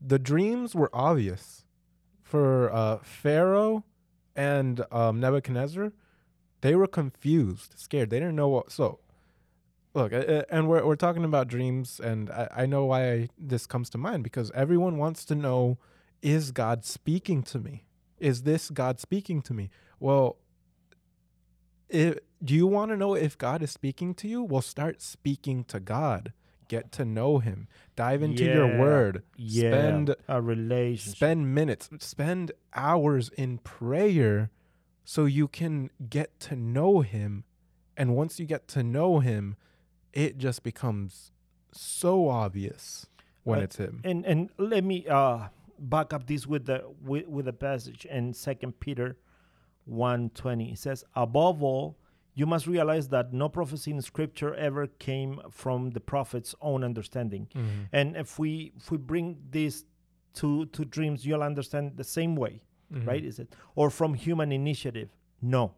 the 0.00 0.18
dreams 0.18 0.74
were 0.74 0.90
obvious. 0.92 1.64
For 2.22 2.70
uh, 2.72 2.98
Pharaoh 3.02 3.84
and 4.34 4.84
um, 4.90 5.20
Nebuchadnezzar, 5.20 5.92
they 6.62 6.74
were 6.74 6.88
confused, 6.88 7.74
scared. 7.78 8.10
They 8.10 8.18
didn't 8.18 8.34
know 8.34 8.48
what. 8.48 8.72
So, 8.72 8.98
look, 9.94 10.12
uh, 10.12 10.16
uh, 10.16 10.42
and 10.50 10.68
we're 10.68 10.84
we're 10.84 10.96
talking 10.96 11.24
about 11.24 11.48
dreams, 11.48 12.00
and 12.00 12.30
I, 12.30 12.48
I 12.56 12.66
know 12.66 12.84
why 12.84 13.28
this 13.38 13.66
comes 13.66 13.88
to 13.90 13.98
mind 13.98 14.24
because 14.24 14.50
everyone 14.52 14.98
wants 14.98 15.24
to 15.26 15.34
know: 15.34 15.78
Is 16.22 16.50
God 16.50 16.84
speaking 16.84 17.42
to 17.44 17.58
me? 17.58 17.84
Is 18.18 18.42
this 18.42 18.70
God 18.70 19.00
speaking 19.00 19.42
to 19.42 19.54
me? 19.54 19.70
Well, 20.00 20.36
if, 21.88 22.18
do 22.42 22.54
you 22.54 22.66
want 22.66 22.90
to 22.90 22.96
know 22.96 23.14
if 23.14 23.38
God 23.38 23.62
is 23.62 23.70
speaking 23.70 24.14
to 24.14 24.28
you? 24.28 24.42
Well, 24.42 24.62
start 24.62 25.00
speaking 25.00 25.64
to 25.64 25.80
God. 25.80 26.32
Get 26.68 26.92
to 26.92 27.04
know 27.04 27.38
Him. 27.38 27.68
Dive 27.94 28.22
into 28.22 28.44
your 28.44 28.78
Word. 28.78 29.22
yeah 29.36 29.70
Spend 29.70 30.16
a 30.28 30.40
relationship 30.40 31.16
spend 31.16 31.54
minutes, 31.54 31.90
spend 31.98 32.52
hours 32.74 33.28
in 33.36 33.58
prayer, 33.58 34.50
so 35.04 35.26
you 35.26 35.46
can 35.46 35.90
get 36.08 36.40
to 36.40 36.56
know 36.56 37.00
Him. 37.00 37.44
And 37.96 38.16
once 38.16 38.40
you 38.40 38.46
get 38.46 38.66
to 38.68 38.82
know 38.82 39.20
Him, 39.20 39.56
it 40.14 40.38
just 40.38 40.62
becomes 40.62 41.32
so 41.72 42.28
obvious 42.28 43.06
when 43.42 43.58
Uh, 43.58 43.62
it's 43.66 43.76
Him. 43.76 44.00
and 44.04 44.24
and 44.24 44.50
let 44.58 44.82
me 44.84 45.06
uh 45.08 45.48
back 45.78 46.12
up 46.14 46.26
this 46.26 46.46
with 46.46 46.64
the 46.66 46.78
with, 47.02 47.26
with 47.28 47.44
the 47.46 47.52
passage 47.52 48.06
in 48.06 48.32
second 48.32 48.78
peter 48.80 49.16
1.20 49.90 50.72
it 50.72 50.78
says 50.78 51.04
above 51.14 51.62
all 51.62 51.98
you 52.36 52.46
must 52.46 52.66
realize 52.66 53.08
that 53.08 53.32
no 53.32 53.48
prophecy 53.48 53.90
in 53.90 54.00
scripture 54.00 54.54
ever 54.54 54.86
came 54.86 55.40
from 55.50 55.90
the 55.90 56.00
prophet's 56.00 56.54
own 56.60 56.82
understanding 56.84 57.48
Mhm. 57.54 57.88
and 57.92 58.16
if 58.16 58.38
we 58.38 58.72
if 58.76 58.90
we 58.90 58.96
bring 58.98 59.36
this 59.50 59.84
to 60.34 60.66
to 60.66 60.84
dreams 60.84 61.26
you'll 61.26 61.42
understand 61.42 61.96
the 61.96 62.04
same 62.04 62.34
way 62.36 62.62
Mhm. 62.92 63.06
right 63.06 63.24
is 63.24 63.38
it 63.38 63.54
or 63.74 63.90
from 63.90 64.14
human 64.14 64.52
initiative 64.52 65.10
no 65.42 65.74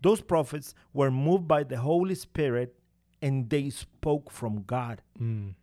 those 0.00 0.20
prophets 0.22 0.74
were 0.92 1.10
moved 1.10 1.46
by 1.48 1.62
the 1.64 1.78
holy 1.78 2.14
spirit 2.14 2.77
and 3.22 3.48
they 3.50 3.70
spoke 3.70 4.30
from 4.30 4.62
god 4.66 5.02
Mm. 5.20 5.54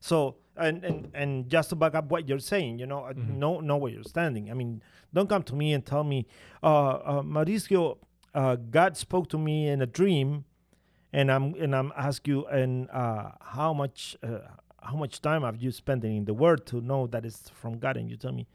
so 0.00 0.36
and 0.56 0.84
and 0.84 1.08
and 1.14 1.48
just 1.48 1.70
to 1.70 1.76
back 1.76 1.94
up 1.94 2.10
what 2.10 2.28
you're 2.28 2.38
saying, 2.38 2.78
you 2.80 2.86
know, 2.86 3.02
Mhm. 3.02 3.36
know 3.38 3.60
know 3.60 3.76
where 3.78 3.90
you're 3.92 4.04
standing. 4.04 4.50
I 4.50 4.54
mean, 4.54 4.82
don't 5.14 5.28
come 5.28 5.42
to 5.44 5.54
me 5.54 5.72
and 5.72 5.86
tell 5.86 6.04
me, 6.04 6.26
uh, 6.62 6.66
uh 6.66 7.22
Mauricio, 7.22 7.96
uh, 8.34 8.56
God 8.56 8.96
spoke 8.96 9.28
to 9.30 9.38
me 9.38 9.68
in 9.68 9.80
a 9.80 9.86
dream, 9.86 10.44
and 11.12 11.30
I'm 11.32 11.54
and 11.54 11.74
I'm 11.74 11.92
ask 11.96 12.28
you, 12.28 12.44
and 12.46 12.90
uh, 12.90 13.30
how 13.40 13.72
much 13.72 14.16
uh, 14.22 14.40
how 14.82 14.96
much 14.96 15.22
time 15.22 15.42
have 15.42 15.56
you 15.62 15.70
spent 15.70 16.04
in 16.04 16.24
the 16.26 16.34
Word 16.34 16.66
to 16.66 16.80
know 16.82 17.06
that 17.06 17.24
it's 17.24 17.48
from 17.50 17.78
God? 17.78 17.96
And 17.96 18.10
you 18.10 18.16
tell 18.18 18.32
me, 18.32 18.46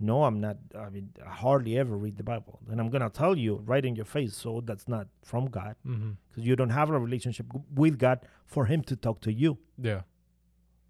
no, 0.00 0.24
I'm 0.24 0.40
not. 0.40 0.56
I 0.74 0.88
mean, 0.88 1.10
I 1.24 1.30
hardly 1.30 1.76
ever 1.78 1.96
read 1.96 2.16
the 2.16 2.22
Bible. 2.24 2.58
And 2.70 2.80
I'm 2.80 2.88
gonna 2.90 3.10
tell 3.10 3.36
you 3.36 3.56
right 3.66 3.84
in 3.84 3.94
your 3.96 4.06
face, 4.06 4.34
so 4.34 4.62
that's 4.64 4.88
not 4.88 5.08
from 5.22 5.46
God 5.46 5.76
because 5.84 6.44
you 6.48 6.56
don't 6.56 6.70
have 6.70 6.88
a 6.90 6.98
relationship 6.98 7.46
with 7.74 7.98
God 7.98 8.20
for 8.46 8.64
Him 8.66 8.82
to 8.84 8.96
talk 8.96 9.20
to 9.22 9.32
you, 9.32 9.58
Yeah. 9.78 10.02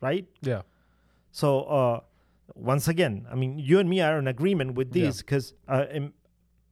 right? 0.00 0.26
Yeah. 0.42 0.62
So 1.32 1.62
uh, 1.64 2.00
once 2.54 2.88
again, 2.88 3.26
I 3.30 3.34
mean, 3.34 3.58
you 3.58 3.78
and 3.80 3.88
me 3.88 4.00
are 4.00 4.18
in 4.18 4.26
agreement 4.28 4.74
with 4.74 4.92
this 4.92 5.18
because 5.18 5.54
uh, 5.68 5.86
it, 5.90 6.12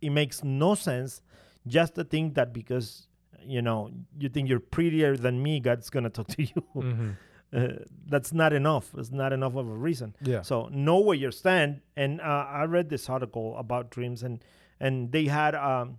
it 0.01 0.11
makes 0.11 0.43
no 0.45 0.75
sense 0.75 1.21
just 1.67 1.95
to 1.97 2.05
think 2.05 2.35
that 2.35 2.53
because 2.53 3.09
you 3.43 3.63
know 3.63 3.91
you 4.19 4.29
think 4.29 4.49
you're 4.49 4.61
prettier 4.61 5.17
than 5.17 5.43
me, 5.43 5.61
God's 5.61 5.91
gonna 5.91 6.11
talk 6.11 6.29
to 6.29 6.43
you. 6.43 6.63
Mhm. 6.77 7.17
Uh, 7.53 7.69
that's 8.07 8.33
not 8.33 8.53
enough. 8.53 8.95
It's 8.99 9.11
not 9.11 9.33
enough 9.33 9.55
of 9.57 9.67
a 9.69 9.73
reason. 9.89 10.15
Yeah. 10.21 10.43
So 10.43 10.69
know 10.71 11.01
where 11.01 11.17
you 11.17 11.31
stand. 11.31 11.81
And 11.97 12.21
uh, 12.21 12.25
I 12.47 12.65
read 12.65 12.91
this 12.91 13.09
article 13.09 13.57
about 13.57 13.91
dreams, 13.91 14.23
and 14.23 14.45
and 14.81 15.11
they 15.13 15.25
had 15.27 15.55
um, 15.55 15.99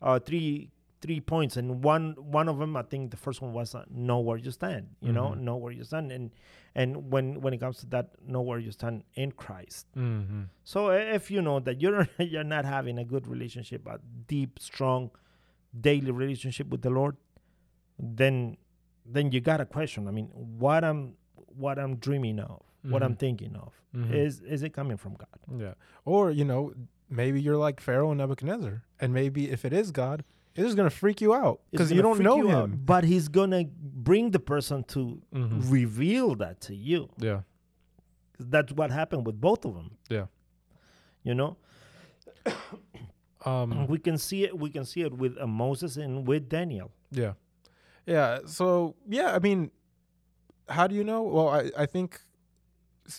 uh, 0.00 0.18
three 0.20 0.70
three 1.00 1.20
points, 1.20 1.56
and 1.56 1.82
one 1.82 2.14
one 2.18 2.48
of 2.48 2.58
them, 2.58 2.76
I 2.76 2.82
think 2.82 3.10
the 3.10 3.16
first 3.16 3.42
one 3.42 3.52
was 3.52 3.74
uh, 3.74 3.84
know 3.90 4.20
where 4.20 4.36
you 4.36 4.50
stand. 4.52 4.88
You 5.00 5.12
know, 5.12 5.30
Mhm. 5.30 5.40
know 5.40 5.56
where 5.56 5.72
you 5.72 5.82
stand, 5.84 6.12
and 6.12 6.30
and 6.76 7.10
when 7.12 7.40
when 7.40 7.52
it 7.54 7.58
comes 7.58 7.78
to 7.78 7.86
that, 7.86 8.10
know 8.24 8.40
where 8.42 8.58
you 8.60 8.70
stand 8.70 9.02
in 9.14 9.32
Christ. 9.32 9.86
Mm-hmm. 9.96 10.42
So 10.64 10.90
if 10.90 11.28
you 11.30 11.42
know 11.42 11.58
that 11.60 11.80
you're 11.82 12.06
you're 12.18 12.44
not 12.44 12.64
having 12.64 12.98
a 12.98 13.04
good 13.04 13.26
relationship, 13.26 13.84
a 13.86 13.98
deep, 14.28 14.58
strong, 14.60 15.10
daily 15.80 16.12
relationship 16.12 16.68
with 16.68 16.82
the 16.82 16.90
Lord, 16.90 17.16
then 17.98 18.56
then 19.10 19.32
you 19.32 19.40
got 19.40 19.60
a 19.60 19.66
question. 19.66 20.06
I 20.08 20.10
mean, 20.10 20.26
what 20.34 20.84
I'm 20.84 21.14
what 21.56 21.78
I'm 21.78 21.96
dreaming 21.96 22.38
of, 22.38 22.62
what 22.82 23.02
I'm 23.02 23.14
Mhm. 23.14 23.18
thinking 23.18 23.56
of, 23.56 23.72
Mhm. 23.94 24.12
is 24.14 24.40
is 24.40 24.62
it 24.62 24.70
coming 24.72 24.96
from 24.96 25.14
God? 25.14 25.60
Yeah. 25.60 25.74
Or, 26.04 26.30
you 26.30 26.44
know, 26.44 26.72
maybe 27.10 27.40
you're 27.42 27.56
like 27.56 27.80
Pharaoh 27.80 28.10
and 28.12 28.18
Nebuchadnezzar. 28.18 28.84
And 29.00 29.12
maybe 29.12 29.50
if 29.50 29.64
it 29.64 29.72
is 29.72 29.90
God, 29.90 30.24
it 30.54 30.64
is 30.64 30.74
going 30.76 30.88
to 30.88 30.94
freak 30.94 31.20
you 31.20 31.34
out 31.34 31.60
because 31.72 31.90
you 31.90 32.02
don't 32.02 32.20
know 32.20 32.36
you 32.36 32.50
out, 32.50 32.64
him. 32.70 32.82
but 32.84 33.04
He's 33.04 33.28
gonna 33.28 33.64
bring 33.64 34.30
the 34.30 34.38
person 34.40 34.84
to 34.84 35.20
Mhm. 35.32 35.70
reveal 35.70 36.34
that 36.36 36.60
to 36.62 36.74
you. 36.76 37.08
Yeah. 37.18 37.42
That's 38.38 38.72
what 38.72 38.90
happened 38.92 39.26
with 39.26 39.40
both 39.40 39.64
of 39.64 39.74
them. 39.74 39.96
Yeah. 40.08 40.26
You 41.24 41.34
know, 41.34 41.56
Um, 43.44 43.86
we 43.86 43.98
can 43.98 44.18
see 44.18 44.44
it. 44.44 44.58
We 44.58 44.68
can 44.68 44.84
see 44.84 45.02
it 45.02 45.12
with 45.16 45.38
uh, 45.38 45.46
Moses 45.46 45.96
and 45.96 46.26
with 46.26 46.48
Daniel. 46.48 46.90
Yeah. 47.10 47.34
Yeah. 48.08 48.38
So, 48.46 48.96
yeah, 49.06 49.34
I 49.34 49.38
mean, 49.38 49.70
how 50.68 50.86
do 50.86 50.94
you 50.94 51.04
know? 51.04 51.22
Well, 51.22 51.48
I, 51.48 51.70
I 51.76 51.86
think 51.86 52.22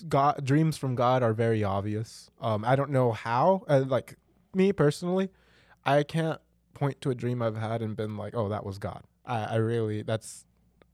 God, 0.07 0.43
dreams 0.43 0.77
from 0.77 0.95
God 0.95 1.21
are 1.21 1.33
very 1.33 1.63
obvious. 1.63 2.31
Um, 2.41 2.65
I 2.65 2.75
don't 2.75 2.89
know 2.89 3.11
how. 3.11 3.63
Uh, 3.69 3.83
like, 3.87 4.15
me 4.55 4.73
personally, 4.73 5.29
I 5.85 6.01
can't 6.01 6.41
point 6.73 7.01
to 7.01 7.11
a 7.11 7.15
dream 7.15 7.41
I've 7.41 7.55
had 7.55 7.83
and 7.83 7.95
been 7.95 8.17
like, 8.17 8.33
oh, 8.35 8.49
that 8.49 8.65
was 8.65 8.79
God. 8.79 9.03
I, 9.25 9.43
I 9.43 9.55
really, 9.57 10.01
that's, 10.01 10.45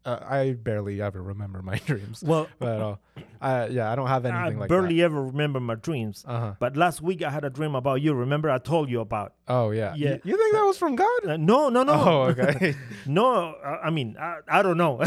uh, 0.05 0.19
I 0.21 0.53
barely 0.53 1.01
ever 1.01 1.21
remember 1.21 1.61
my 1.61 1.77
dreams. 1.85 2.23
Well, 2.23 2.47
But, 2.59 2.81
uh, 2.81 2.95
I, 3.41 3.67
yeah, 3.67 3.91
I 3.91 3.95
don't 3.95 4.07
have 4.07 4.25
I 4.25 4.29
anything 4.29 4.59
like 4.59 4.69
that. 4.69 4.75
I 4.75 4.79
barely 4.79 5.01
ever 5.01 5.23
remember 5.23 5.59
my 5.59 5.75
dreams. 5.75 6.23
Uh 6.27 6.39
huh. 6.39 6.53
But 6.59 6.77
last 6.77 7.01
week 7.01 7.21
I 7.23 7.29
had 7.29 7.43
a 7.43 7.49
dream 7.49 7.75
about 7.75 8.01
you. 8.01 8.13
Remember, 8.13 8.49
I 8.49 8.57
told 8.59 8.89
you 8.89 9.01
about. 9.01 9.33
Oh, 9.47 9.71
yeah. 9.71 9.93
Yeah. 9.95 10.11
You, 10.11 10.19
you 10.31 10.37
think 10.37 10.53
that 10.55 10.63
was 10.63 10.77
from 10.77 10.95
God? 10.95 11.25
Uh, 11.25 11.37
no, 11.37 11.69
no, 11.69 11.83
no. 11.83 11.93
Oh, 11.93 12.21
okay. 12.37 12.75
no, 13.05 13.53
uh, 13.63 13.79
I 13.83 13.89
mean, 13.89 14.15
I, 14.19 14.37
I 14.47 14.61
don't 14.61 14.77
know. 14.77 15.01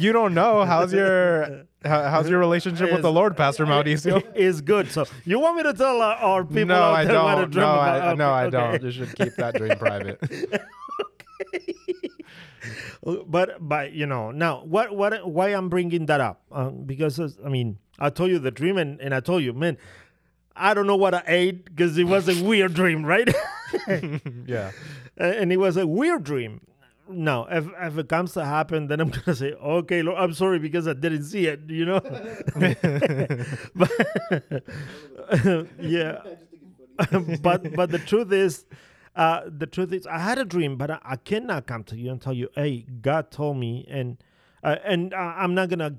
you 0.00 0.12
don't 0.12 0.34
know. 0.34 0.64
How's 0.64 0.92
your, 0.92 1.64
how's 1.84 2.28
your 2.30 2.38
relationship 2.38 2.90
with 2.92 3.02
the 3.02 3.12
Lord, 3.12 3.36
Pastor 3.36 3.66
Mauricio? 3.66 4.22
is 4.34 4.60
good. 4.60 4.90
So 4.90 5.06
you 5.24 5.38
want 5.40 5.56
me 5.56 5.62
to 5.64 5.74
tell 5.74 6.00
uh, 6.00 6.14
our 6.20 6.44
people 6.44 6.66
no, 6.66 6.74
out 6.82 6.94
I 6.94 7.04
there 7.04 7.22
what 7.22 7.38
a 7.38 7.40
don't. 7.42 7.50
dream 7.50 7.64
No, 7.66 7.72
about? 7.72 8.02
I, 8.02 8.14
no, 8.14 8.30
I 8.30 8.50
don't. 8.50 8.82
You 8.82 8.90
should 8.90 9.14
keep 9.16 9.34
that 9.36 9.54
dream 9.56 9.76
private. 9.78 10.18
But 13.26 13.56
but 13.60 13.92
you 13.92 14.06
know 14.06 14.30
now 14.30 14.62
what 14.64 14.94
what 14.96 15.28
why 15.28 15.48
I'm 15.48 15.68
bringing 15.68 16.06
that 16.06 16.20
up 16.20 16.42
um, 16.50 16.84
because 16.84 17.18
I 17.44 17.48
mean 17.48 17.78
I 17.98 18.10
told 18.10 18.30
you 18.30 18.38
the 18.38 18.50
dream 18.50 18.78
and, 18.78 19.00
and 19.00 19.14
I 19.14 19.20
told 19.20 19.42
you 19.42 19.52
man 19.52 19.76
I 20.56 20.72
don't 20.72 20.86
know 20.86 20.96
what 20.96 21.14
I 21.14 21.22
ate 21.26 21.64
because 21.64 21.98
it 21.98 22.04
was 22.04 22.28
a 22.28 22.42
weird 22.44 22.74
dream 22.74 23.04
right 23.04 23.28
yeah. 24.46 24.70
and 25.16 25.52
it 25.52 25.58
was 25.58 25.76
a 25.76 25.86
weird 25.86 26.24
dream. 26.24 26.60
Now, 27.08 27.46
if 27.50 27.66
if 27.80 27.98
it 27.98 28.08
comes 28.08 28.32
to 28.32 28.44
happen, 28.44 28.86
then 28.86 29.00
I'm 29.00 29.10
gonna 29.24 29.34
say, 29.34 29.52
okay, 29.52 30.02
Lord, 30.02 30.18
I'm 30.18 30.32
sorry 30.32 30.58
because 30.58 30.88
I 30.88 30.94
didn't 30.94 31.24
see 31.24 31.46
it, 31.46 31.60
you 31.68 31.84
know. 31.84 32.00
but 33.74 33.90
yeah, 35.78 36.22
but 37.42 37.74
but 37.74 37.90
the 37.90 38.02
truth 38.06 38.32
is, 38.32 38.64
uh, 39.16 39.42
the 39.46 39.66
truth 39.66 39.92
is, 39.92 40.06
I 40.06 40.18
had 40.18 40.38
a 40.38 40.44
dream, 40.44 40.76
but 40.76 40.90
I, 40.90 40.98
I 41.04 41.16
cannot 41.16 41.66
come 41.66 41.84
to 41.84 41.96
you 41.96 42.10
and 42.10 42.20
tell 42.20 42.32
you, 42.32 42.48
hey, 42.54 42.86
God 43.00 43.30
told 43.30 43.56
me, 43.58 43.86
and 43.88 44.16
uh, 44.62 44.76
and 44.84 45.12
I'm 45.14 45.54
not 45.54 45.68
gonna 45.68 45.96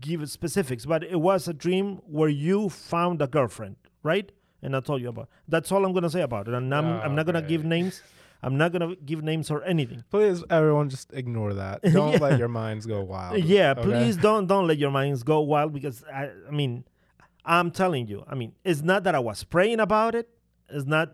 give 0.00 0.28
specifics, 0.30 0.86
but 0.86 1.02
it 1.04 1.20
was 1.20 1.46
a 1.48 1.52
dream 1.52 2.00
where 2.06 2.28
you 2.28 2.68
found 2.68 3.20
a 3.20 3.26
girlfriend, 3.26 3.76
right? 4.02 4.30
And 4.62 4.74
I 4.74 4.80
told 4.80 5.02
you 5.02 5.08
about. 5.10 5.28
That's 5.46 5.70
all 5.72 5.84
I'm 5.84 5.92
gonna 5.92 6.08
say 6.08 6.22
about 6.22 6.48
it, 6.48 6.54
and 6.54 6.74
I'm 6.74 6.86
I'm 6.86 7.14
not 7.14 7.26
gonna 7.26 7.42
give 7.42 7.64
names. 7.64 8.02
I'm 8.42 8.56
not 8.58 8.72
gonna 8.72 8.94
give 8.96 9.22
names 9.22 9.50
or 9.50 9.62
anything. 9.64 10.04
Please, 10.10 10.44
everyone, 10.50 10.88
just 10.90 11.12
ignore 11.12 11.54
that. 11.54 11.82
Don't 11.92 12.12
Yeah. 12.12 12.18
let 12.18 12.38
your 12.38 12.48
minds 12.48 12.86
go 12.86 13.02
wild. 13.02 13.42
Yeah, 13.42 13.72
okay? 13.72 13.82
please 13.82 14.16
don't 14.18 14.46
don't 14.46 14.66
let 14.66 14.76
your 14.78 14.90
minds 14.90 15.22
go 15.22 15.40
wild 15.40 15.72
because 15.72 16.04
I 16.04 16.30
I 16.48 16.50
mean, 16.50 16.84
I'm 17.44 17.70
telling 17.70 18.06
you. 18.06 18.24
I 18.28 18.34
mean, 18.34 18.52
it's 18.64 18.82
not 18.82 19.04
that 19.04 19.14
I 19.14 19.18
was 19.18 19.44
praying 19.44 19.80
about 19.80 20.14
it. 20.14 20.28
It's 20.70 20.86
not. 20.86 21.12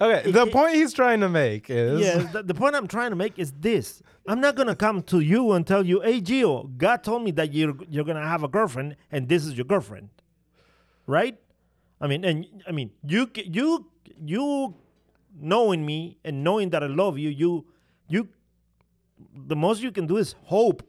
Okay. 0.00 0.30
The 0.30 0.46
it- 0.46 0.52
point 0.52 0.74
he's 0.74 0.92
trying 0.92 1.20
to 1.20 1.28
make 1.28 1.70
is. 1.70 2.00
Yeah, 2.00 2.18
the, 2.32 2.42
the 2.42 2.54
point 2.54 2.74
I'm 2.74 2.88
trying 2.88 3.10
to 3.10 3.16
make 3.16 3.38
is 3.38 3.52
this: 3.52 4.02
I'm 4.26 4.40
not 4.40 4.56
gonna 4.56 4.74
come 4.74 5.02
to 5.04 5.20
you 5.20 5.52
and 5.52 5.66
tell 5.66 5.84
you, 5.86 6.00
"Hey, 6.00 6.20
Gio, 6.20 6.76
God 6.76 7.04
told 7.04 7.22
me 7.22 7.30
that 7.32 7.52
you're 7.54 7.74
you're 7.88 8.04
gonna 8.04 8.26
have 8.26 8.42
a 8.42 8.48
girlfriend, 8.48 8.96
and 9.12 9.28
this 9.28 9.46
is 9.46 9.54
your 9.56 9.66
girlfriend," 9.66 10.08
right? 11.06 11.38
I 12.00 12.06
mean, 12.08 12.24
and 12.24 12.46
I 12.66 12.72
mean, 12.72 12.90
you 13.06 13.30
you 13.34 13.86
you 14.24 14.74
knowing 15.38 15.86
me 15.86 16.18
and 16.24 16.42
knowing 16.42 16.70
that 16.70 16.82
I 16.82 16.86
love 16.86 17.18
you, 17.18 17.28
you 17.30 17.64
you 18.08 18.28
the 19.46 19.56
most 19.56 19.80
you 19.80 19.92
can 19.92 20.06
do 20.06 20.16
is 20.16 20.34
hope. 20.44 20.82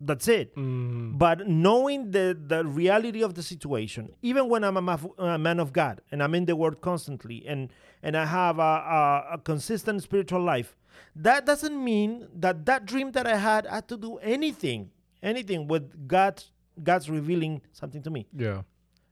That's 0.00 0.28
it. 0.28 0.54
Mm, 0.54 1.18
But 1.18 1.48
knowing 1.48 2.10
the, 2.12 2.38
the 2.46 2.64
reality 2.64 3.22
of 3.22 3.34
the 3.34 3.42
situation, 3.42 4.10
even 4.22 4.48
when 4.48 4.62
I'm 4.64 4.76
a, 4.76 4.82
maf- 4.82 5.18
a 5.18 5.38
man 5.38 5.58
of 5.58 5.72
God 5.72 6.00
and 6.12 6.22
I'm 6.22 6.34
in 6.34 6.44
the 6.44 6.54
Word 6.54 6.80
constantly 6.80 7.44
and, 7.46 7.70
and 8.02 8.16
I 8.16 8.24
have 8.26 8.58
a, 8.60 8.62
a, 8.62 9.26
a 9.34 9.38
consistent 9.38 10.02
spiritual 10.02 10.40
life, 10.40 10.76
that 11.16 11.46
doesn't 11.46 11.82
mean 11.82 12.28
that 12.34 12.64
that 12.66 12.86
dream 12.86 13.10
that 13.12 13.26
I 13.26 13.36
had 13.36 13.66
had 13.66 13.88
to 13.88 13.96
do 13.96 14.18
anything, 14.18 14.90
anything 15.22 15.66
with 15.66 16.06
God, 16.06 16.42
God's 16.82 17.10
revealing 17.10 17.60
something 17.72 18.02
to 18.02 18.10
me. 18.10 18.26
yeah. 18.36 18.62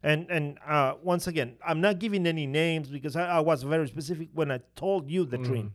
And 0.03 0.31
and 0.31 0.59
uh, 0.65 0.95
once 1.03 1.27
again, 1.27 1.57
I'm 1.67 1.81
not 1.81 1.99
giving 1.99 2.29
any 2.29 2.47
names 2.47 2.87
because 2.89 3.17
I, 3.17 3.39
I 3.39 3.41
was 3.41 3.65
very 3.65 3.89
specific 3.89 4.29
when 4.35 4.53
I 4.53 4.61
told 4.77 5.11
you 5.11 5.25
the 5.25 5.39
dream. 5.39 5.73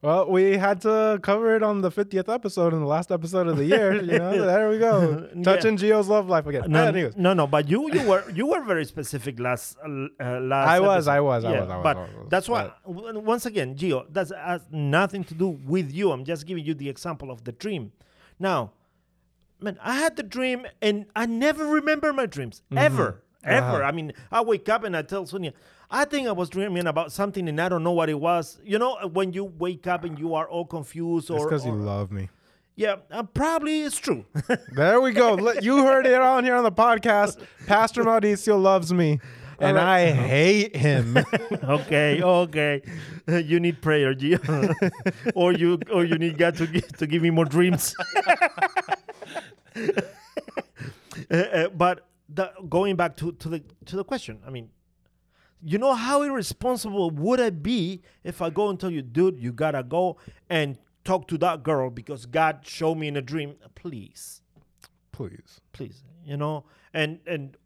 Well, 0.00 0.30
we 0.30 0.56
had 0.56 0.80
to 0.82 1.18
cover 1.22 1.56
it 1.56 1.62
on 1.64 1.80
the 1.80 1.90
50th 1.90 2.32
episode 2.32 2.72
in 2.72 2.78
the 2.78 2.86
last 2.86 3.10
episode 3.10 3.48
of 3.48 3.56
the 3.56 3.64
year. 3.64 3.96
You 3.96 4.18
know, 4.18 4.46
there 4.46 4.70
we 4.70 4.78
go. 4.78 5.26
Yeah. 5.34 5.42
Touching 5.42 5.76
Gio's 5.76 6.06
love 6.06 6.28
life 6.28 6.46
again. 6.46 6.70
No, 6.70 6.84
Anyways. 6.86 7.16
no, 7.16 7.34
no, 7.34 7.48
but 7.48 7.68
you 7.68 7.92
you 7.92 8.06
were 8.06 8.22
you 8.30 8.46
were 8.46 8.62
very 8.62 8.84
specific 8.84 9.40
last 9.40 9.76
uh, 9.84 9.88
last. 10.40 10.68
I 10.68 10.78
was. 10.78 11.08
I 11.08 11.18
was, 11.18 11.44
I 11.44 11.50
was, 11.50 11.68
I 11.68 11.76
was, 11.76 11.82
But 11.82 11.96
I 11.96 12.00
was. 12.02 12.28
that's 12.28 12.48
why 12.48 12.70
w- 12.86 13.18
once 13.18 13.44
again, 13.44 13.74
Gio, 13.74 14.04
that 14.12 14.28
has 14.36 14.60
nothing 14.70 15.24
to 15.24 15.34
do 15.34 15.48
with 15.66 15.92
you. 15.92 16.12
I'm 16.12 16.24
just 16.24 16.46
giving 16.46 16.64
you 16.64 16.74
the 16.74 16.88
example 16.88 17.32
of 17.32 17.42
the 17.42 17.50
dream. 17.50 17.90
Now, 18.38 18.70
man, 19.60 19.78
I 19.82 19.94
had 19.96 20.14
the 20.14 20.22
dream 20.22 20.64
and 20.80 21.06
I 21.16 21.26
never 21.26 21.66
remember 21.66 22.12
my 22.12 22.26
dreams 22.26 22.62
ever, 22.76 23.24
ever. 23.42 23.66
Uh-huh. 23.66 23.82
I 23.82 23.90
mean, 23.90 24.12
I 24.30 24.42
wake 24.42 24.68
up 24.68 24.84
and 24.84 24.96
I 24.96 25.02
tell 25.02 25.26
Sonia. 25.26 25.54
I 25.90 26.04
think 26.04 26.28
I 26.28 26.32
was 26.32 26.50
dreaming 26.50 26.86
about 26.86 27.12
something 27.12 27.48
and 27.48 27.60
I 27.60 27.68
don't 27.68 27.82
know 27.82 27.92
what 27.92 28.10
it 28.10 28.20
was. 28.20 28.58
You 28.64 28.78
know, 28.78 28.98
when 29.12 29.32
you 29.32 29.44
wake 29.44 29.86
up 29.86 30.04
and 30.04 30.18
you 30.18 30.34
are 30.34 30.48
all 30.48 30.66
confused 30.66 31.30
It's 31.30 31.40
or, 31.42 31.46
because 31.48 31.64
you 31.64 31.72
love 31.72 32.12
me. 32.12 32.28
yeah, 32.76 32.96
uh, 33.10 33.22
probably 33.22 33.82
it's 33.82 33.96
true. 33.98 34.24
There 34.76 35.00
we 35.00 35.12
go. 35.12 35.52
You 35.60 35.84
heard 35.84 36.06
it 36.06 36.20
on 36.20 36.44
here 36.44 36.56
on 36.56 36.64
the 36.64 36.72
podcast. 36.72 37.38
Pastor 37.66 38.04
Mauricio 38.04 38.60
loves 38.60 38.92
me, 38.92 39.18
and 39.58 39.78
All 39.78 39.84
I 39.84 40.10
hate 40.10 40.76
him. 40.76 41.16
okay, 41.64 42.22
okay. 42.22 42.82
You 43.28 43.58
need 43.60 43.80
prayer, 43.82 44.14
Gio. 44.14 44.38
or 45.34 45.52
you 45.52 45.78
or 45.92 46.04
you 46.04 46.16
need 46.18 46.38
God 46.38 46.56
to 46.56 46.66
give, 46.66 46.86
to 46.98 47.06
give 47.06 47.22
me 47.22 47.30
more 47.30 47.44
dreams. 47.44 47.94
Uh, 51.30 51.34
uh, 51.34 51.68
but 51.70 52.06
the, 52.28 52.52
going 52.68 52.96
back 52.96 53.16
to, 53.16 53.32
to 53.32 53.48
the 53.48 53.62
to 53.86 53.96
the 53.96 54.04
question, 54.04 54.38
I 54.46 54.50
mean, 54.50 54.70
you 55.62 55.78
know 55.78 55.94
how 55.94 56.22
irresponsible 56.22 57.10
would 57.10 57.40
I 57.40 57.50
be 57.50 58.02
if 58.24 58.40
I 58.40 58.50
go 58.50 58.68
and 58.68 58.78
tell 58.78 58.90
you, 58.90 59.02
dude, 59.02 59.38
you 59.38 59.52
gotta 59.52 59.82
go 59.82 60.16
and 60.48 60.78
talk 61.04 61.26
to 61.28 61.38
that 61.38 61.62
girl 61.62 61.90
because 61.90 62.26
God 62.26 62.60
showed 62.62 62.96
me 62.96 63.08
in 63.08 63.16
a 63.16 63.22
dream. 63.22 63.54
Please, 63.74 64.42
Please. 65.12 65.60
please, 65.72 66.04
you 66.24 66.36
know, 66.36 66.64
and 66.94 67.18
and 67.26 67.56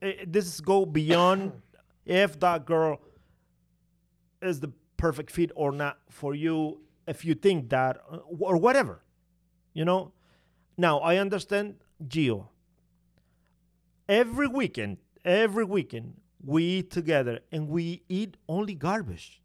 eh, 0.00 0.24
this 0.26 0.60
go 0.60 0.86
beyond 0.86 1.52
if 2.06 2.38
that 2.40 2.66
girl 2.66 3.00
is 4.40 4.60
the 4.60 4.72
perfect 4.96 5.30
fit 5.30 5.50
or 5.56 5.72
not 5.72 5.98
for 6.08 6.34
you. 6.34 6.80
If 7.06 7.24
you 7.24 7.34
think 7.34 7.70
that 7.70 8.00
uh, 8.10 8.18
or 8.38 8.56
whatever, 8.56 9.02
you 9.72 9.84
know. 9.84 10.12
Now 10.78 11.00
I 11.00 11.16
understand, 11.16 11.74
Gio. 12.06 12.48
Every 14.08 14.46
weekend, 14.46 14.98
every 15.24 15.64
weekend, 15.64 16.14
we 16.44 16.62
eat 16.64 16.90
together 16.90 17.40
and 17.52 17.68
we 17.68 18.02
eat 18.08 18.36
only 18.48 18.74
garbage. 18.74 19.40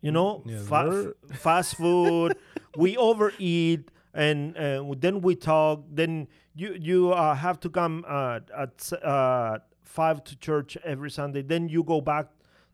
You 0.00 0.10
know, 0.10 0.42
Yeah, 0.44 0.58
fa- 0.62 1.12
fast 1.32 1.76
food. 1.76 2.36
we 2.76 2.96
overeat, 2.96 3.88
and 4.12 4.56
uh, 4.56 4.84
then 4.98 5.20
we 5.20 5.36
talk. 5.36 5.84
Then 5.90 6.26
you 6.56 6.76
you 6.80 7.12
uh, 7.12 7.34
have 7.36 7.60
to 7.60 7.70
come 7.70 8.04
uh, 8.08 8.40
at 8.56 8.92
uh, 9.00 9.58
five 9.84 10.24
to 10.24 10.36
church 10.36 10.76
every 10.82 11.08
Sunday. 11.10 11.42
Then 11.42 11.68
you 11.68 11.84
go 11.84 12.00
back 12.00 12.26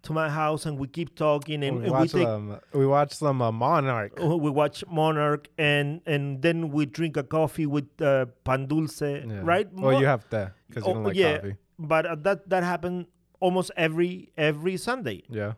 to 0.05 0.13
my 0.15 0.31
house 0.31 0.65
and 0.65 0.79
we 0.79 0.87
keep 0.87 1.17
talking 1.17 1.63
and, 1.65 1.79
we 1.79 1.83
and 1.83 1.93
we 1.93 1.99
watch 1.99 2.13
take 2.13 2.23
some. 2.27 2.61
We 2.73 2.87
watch 2.87 3.13
some 3.13 3.43
uh, 3.43 3.53
Monarch. 3.53 4.19
uh, 4.23 4.37
we 4.37 4.49
watch 4.51 4.83
Monarch 4.91 5.49
and 5.59 6.01
and 6.07 6.41
then 6.41 6.71
we 6.71 6.87
drink 6.87 7.19
a 7.19 7.23
coffee 7.25 7.67
with 7.67 7.89
uh, 8.01 8.25
pan 8.45 8.67
dulce, 8.69 9.03
Yeah. 9.03 9.41
right? 9.43 9.71
Well, 9.71 9.93
Mo- 9.93 10.01
you 10.01 10.07
have 10.07 10.27
to 10.31 10.53
because 10.69 10.85
you 10.87 10.91
Oh, 10.91 10.95
don't 10.95 11.05
like 11.05 11.17
yeah. 11.17 11.37
coffee. 11.37 11.57
But 11.79 12.07
uh, 12.07 12.15
that 12.23 12.49
that 12.51 12.63
happened 12.63 13.07
almost 13.41 13.71
every 13.77 14.31
every 14.37 14.77
Sunday. 14.77 15.23
Yeah. 15.29 15.55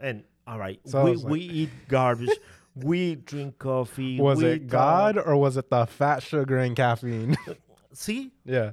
And 0.00 0.24
all 0.46 0.58
right, 0.58 0.80
So 0.86 1.04
we, 1.04 1.14
like- 1.14 1.30
we 1.32 1.40
eat 1.40 1.70
garbage, 1.88 2.30
we 2.74 3.14
drink 3.14 3.58
coffee. 3.58 4.18
Was 4.20 4.38
we 4.38 4.46
it 4.58 4.66
God 4.66 5.14
talk. 5.14 5.26
or 5.26 5.36
was 5.36 5.56
it 5.56 5.70
the 5.70 5.86
fat, 5.86 6.22
sugar, 6.22 6.58
and 6.58 6.74
caffeine? 6.74 7.36
See, 7.92 8.32
yeah. 8.44 8.72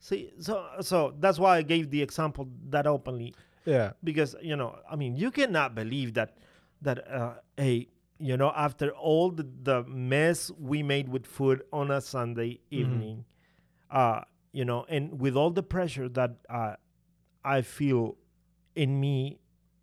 see, 0.00 0.32
so 0.40 0.64
so 0.80 1.14
that's 1.20 1.38
why 1.38 1.58
I 1.58 1.62
gave 1.62 1.90
the 1.90 2.00
example 2.02 2.48
that 2.70 2.86
openly 2.86 3.34
Yeah. 3.66 3.92
because 4.02 4.34
you 4.40 4.56
know, 4.56 4.78
I 4.90 4.96
mean, 4.96 5.14
you 5.16 5.30
cannot 5.30 5.74
believe 5.74 6.14
that 6.14 6.38
that 6.82 7.06
uh, 7.06 7.34
a 7.60 7.86
you 8.18 8.36
know 8.36 8.50
after 8.56 8.90
all 8.92 9.30
the, 9.30 9.46
the 9.62 9.84
mess 9.84 10.50
we 10.58 10.82
made 10.82 11.08
with 11.08 11.26
food 11.26 11.62
on 11.72 11.90
a 11.90 12.00
Sunday 12.00 12.60
evening, 12.70 13.24
uh, 13.90 14.22
you 14.58 14.64
know, 14.64 14.80
and 14.88 15.20
with 15.20 15.34
all 15.40 15.50
the 15.60 15.62
pressure 15.62 16.08
that 16.20 16.30
uh, 16.48 16.74
I 17.56 17.58
feel 17.62 18.16
in 18.74 18.90
me 19.04 19.16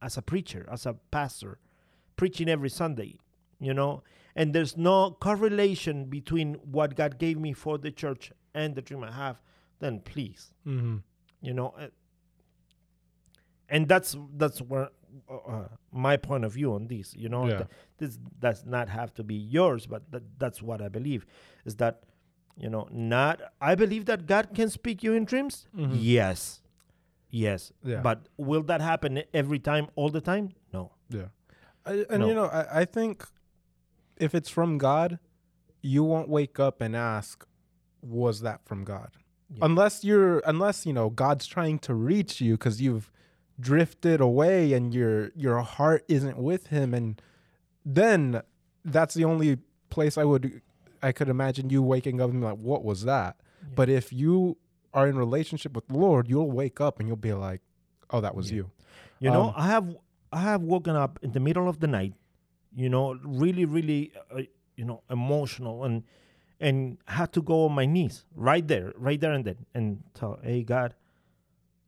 as 0.01 0.17
a 0.17 0.21
preacher, 0.21 0.63
as 0.75 0.85
a 0.85 0.93
pastor, 1.11 1.53
preaching 2.15 2.47
every 2.49 2.69
Sunday, 2.69 3.11
you 3.67 3.73
know, 3.79 3.91
and 4.35 4.45
there's 4.55 4.75
no 4.75 5.11
correlation 5.27 6.05
between 6.17 6.49
what 6.77 6.95
God 6.95 7.19
gave 7.19 7.37
me 7.39 7.53
for 7.53 7.77
the 7.77 7.91
church 7.91 8.31
and 8.53 8.73
the 8.75 8.81
dream 8.81 9.03
I 9.03 9.11
have, 9.11 9.37
then 9.79 9.99
please, 10.11 10.41
Mm-hmm. 10.67 10.97
you 11.47 11.53
know, 11.53 11.69
uh, 11.79 11.87
and 13.69 13.87
that's 13.87 14.15
that's 14.37 14.59
where 14.61 14.89
uh, 15.29 15.35
uh, 15.35 15.67
my 15.91 16.17
point 16.17 16.43
of 16.45 16.51
view 16.53 16.73
on 16.73 16.87
this, 16.87 17.13
you 17.15 17.29
know, 17.29 17.47
Yeah. 17.47 17.57
th- 17.57 17.69
this 17.99 18.17
does 18.39 18.65
not 18.65 18.89
have 18.89 19.13
to 19.15 19.23
be 19.23 19.35
yours, 19.35 19.85
but 19.85 20.01
that, 20.11 20.23
that's 20.39 20.61
what 20.61 20.81
I 20.81 20.89
believe 20.89 21.25
is 21.65 21.75
that, 21.77 22.03
you 22.57 22.69
know, 22.69 22.87
not 22.91 23.41
I 23.61 23.75
believe 23.75 24.05
that 24.05 24.25
God 24.25 24.49
can 24.53 24.69
speak 24.69 25.03
you 25.03 25.13
in 25.13 25.25
dreams. 25.25 25.67
Mhm. 25.75 25.97
Yes, 25.99 26.61
yes, 27.29 27.71
Yeah. 27.83 28.01
but 28.01 28.27
will 28.37 28.63
that 28.63 28.81
happen 28.81 29.23
every 29.33 29.59
time, 29.59 29.87
all 29.95 30.09
the 30.09 30.21
time? 30.21 30.51
No. 30.71 30.91
Yeah. 31.09 31.27
I, 31.85 32.05
and 32.09 32.19
No. 32.21 32.27
you 32.27 32.33
know, 32.33 32.45
I, 32.45 32.81
I 32.81 32.85
think 32.85 33.25
if 34.17 34.33
it's 34.35 34.49
from 34.49 34.77
God, 34.77 35.19
you 35.81 36.03
won't 36.03 36.29
wake 36.29 36.59
up 36.59 36.79
and 36.81 36.95
ask, 36.95 37.45
was 38.01 38.41
that 38.41 38.63
from 38.65 38.83
God? 38.83 39.11
Yeah. 39.49 39.65
Unless 39.65 40.03
you're, 40.03 40.39
unless, 40.45 40.85
you 40.85 40.93
know, 40.93 41.09
God's 41.09 41.45
trying 41.45 41.79
to 41.79 41.93
reach 41.93 42.39
you 42.39 42.53
because 42.53 42.81
you've 42.81 43.11
drifted 43.59 44.21
away 44.21 44.73
and 44.73 44.93
your, 44.93 45.31
your 45.35 45.59
heart 45.61 46.05
isn't 46.07 46.37
with 46.37 46.67
him. 46.67 46.93
And 46.93 47.21
then 47.85 48.41
that's 48.85 49.13
the 49.13 49.25
only 49.25 49.57
place 49.89 50.17
I 50.17 50.23
would, 50.23 50.61
I 51.03 51.11
could 51.11 51.29
imagine 51.29 51.69
you 51.69 51.81
waking 51.83 52.19
up 52.21 52.29
and 52.31 52.39
be 52.41 52.45
like, 52.47 52.57
what 52.57 52.83
was 52.83 53.03
that? 53.03 53.35
But 53.75 53.89
if 53.89 54.11
you 54.13 54.57
are 54.93 55.07
in 55.07 55.17
relationship 55.17 55.73
with 55.75 55.87
the 55.87 55.97
Lord, 55.97 56.29
you'll 56.29 56.51
wake 56.51 56.79
up 56.81 56.99
and 56.99 57.07
you'll 57.07 57.17
be 57.17 57.33
like, 57.33 57.61
oh, 58.11 58.21
that 58.21 58.33
was 58.35 58.49
Yeah. 58.49 58.55
you. 58.57 58.71
You 59.19 59.31
know, 59.31 59.47
Um, 59.49 59.53
I 59.55 59.67
have 59.67 59.95
I 60.31 60.41
have 60.41 60.61
woken 60.63 60.95
up 60.95 61.19
in 61.21 61.31
the 61.33 61.39
middle 61.39 61.67
of 61.69 61.79
the 61.79 61.87
night, 61.87 62.13
you 62.75 62.89
know, 62.89 63.13
really, 63.23 63.65
really, 63.65 64.11
uh, 64.31 64.41
you 64.75 64.85
know, 64.85 65.03
emotional 65.09 65.83
and 65.83 66.03
and 66.59 66.97
had 67.07 67.31
to 67.33 67.41
go 67.41 67.65
on 67.65 67.73
my 67.73 67.85
knees 67.85 68.25
right 68.35 68.65
there, 68.67 68.93
right 68.97 69.19
there 69.19 69.33
and 69.33 69.43
then, 69.45 69.65
and 69.75 70.03
tell, 70.13 70.39
hey 70.43 70.63
God, 70.63 70.95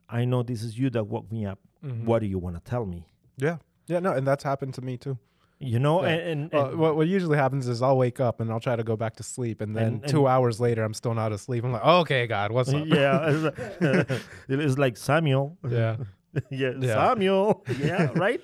I 0.10 0.26
know 0.26 0.44
this 0.44 0.62
is 0.64 0.78
you 0.78 0.90
that 0.92 1.06
woke 1.08 1.32
me 1.32 1.46
up. 1.46 1.60
Mhm. 1.84 2.06
What 2.06 2.20
do 2.20 2.28
you 2.28 2.38
want 2.40 2.56
to 2.58 2.62
tell 2.62 2.86
me? 2.86 3.08
Yeah. 3.38 3.58
Yeah, 3.88 4.00
no, 4.00 4.12
and 4.14 4.26
that's 4.28 4.44
happened 4.44 4.74
to 4.76 4.82
me 4.82 4.98
too. 4.98 5.18
You 5.66 5.80
know, 5.80 6.04
Yeah. 6.04 6.10
and, 6.10 6.22
and, 6.30 6.52
Well, 6.54 6.66
and- 6.70 6.78
what, 6.80 6.96
what 6.96 7.08
usually 7.08 7.38
happens 7.38 7.68
is 7.68 7.82
I'll 7.82 7.98
wake 7.98 8.20
up 8.20 8.40
and 8.40 8.52
I'll 8.52 8.60
try 8.60 8.76
to 8.76 8.84
go 8.84 8.96
back 8.96 9.16
to 9.18 9.24
sleep, 9.24 9.62
and 9.62 9.76
then 9.76 9.94
And- 10.02 10.08
two 10.08 10.28
hours 10.28 10.60
later 10.60 10.84
I'm 10.84 10.94
still 10.94 11.14
not 11.14 11.32
asleep. 11.32 11.64
I'm 11.64 11.72
like, 11.72 11.84
okay, 12.02 12.28
God, 12.28 12.52
what's 12.52 12.72
up? 12.74 12.86
yeah, 12.86 13.30
it's 13.30 13.44
like, 13.44 14.22
it 14.50 14.60
is 14.60 14.78
like 14.78 14.96
Samuel. 14.98 15.58
yeah, 15.68 15.98
yeah, 16.50 16.72
Yeah. 16.80 16.94
Samuel. 16.94 17.66
Yeah, 17.80 18.12
right. 18.16 18.42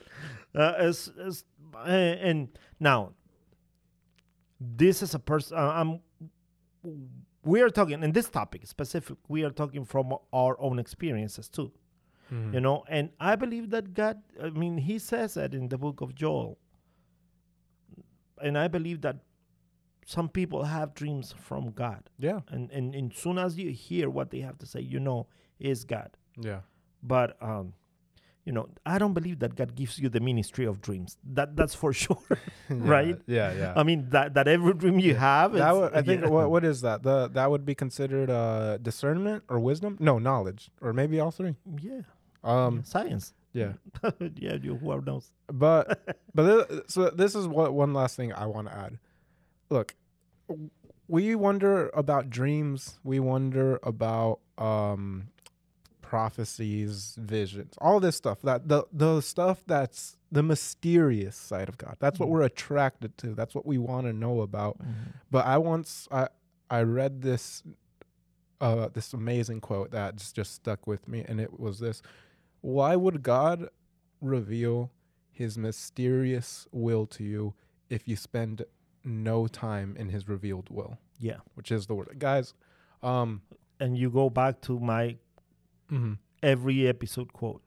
Uh, 0.56 0.74
as, 0.78 1.12
as, 1.24 1.44
uh, 1.76 1.88
and 1.88 2.50
now, 2.80 3.12
this 4.60 5.02
is 5.02 5.14
a 5.16 5.20
person. 5.20 5.58
Uh, 5.58 5.72
I'm. 5.74 6.00
We 7.44 7.62
are 7.62 7.70
talking 7.70 8.04
in 8.04 8.12
this 8.12 8.30
topic 8.30 8.68
specific. 8.68 9.18
We 9.28 9.44
are 9.44 9.50
talking 9.50 9.86
from 9.86 10.14
our 10.34 10.60
own 10.60 10.78
experiences 10.80 11.50
too. 11.50 11.72
Mhm. 12.32 12.54
You 12.54 12.60
know, 12.62 12.84
and 12.88 13.10
I 13.20 13.36
believe 13.36 13.70
that 13.72 13.94
God. 13.94 14.22
I 14.42 14.50
mean, 14.50 14.78
He 14.78 15.00
says 15.00 15.34
that 15.36 15.54
in 15.54 15.70
the 15.70 15.78
book 15.78 16.02
of 16.02 16.14
Joel. 16.16 16.58
And 18.44 18.58
I 18.58 18.68
believe 18.68 19.02
that 19.02 19.18
some 20.06 20.30
people 20.30 20.64
have 20.64 20.94
dreams 20.94 21.34
from 21.38 21.72
God, 21.72 22.10
yeah, 22.18 22.40
and 22.50 22.72
and, 22.72 22.96
and 22.96 23.14
soon 23.14 23.38
as 23.38 23.58
you 23.58 23.72
hear 23.72 24.10
what 24.10 24.32
they 24.32 24.40
have 24.40 24.58
to 24.60 24.66
say, 24.66 24.82
you 24.82 25.00
know, 25.00 25.28
is 25.60 25.86
God 25.86 26.18
yeah, 26.40 26.62
but 27.04 27.38
um 27.42 27.74
you 28.46 28.52
know 28.52 28.68
i 28.86 28.98
don't 28.98 29.14
believe 29.14 29.38
that 29.38 29.56
god 29.56 29.76
gives 29.76 30.00
you 30.00 30.10
the 30.10 30.20
ministry 30.20 30.66
of 30.66 30.82
dreams 30.82 31.18
that 31.24 31.56
that's 31.56 31.76
for 31.76 31.94
sure 32.04 32.18
Right? 32.70 33.20
Yeah, 33.28 33.54
yeah. 33.54 33.74
i 33.76 33.84
mean 33.84 34.10
that 34.10 34.34
that 34.34 34.48
every 34.48 34.74
dream 34.74 34.98
you 34.98 35.14
have 35.16 35.54
that 35.54 35.76
would, 35.76 35.94
I 35.94 36.02
think 36.02 36.24
yeah. 36.24 36.30
what 36.30 36.50
what 36.56 36.64
is 36.64 36.82
that? 36.82 37.04
The 37.04 37.28
that 37.34 37.52
would 37.52 37.66
be 37.66 37.76
considered 37.76 38.30
uh, 38.32 38.78
discernment 38.78 39.44
or 39.48 39.60
wisdom? 39.60 39.98
No, 40.00 40.18
knowledge, 40.18 40.72
or 40.82 40.94
maybe 40.94 41.20
all 41.20 41.32
three. 41.32 41.56
yeah 41.82 42.02
Um, 42.44 42.84
science 42.84 43.34
yeah. 43.54 43.74
yeah 44.36 44.56
you 44.62 44.76
whoever 44.78 45.02
knows 45.02 45.32
But 45.48 46.18
but 46.36 46.68
th- 46.70 46.82
so 46.88 47.10
this 47.10 47.36
is 47.36 47.48
what 47.48 47.74
one 47.74 47.94
last 47.94 48.16
thing 48.16 48.32
I 48.34 48.46
want 48.46 48.68
to 48.68 48.78
add. 48.78 48.98
Look, 49.70 49.96
we 51.08 51.36
wonder 51.36 51.90
about 51.94 52.30
dreams. 52.30 53.00
We 53.04 53.20
wonder 53.20 53.80
about 53.84 54.40
um, 54.58 55.28
prophecies, 56.02 57.16
visions, 57.20 57.74
all 57.80 58.00
this 58.00 58.16
stuff. 58.16 58.42
That 58.42 58.68
the 58.68 58.84
the 58.92 59.22
stuff 59.22 59.64
that's 59.66 60.18
the 60.32 60.44
mysterious 60.44 61.36
side 61.36 61.70
of 61.70 61.78
God. 61.78 61.98
That's 62.00 62.20
what 62.20 62.28
Mhm. 62.28 62.32
we're 62.32 62.42
attracted 62.44 63.18
to. 63.20 63.34
That's 63.36 63.54
what 63.56 63.66
we 63.66 63.78
want 63.78 64.08
to 64.08 64.14
know 64.14 64.42
about. 64.42 64.80
Mm-hmm. 64.80 64.92
But 65.30 65.46
I 65.46 65.58
once 65.58 66.08
I 66.12 66.28
I 66.70 66.82
read 66.84 67.22
this 67.22 67.64
uh 68.60 68.90
this 68.94 69.14
amazing 69.14 69.60
quote 69.62 69.92
that 69.92 70.16
just, 70.18 70.36
just 70.36 70.54
stuck 70.54 70.86
with 70.86 71.08
me 71.08 71.24
and 71.28 71.40
it 71.42 71.60
was 71.60 71.80
this 71.80 72.02
why 72.62 72.96
would 72.96 73.24
God 73.24 73.70
reveal 74.22 74.92
his 75.32 75.58
mysterious 75.58 76.68
will 76.72 77.06
to 77.08 77.24
you 77.24 77.54
if 77.90 78.08
you 78.08 78.16
spend 78.16 78.64
no 79.04 79.48
time 79.48 79.96
in 79.98 80.10
his 80.10 80.28
revealed 80.28 80.70
will? 80.70 80.98
Yeah. 81.20 81.38
Which 81.56 81.72
is 81.72 81.88
the 81.88 81.96
word. 81.96 82.16
Guys 82.18 82.54
um 83.04 83.42
and 83.80 83.98
you 83.98 84.10
go 84.10 84.30
back 84.30 84.62
to 84.62 84.80
my 84.80 85.18
mhm. 85.92 86.18
every 86.44 86.88
episode 86.88 87.34
quote 87.34 87.64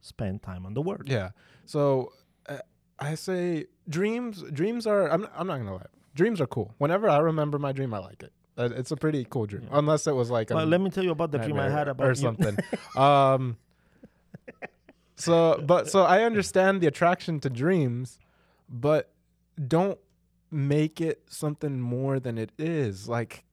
spend 0.00 0.42
time 0.42 0.66
on 0.66 0.74
the 0.74 0.82
word. 0.82 1.06
Yeah. 1.06 1.30
So 1.66 2.12
uh, 2.48 2.58
I 2.98 3.14
say 3.14 3.66
dreams 3.88 4.42
dreams 4.52 4.86
are 4.86 5.10
I'm 5.10 5.26
I'm 5.36 5.46
not 5.46 5.56
going 5.56 5.66
to 5.66 5.74
lie. 5.74 5.86
Dreams 6.14 6.40
are 6.40 6.46
cool. 6.46 6.74
Whenever 6.78 7.08
I 7.08 7.18
remember 7.18 7.58
my 7.58 7.72
dream 7.72 7.94
I 7.94 7.98
like 7.98 8.22
it. 8.22 8.32
Uh, 8.58 8.68
it's 8.74 8.90
a 8.90 8.96
pretty 8.96 9.26
cool 9.30 9.46
dream. 9.46 9.62
Yeah. 9.70 9.78
unless 9.78 10.06
it 10.06 10.14
was 10.14 10.30
like 10.30 10.50
well, 10.50 10.66
let 10.66 10.80
me 10.80 10.90
tell 10.90 11.04
you 11.04 11.12
about 11.12 11.30
the 11.30 11.38
dream 11.38 11.58
i 11.58 11.68
had 11.68 11.88
about 11.88 12.06
or 12.06 12.14
something. 12.14 12.56
um, 12.96 13.56
so, 15.20 15.62
but 15.66 15.88
so 15.90 16.02
I 16.02 16.22
understand 16.22 16.80
the 16.80 16.86
attraction 16.86 17.40
to 17.40 17.50
dreams, 17.50 18.18
but 18.68 19.12
don't 19.68 19.98
make 20.50 21.00
it 21.00 21.22
something 21.28 21.80
more 21.80 22.18
than 22.18 22.38
it 22.38 22.50
is. 22.58 23.08
Like, 23.08 23.44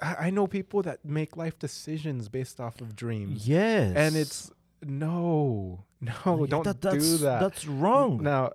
I, 0.00 0.14
I 0.26 0.30
know 0.30 0.46
people 0.46 0.82
that 0.82 1.04
make 1.04 1.36
life 1.36 1.58
decisions 1.58 2.28
based 2.28 2.60
off 2.60 2.80
of 2.80 2.94
dreams, 2.94 3.48
yes 3.48 3.96
and 3.96 4.14
it's 4.16 4.50
no, 4.82 5.84
no, 6.00 6.46
don't 6.46 6.64
that- 6.64 6.80
do 6.80 7.16
that. 7.18 7.40
that's 7.40 7.66
wrong 7.66 8.22
Now, 8.22 8.52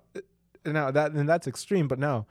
now 0.64 0.90
that 0.90 1.12
and 1.12 1.28
that's 1.28 1.46
extreme. 1.46 1.88
But 1.88 1.98
now, 1.98 2.26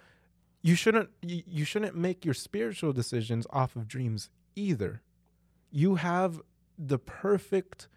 you 0.63 0.75
shouldn't 0.75 1.09
you, 1.21 1.43
you 1.45 1.65
shouldn't 1.65 1.95
make 1.95 2.25
your 2.25 2.33
spiritual 2.33 2.93
decisions 2.93 3.45
off 3.51 3.75
of 3.75 3.87
dreams 3.87 4.29
either. 4.55 5.01
You 5.71 5.95
have 5.95 6.41
the 6.77 6.97
perfect 6.97 7.87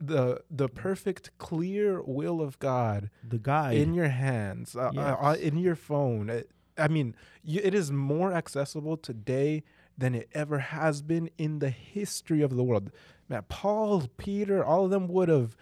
the 0.00 0.42
the 0.50 0.68
perfect 0.68 1.30
clear 1.38 2.00
will 2.02 2.40
of 2.40 2.58
God 2.58 3.10
the 3.22 3.38
guy 3.38 3.72
in 3.72 3.92
your 3.94 4.08
hands, 4.08 4.74
uh, 4.74 4.90
uh, 4.96 5.16
uh, 5.20 5.36
in 5.40 5.56
your 5.58 5.74
phone. 5.76 6.30
It- 6.30 6.50
I 6.78 6.88
mean, 6.88 7.14
you, 7.42 7.60
it 7.62 7.74
is 7.74 7.92
more 7.92 8.32
accessible 8.32 8.96
today 8.96 9.62
than 9.98 10.14
it 10.14 10.30
ever 10.32 10.58
has 10.60 11.02
been 11.02 11.28
in 11.36 11.58
the 11.58 11.68
history 11.68 12.40
of 12.40 12.56
the 12.56 12.64
world. 12.64 12.90
Man, 13.28 13.44
Paul, 13.50 14.08
Peter, 14.16 14.64
all 14.64 14.86
of 14.86 14.90
them 14.90 15.06
would 15.08 15.28
have 15.28 15.56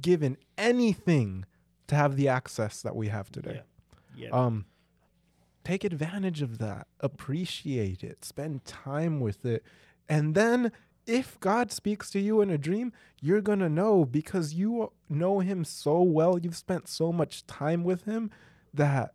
given 0.00 0.36
anything 0.58 1.44
to 1.86 1.94
have 1.94 2.16
the 2.16 2.26
access 2.26 2.82
that 2.82 2.96
we 2.96 3.06
have 3.08 3.30
today. 3.30 3.62
yeah. 4.16 4.30
Um, 4.30 4.64
take 5.62 5.84
advantage 5.84 6.42
of 6.42 6.58
that, 6.58 6.88
appreciate 6.98 8.02
it, 8.02 8.24
spend 8.24 8.64
time 8.64 9.20
with 9.20 9.44
it, 9.46 9.62
and 10.08 10.34
then 10.34 10.72
if 11.06 11.38
God 11.40 11.70
speaks 11.72 12.10
to 12.10 12.20
you 12.20 12.40
in 12.40 12.50
a 12.50 12.58
dream, 12.58 12.92
you're 13.20 13.40
going 13.42 13.58
to 13.60 13.68
know 13.68 14.04
because 14.04 14.54
you 14.54 14.92
know 15.08 15.40
him 15.40 15.64
so 15.64 16.00
well. 16.02 16.38
You've 16.38 16.56
spent 16.56 16.88
so 16.88 17.12
much 17.12 17.46
time 17.46 17.84
with 17.84 18.04
him 18.04 18.30
that 18.72 19.14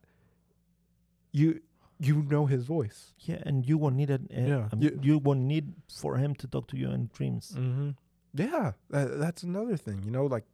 you 1.32 1.62
you 2.00 2.24
know 2.24 2.46
his 2.46 2.66
voice. 2.66 3.14
Yeah, 3.20 3.42
and 3.46 3.68
you 3.68 3.78
won't 3.78 3.96
need 3.96 4.10
it. 4.10 4.22
Uh, 4.32 4.42
Yeah. 4.42 4.70
um, 4.72 4.82
You- 4.82 5.00
you, 5.02 5.18
won't 5.18 5.42
need 5.42 5.74
for 5.94 6.18
him 6.18 6.34
to 6.36 6.48
talk 6.48 6.68
to 6.68 6.78
you 6.78 6.90
in 6.92 7.10
dreams. 7.14 7.54
Mm-hmm. 7.58 7.90
Yeah, 8.34 8.72
that, 8.90 9.20
that's 9.20 9.44
another 9.44 9.76
thing. 9.76 10.04
You 10.04 10.12
know, 10.12 10.26
like, 10.26 10.46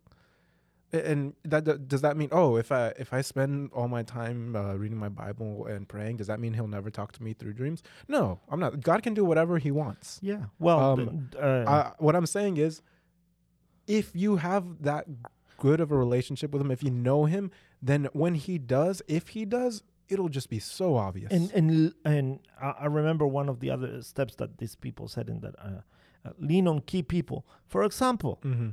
and 0.94 1.34
that, 1.44 1.66
that 1.66 1.88
does 1.88 2.02
that 2.02 2.16
mean? 2.18 2.30
Oh, 2.32 2.56
if 2.56 2.72
I 2.72 2.94
if 2.98 3.14
I 3.14 3.22
spend 3.22 3.72
all 3.74 3.88
my 3.88 4.04
time 4.04 4.56
uh, 4.56 4.74
reading 4.76 4.98
my 4.98 5.10
Bible 5.10 5.66
and 5.66 5.88
praying, 5.88 6.18
does 6.18 6.28
that 6.28 6.40
mean 6.40 6.54
he'll 6.54 6.68
never 6.68 6.90
talk 6.90 7.12
to 7.14 7.24
me 7.24 7.34
through 7.34 7.54
dreams? 7.54 7.84
No, 8.08 8.40
I'm 8.50 8.60
not. 8.60 8.80
God 8.82 9.04
can 9.04 9.14
do 9.14 9.26
whatever 9.26 9.58
He 9.58 9.72
wants. 9.72 10.20
Yeah. 10.22 10.46
Well, 10.60 10.80
Um, 10.80 11.30
th- 11.32 11.44
uh, 11.44 11.66
I, 11.68 11.92
what 11.98 12.16
I'm 12.16 12.26
saying 12.26 12.58
is, 12.58 12.82
if 13.88 14.12
you 14.16 14.38
have 14.38 14.84
that 14.84 15.06
good 15.58 15.80
of 15.80 15.92
a 15.92 15.98
relationship 15.98 16.52
with 16.52 16.62
Him, 16.62 16.72
if 16.72 16.84
you 16.84 16.92
know 16.92 17.26
Him, 17.26 17.52
then 17.82 18.08
when 18.14 18.36
He 18.36 18.58
does, 18.58 19.02
if 19.08 19.30
He 19.30 19.46
does, 19.46 19.84
it'll 20.08 20.30
just 20.30 20.50
be 20.50 20.60
so 20.60 20.96
obvious. 20.96 21.32
and 21.32 21.52
and 21.52 21.94
and 22.06 22.40
I, 22.62 22.86
remember 22.86 23.26
one 23.28 23.50
of 23.50 23.60
the 23.60 23.70
other 23.72 24.02
steps 24.02 24.36
that 24.36 24.58
these 24.60 24.76
people 24.76 25.08
said 25.08 25.30
in 25.30 25.42
that 25.42 25.56
uh, 25.60 25.82
uh, 26.26 26.32
lean 26.40 26.68
on 26.68 26.82
key 26.82 27.04
people. 27.04 27.46
For 27.68 27.84
example, 27.84 28.40
mm-hmm. 28.44 28.70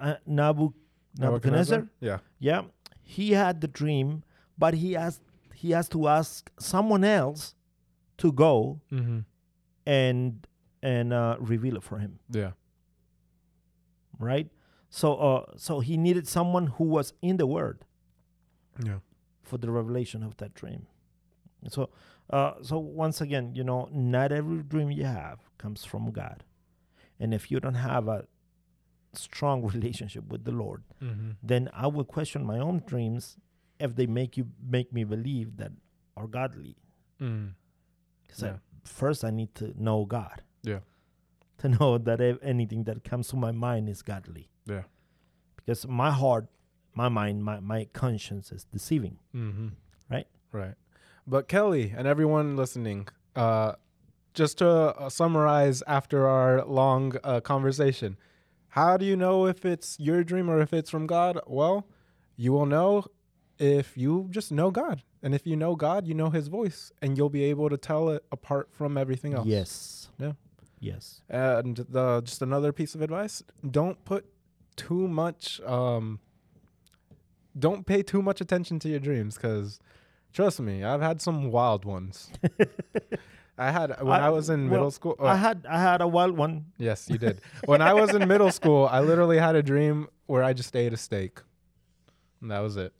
Uh, 0.00 0.04
uh, 0.04 0.16
Nabu, 0.26 0.72
Nebuchadnezzar. 1.18 1.88
yeah, 2.00 2.18
Yeah, 2.38 2.62
he 3.02 3.32
had 3.32 3.60
the 3.60 3.68
dream, 3.68 4.22
but 4.56 4.74
he 4.74 4.96
asked 4.96 5.22
he 5.54 5.72
has 5.72 5.88
to 5.88 6.08
ask 6.08 6.50
someone 6.58 7.04
else 7.04 7.54
to 8.18 8.32
go 8.32 8.80
mm-hmm. 8.92 9.20
and 9.86 10.46
and 10.82 11.12
uh, 11.12 11.36
reveal 11.40 11.76
it 11.76 11.82
for 11.82 11.98
him. 11.98 12.18
yeah, 12.30 12.52
Right. 14.18 14.50
So 14.90 15.14
uh, 15.16 15.44
so 15.56 15.80
he 15.80 15.96
needed 15.96 16.26
someone 16.26 16.68
who 16.68 16.84
was 16.84 17.12
in 17.20 17.36
the 17.36 17.46
Word 17.46 17.84
yeah, 18.84 18.98
for 19.42 19.58
the 19.58 19.70
revelation 19.70 20.22
of 20.22 20.36
that 20.38 20.54
dream. 20.54 20.86
So, 21.68 21.90
uh, 22.30 22.52
so 22.62 22.78
once 22.78 23.20
again, 23.20 23.54
you 23.54 23.64
know, 23.64 23.88
not 23.92 24.32
every 24.32 24.62
dream 24.62 24.90
you 24.90 25.04
have 25.04 25.40
comes 25.58 25.84
from 25.84 26.10
God, 26.12 26.44
and 27.18 27.34
if 27.34 27.50
you 27.50 27.58
don't 27.60 27.74
have 27.74 28.08
a 28.08 28.26
strong 29.14 29.64
relationship 29.74 30.28
with 30.28 30.44
the 30.44 30.52
Lord, 30.52 30.82
mm-hmm. 31.02 31.30
then 31.42 31.68
I 31.72 31.86
will 31.86 32.04
question 32.04 32.44
my 32.44 32.58
own 32.58 32.82
dreams 32.86 33.36
if 33.80 33.94
they 33.96 34.06
make 34.06 34.36
you 34.36 34.48
make 34.62 34.92
me 34.92 35.04
believe 35.04 35.56
that 35.58 35.72
are 36.16 36.26
godly. 36.26 36.76
mm. 37.20 37.52
Because 38.26 38.42
Yeah. 38.42 38.56
first 38.84 39.24
I 39.24 39.30
need 39.30 39.54
to 39.56 39.72
know 39.80 40.04
God. 40.04 40.42
Yeah. 40.62 40.80
To 41.58 41.68
know 41.68 41.98
that 41.98 42.20
anything 42.42 42.84
that 42.84 43.02
comes 43.02 43.28
to 43.28 43.36
my 43.36 43.50
mind 43.50 43.88
is 43.88 44.02
godly. 44.02 44.48
Yeah. 44.66 44.84
Because 45.56 45.88
my 45.88 46.10
heart, 46.12 46.46
my 46.94 47.08
mind, 47.08 47.42
my, 47.44 47.58
my 47.58 47.86
conscience 47.92 48.52
is 48.52 48.64
deceiving. 48.64 49.18
Mm-hmm. 49.34 49.68
Right? 50.08 50.28
Right. 50.52 50.74
But 51.26 51.48
Kelly 51.48 51.92
and 51.96 52.06
everyone 52.06 52.54
listening, 52.56 53.08
uh, 53.34 53.72
just 54.34 54.58
to 54.58 54.68
uh, 54.68 55.08
summarize 55.10 55.82
after 55.88 56.28
our 56.28 56.64
long 56.64 57.14
uh, 57.24 57.40
conversation, 57.40 58.16
how 58.70 58.96
do 58.96 59.04
you 59.04 59.16
know 59.16 59.46
if 59.46 59.64
it's 59.64 59.98
your 59.98 60.22
dream 60.24 60.50
or 60.50 60.60
if 60.60 60.72
it's 60.72 60.90
from 60.90 61.06
God? 61.06 61.40
Well, 61.46 61.86
you 62.36 62.52
will 62.52 62.66
know 62.66 63.04
if 63.58 63.96
you 63.96 64.28
just 64.30 64.52
know 64.52 64.70
God. 64.70 65.02
And 65.22 65.34
if 65.34 65.46
you 65.46 65.56
know 65.56 65.74
God, 65.74 66.06
you 66.06 66.14
know 66.14 66.30
his 66.30 66.48
voice 66.48 66.92
and 67.02 67.16
you'll 67.18 67.30
be 67.30 67.44
able 67.44 67.68
to 67.70 67.76
tell 67.76 68.10
it 68.10 68.24
apart 68.30 68.68
from 68.70 68.96
everything 68.96 69.34
else. 69.34 69.46
Yes. 69.46 70.08
Yeah. 70.18 70.32
Yes. 70.80 71.22
And 71.28 71.76
the 71.76 72.20
just 72.20 72.40
another 72.40 72.72
piece 72.72 72.94
of 72.94 73.02
advice, 73.02 73.42
don't 73.68 74.04
put 74.04 74.26
too 74.76 75.08
much 75.08 75.60
um 75.62 76.20
don't 77.58 77.84
pay 77.84 78.00
too 78.00 78.22
much 78.22 78.40
attention 78.40 78.78
to 78.78 78.88
your 78.88 79.00
dreams 79.00 79.36
cuz 79.36 79.80
trust 80.32 80.60
me, 80.60 80.84
I've 80.84 81.02
had 81.02 81.20
some 81.20 81.50
wild 81.50 81.84
ones. 81.84 82.30
I 83.58 83.70
had 83.72 84.00
when 84.02 84.20
I, 84.20 84.26
I- 84.26 84.30
was 84.30 84.48
in 84.50 84.62
well, 84.64 84.70
middle 84.70 84.90
school. 84.90 85.16
I 85.20 85.32
uh, 85.32 85.36
had 85.36 85.66
I 85.68 85.80
had 85.80 86.00
a 86.00 86.06
wild 86.08 86.36
one. 86.36 86.66
yes, 86.78 87.08
you 87.10 87.18
did. 87.18 87.40
when 87.64 87.82
I 87.82 87.92
was 87.92 88.14
in 88.14 88.26
middle 88.28 88.52
school, 88.52 88.86
I 88.90 89.00
literally 89.00 89.38
had 89.38 89.56
a 89.56 89.62
dream 89.62 90.06
where 90.26 90.42
I 90.44 90.52
just 90.52 90.74
ate 90.76 90.92
a 90.92 90.96
steak. 90.96 91.40
And 92.40 92.50
that 92.52 92.60
was 92.60 92.76
it. 92.76 92.92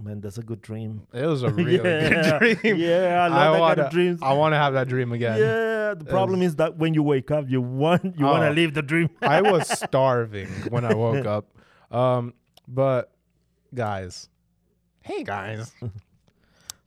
Man, 0.00 0.20
that's 0.20 0.38
a 0.38 0.42
good 0.44 0.62
dream. 0.62 1.08
It 1.12 1.26
was 1.26 1.42
a 1.42 1.50
really 1.58 1.74
yeah. 1.76 2.08
good 2.38 2.38
dream. 2.62 2.76
Yeah, 2.88 3.24
I 3.24 3.28
love 3.28 3.32
that 3.54 3.60
wanna, 3.60 3.74
kind 3.74 3.86
of 3.86 3.92
dreams. 3.92 4.20
I 4.22 4.32
want 4.34 4.52
to 4.52 4.56
have 4.56 4.72
that 4.74 4.86
dream 4.88 5.10
again. 5.12 5.38
yeah, 5.40 5.94
the 5.94 6.04
problem 6.04 6.40
is 6.42 6.54
that 6.56 6.76
when 6.76 6.94
you 6.94 7.02
wake 7.02 7.32
up, 7.32 7.46
you 7.48 7.60
want 7.60 8.04
you 8.16 8.24
want 8.24 8.44
Oh. 8.44 8.48
to 8.48 8.54
leave 8.54 8.74
the 8.74 8.82
dream. 8.82 9.10
I 9.20 9.42
was 9.42 9.66
starving 9.86 10.46
when 10.70 10.84
I 10.84 10.94
woke 10.94 11.26
up. 11.26 11.46
Um, 11.90 12.34
but 12.68 13.10
guys, 13.74 14.28
hey 15.02 15.24
guys, 15.24 15.72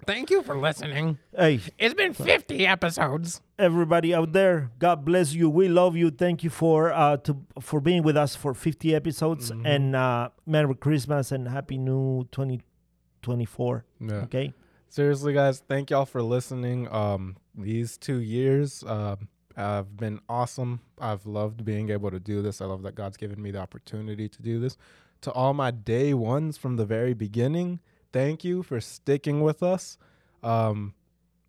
thank 0.05 0.29
you 0.29 0.41
for 0.43 0.57
listening. 0.57 1.17
hey, 1.35 1.59
It's 1.77 1.93
been 1.93 2.13
50 2.13 2.65
episodes. 2.67 3.41
everybody 3.59 4.13
out 4.13 4.33
there, 4.33 4.71
God 4.79 5.05
bless 5.05 5.33
you. 5.33 5.49
We 5.49 5.67
love 5.67 5.95
you. 5.95 6.09
Thank 6.11 6.43
you 6.43 6.49
for 6.49 6.91
uh 6.93 7.17
to 7.17 7.37
for 7.59 7.79
being 7.79 8.03
with 8.03 8.17
us 8.17 8.35
for 8.35 8.53
50 8.53 8.95
episodes 8.95 9.51
Mhm. 9.51 9.65
and 9.65 9.95
uh 9.95 10.29
Merry 10.45 10.75
Christmas 10.75 11.31
and 11.31 11.47
Happy 11.47 11.77
New 11.77 12.27
2024. 12.31 13.85
Yeah. 13.99 14.13
Okay? 14.23 14.53
Seriously, 14.89 15.33
guys, 15.33 15.59
thank 15.67 15.89
y'all 15.89 16.05
for 16.05 16.21
listening. 16.21 16.91
Um, 16.91 17.37
these 17.55 17.97
two 17.97 18.17
years 18.19 18.83
um, 18.85 19.29
have 19.55 19.95
been 19.95 20.19
awesome. 20.27 20.81
I've 20.99 21.25
loved 21.25 21.63
being 21.63 21.89
able 21.91 22.11
to 22.11 22.19
do 22.19 22.41
this. 22.41 22.59
I 22.61 22.65
love 22.65 22.81
that 22.83 22.95
God's 22.95 23.15
given 23.17 23.41
me 23.41 23.51
the 23.51 23.59
opportunity 23.59 24.27
to 24.27 24.41
do 24.41 24.59
this. 24.59 24.75
To 25.21 25.31
all 25.31 25.53
my 25.53 25.71
day 25.71 26.13
ones 26.13 26.57
from 26.57 26.75
the 26.75 26.85
very 26.85 27.13
beginning, 27.13 27.79
thank 28.11 28.43
you 28.43 28.63
for 28.63 28.79
sticking 28.81 29.41
with 29.41 29.63
us. 29.63 29.97
Um, 30.43 30.93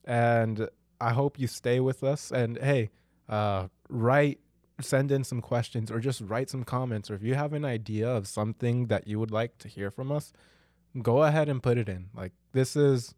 and 0.05 0.69
I 1.01 1.13
hope 1.13 1.39
you 1.39 1.47
stay 1.47 1.81
with 1.81 2.03
us. 2.05 2.31
And 2.31 2.59
hey, 2.59 2.91
uh, 3.29 3.69
write, 3.89 4.41
send 4.81 5.13
in 5.13 5.25
some 5.25 5.41
questions 5.41 5.91
or 5.91 6.01
just 6.01 6.21
write 6.21 6.51
some 6.51 6.65
comments. 6.65 7.11
Or 7.11 7.15
if 7.15 7.23
you 7.23 7.35
have 7.35 7.53
an 7.53 7.65
idea 7.65 8.09
of 8.09 8.27
something 8.27 8.87
that 8.87 9.07
you 9.07 9.19
would 9.19 9.31
like 9.31 9.59
to 9.59 9.69
hear 9.69 9.91
from 9.91 10.11
us, 10.13 10.33
go 11.01 11.23
ahead 11.23 11.49
and 11.49 11.63
put 11.63 11.79
it 11.79 11.89
in. 11.89 12.09
Like 12.15 12.33
this 12.53 12.77
is 12.77 13.15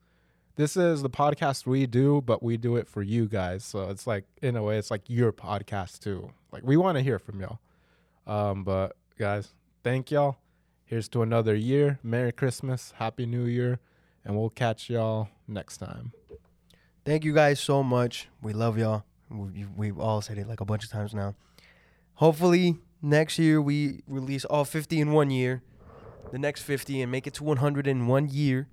this 0.57 0.77
is 0.77 1.03
the 1.03 1.11
podcast 1.11 1.67
we 1.67 1.87
do, 1.87 2.23
but 2.25 2.43
we 2.43 2.57
do 2.57 2.77
it 2.77 2.87
for 2.87 3.03
you 3.03 3.27
guys. 3.27 3.65
So 3.65 3.91
it's 3.91 4.07
like 4.07 4.25
in 4.41 4.57
a 4.57 4.63
way, 4.63 4.79
it's 4.79 4.91
like 4.91 5.03
your 5.09 5.33
podcast 5.33 6.01
too. 6.01 6.31
Like 6.53 6.63
we 6.63 6.77
want 6.77 6.97
to 6.97 7.03
hear 7.03 7.19
from 7.19 7.41
y'all. 7.41 7.59
Um, 8.27 8.63
but 8.63 8.97
guys, 9.19 9.53
thank 9.83 10.11
y'all. 10.11 10.37
Here's 10.87 11.09
to 11.11 11.23
another 11.23 11.55
year. 11.55 11.99
Merry 12.03 12.31
Christmas, 12.31 12.93
Happy 12.97 13.25
New 13.25 13.45
Year, 13.45 13.79
and 14.23 14.37
we'll 14.37 14.51
catch 14.51 14.91
y'all 14.91 15.29
next 15.49 15.79
time. 15.79 16.13
Thank 17.07 17.25
you 17.25 17.33
guys 17.33 17.59
so 17.59 17.83
much. 17.83 18.29
We 18.43 18.53
love 18.53 18.77
y'all. 18.77 19.05
We, 19.31 19.65
we've 19.77 19.99
all 19.99 20.21
said 20.21 20.37
it 20.37 20.47
like 20.47 20.61
a 20.61 20.67
bunch 20.67 20.85
of 20.85 20.91
times 20.91 21.15
now. 21.15 21.37
Hopefully, 22.17 22.77
next 23.01 23.39
year 23.39 23.63
we 23.63 24.03
release 24.07 24.45
all 24.45 24.67
50 24.67 25.01
in 25.01 25.13
one 25.13 25.31
year, 25.31 25.63
the 26.33 26.39
next 26.39 26.63
50, 26.63 27.01
and 27.01 27.11
make 27.11 27.27
it 27.27 27.35
to 27.35 27.45
100 27.45 27.87
in 27.87 28.07
one 28.07 28.29
year. 28.29 28.69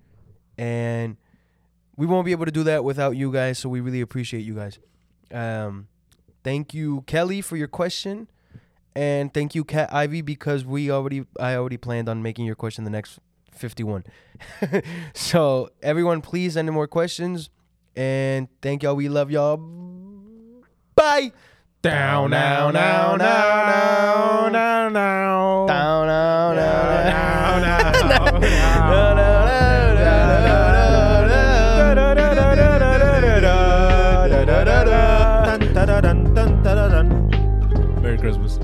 And 0.57 1.15
we 1.95 2.05
won't 2.05 2.25
be 2.25 2.31
able 2.33 2.45
to 2.45 2.51
do 2.51 2.63
that 2.63 2.83
without 2.83 3.15
you 3.15 3.31
guys, 3.31 3.57
so 3.57 3.69
we 3.69 3.79
really 3.79 4.01
appreciate 4.01 4.41
you 4.41 4.55
guys. 4.55 4.79
Um, 5.31 5.87
thank 6.43 6.73
you, 6.73 7.03
Kelly, 7.07 7.39
for 7.39 7.55
your 7.55 7.69
question. 7.69 8.27
And 8.95 9.33
thank 9.33 9.55
you, 9.55 9.63
Cat 9.63 9.93
Ivy, 9.93 10.21
because 10.21 10.65
we 10.65 10.91
already 10.91 11.25
I 11.39 11.55
already 11.55 11.77
planned 11.77 12.09
on 12.09 12.21
making 12.21 12.45
your 12.45 12.55
question 12.55 12.83
the 12.83 12.89
next 12.89 13.19
51. 13.53 14.03
so 15.13 15.69
everyone, 15.81 16.21
please 16.21 16.53
send 16.53 16.67
in 16.67 16.73
more 16.73 16.87
questions. 16.87 17.49
And 17.95 18.47
thank 18.61 18.83
y'all. 18.83 18.95
We 18.95 19.09
love 19.09 19.31
y'all. 19.31 19.57
Bye. 20.95 21.31
Down, 21.81 22.29
now, 22.29 22.69
now, 22.69 23.15
now, 23.15 24.49
now, 24.49 24.49
now, 24.49 25.65
Down, 25.65 26.07
down, 26.07 26.55
down, 26.55 26.55
now, 26.55 27.61
down, 35.87 36.01
dun, 36.01 36.33
dun, 36.35 36.63
dun, 36.63 36.91
dun. 36.91 38.01
Merry 38.01 38.17
Christmas. 38.17 38.59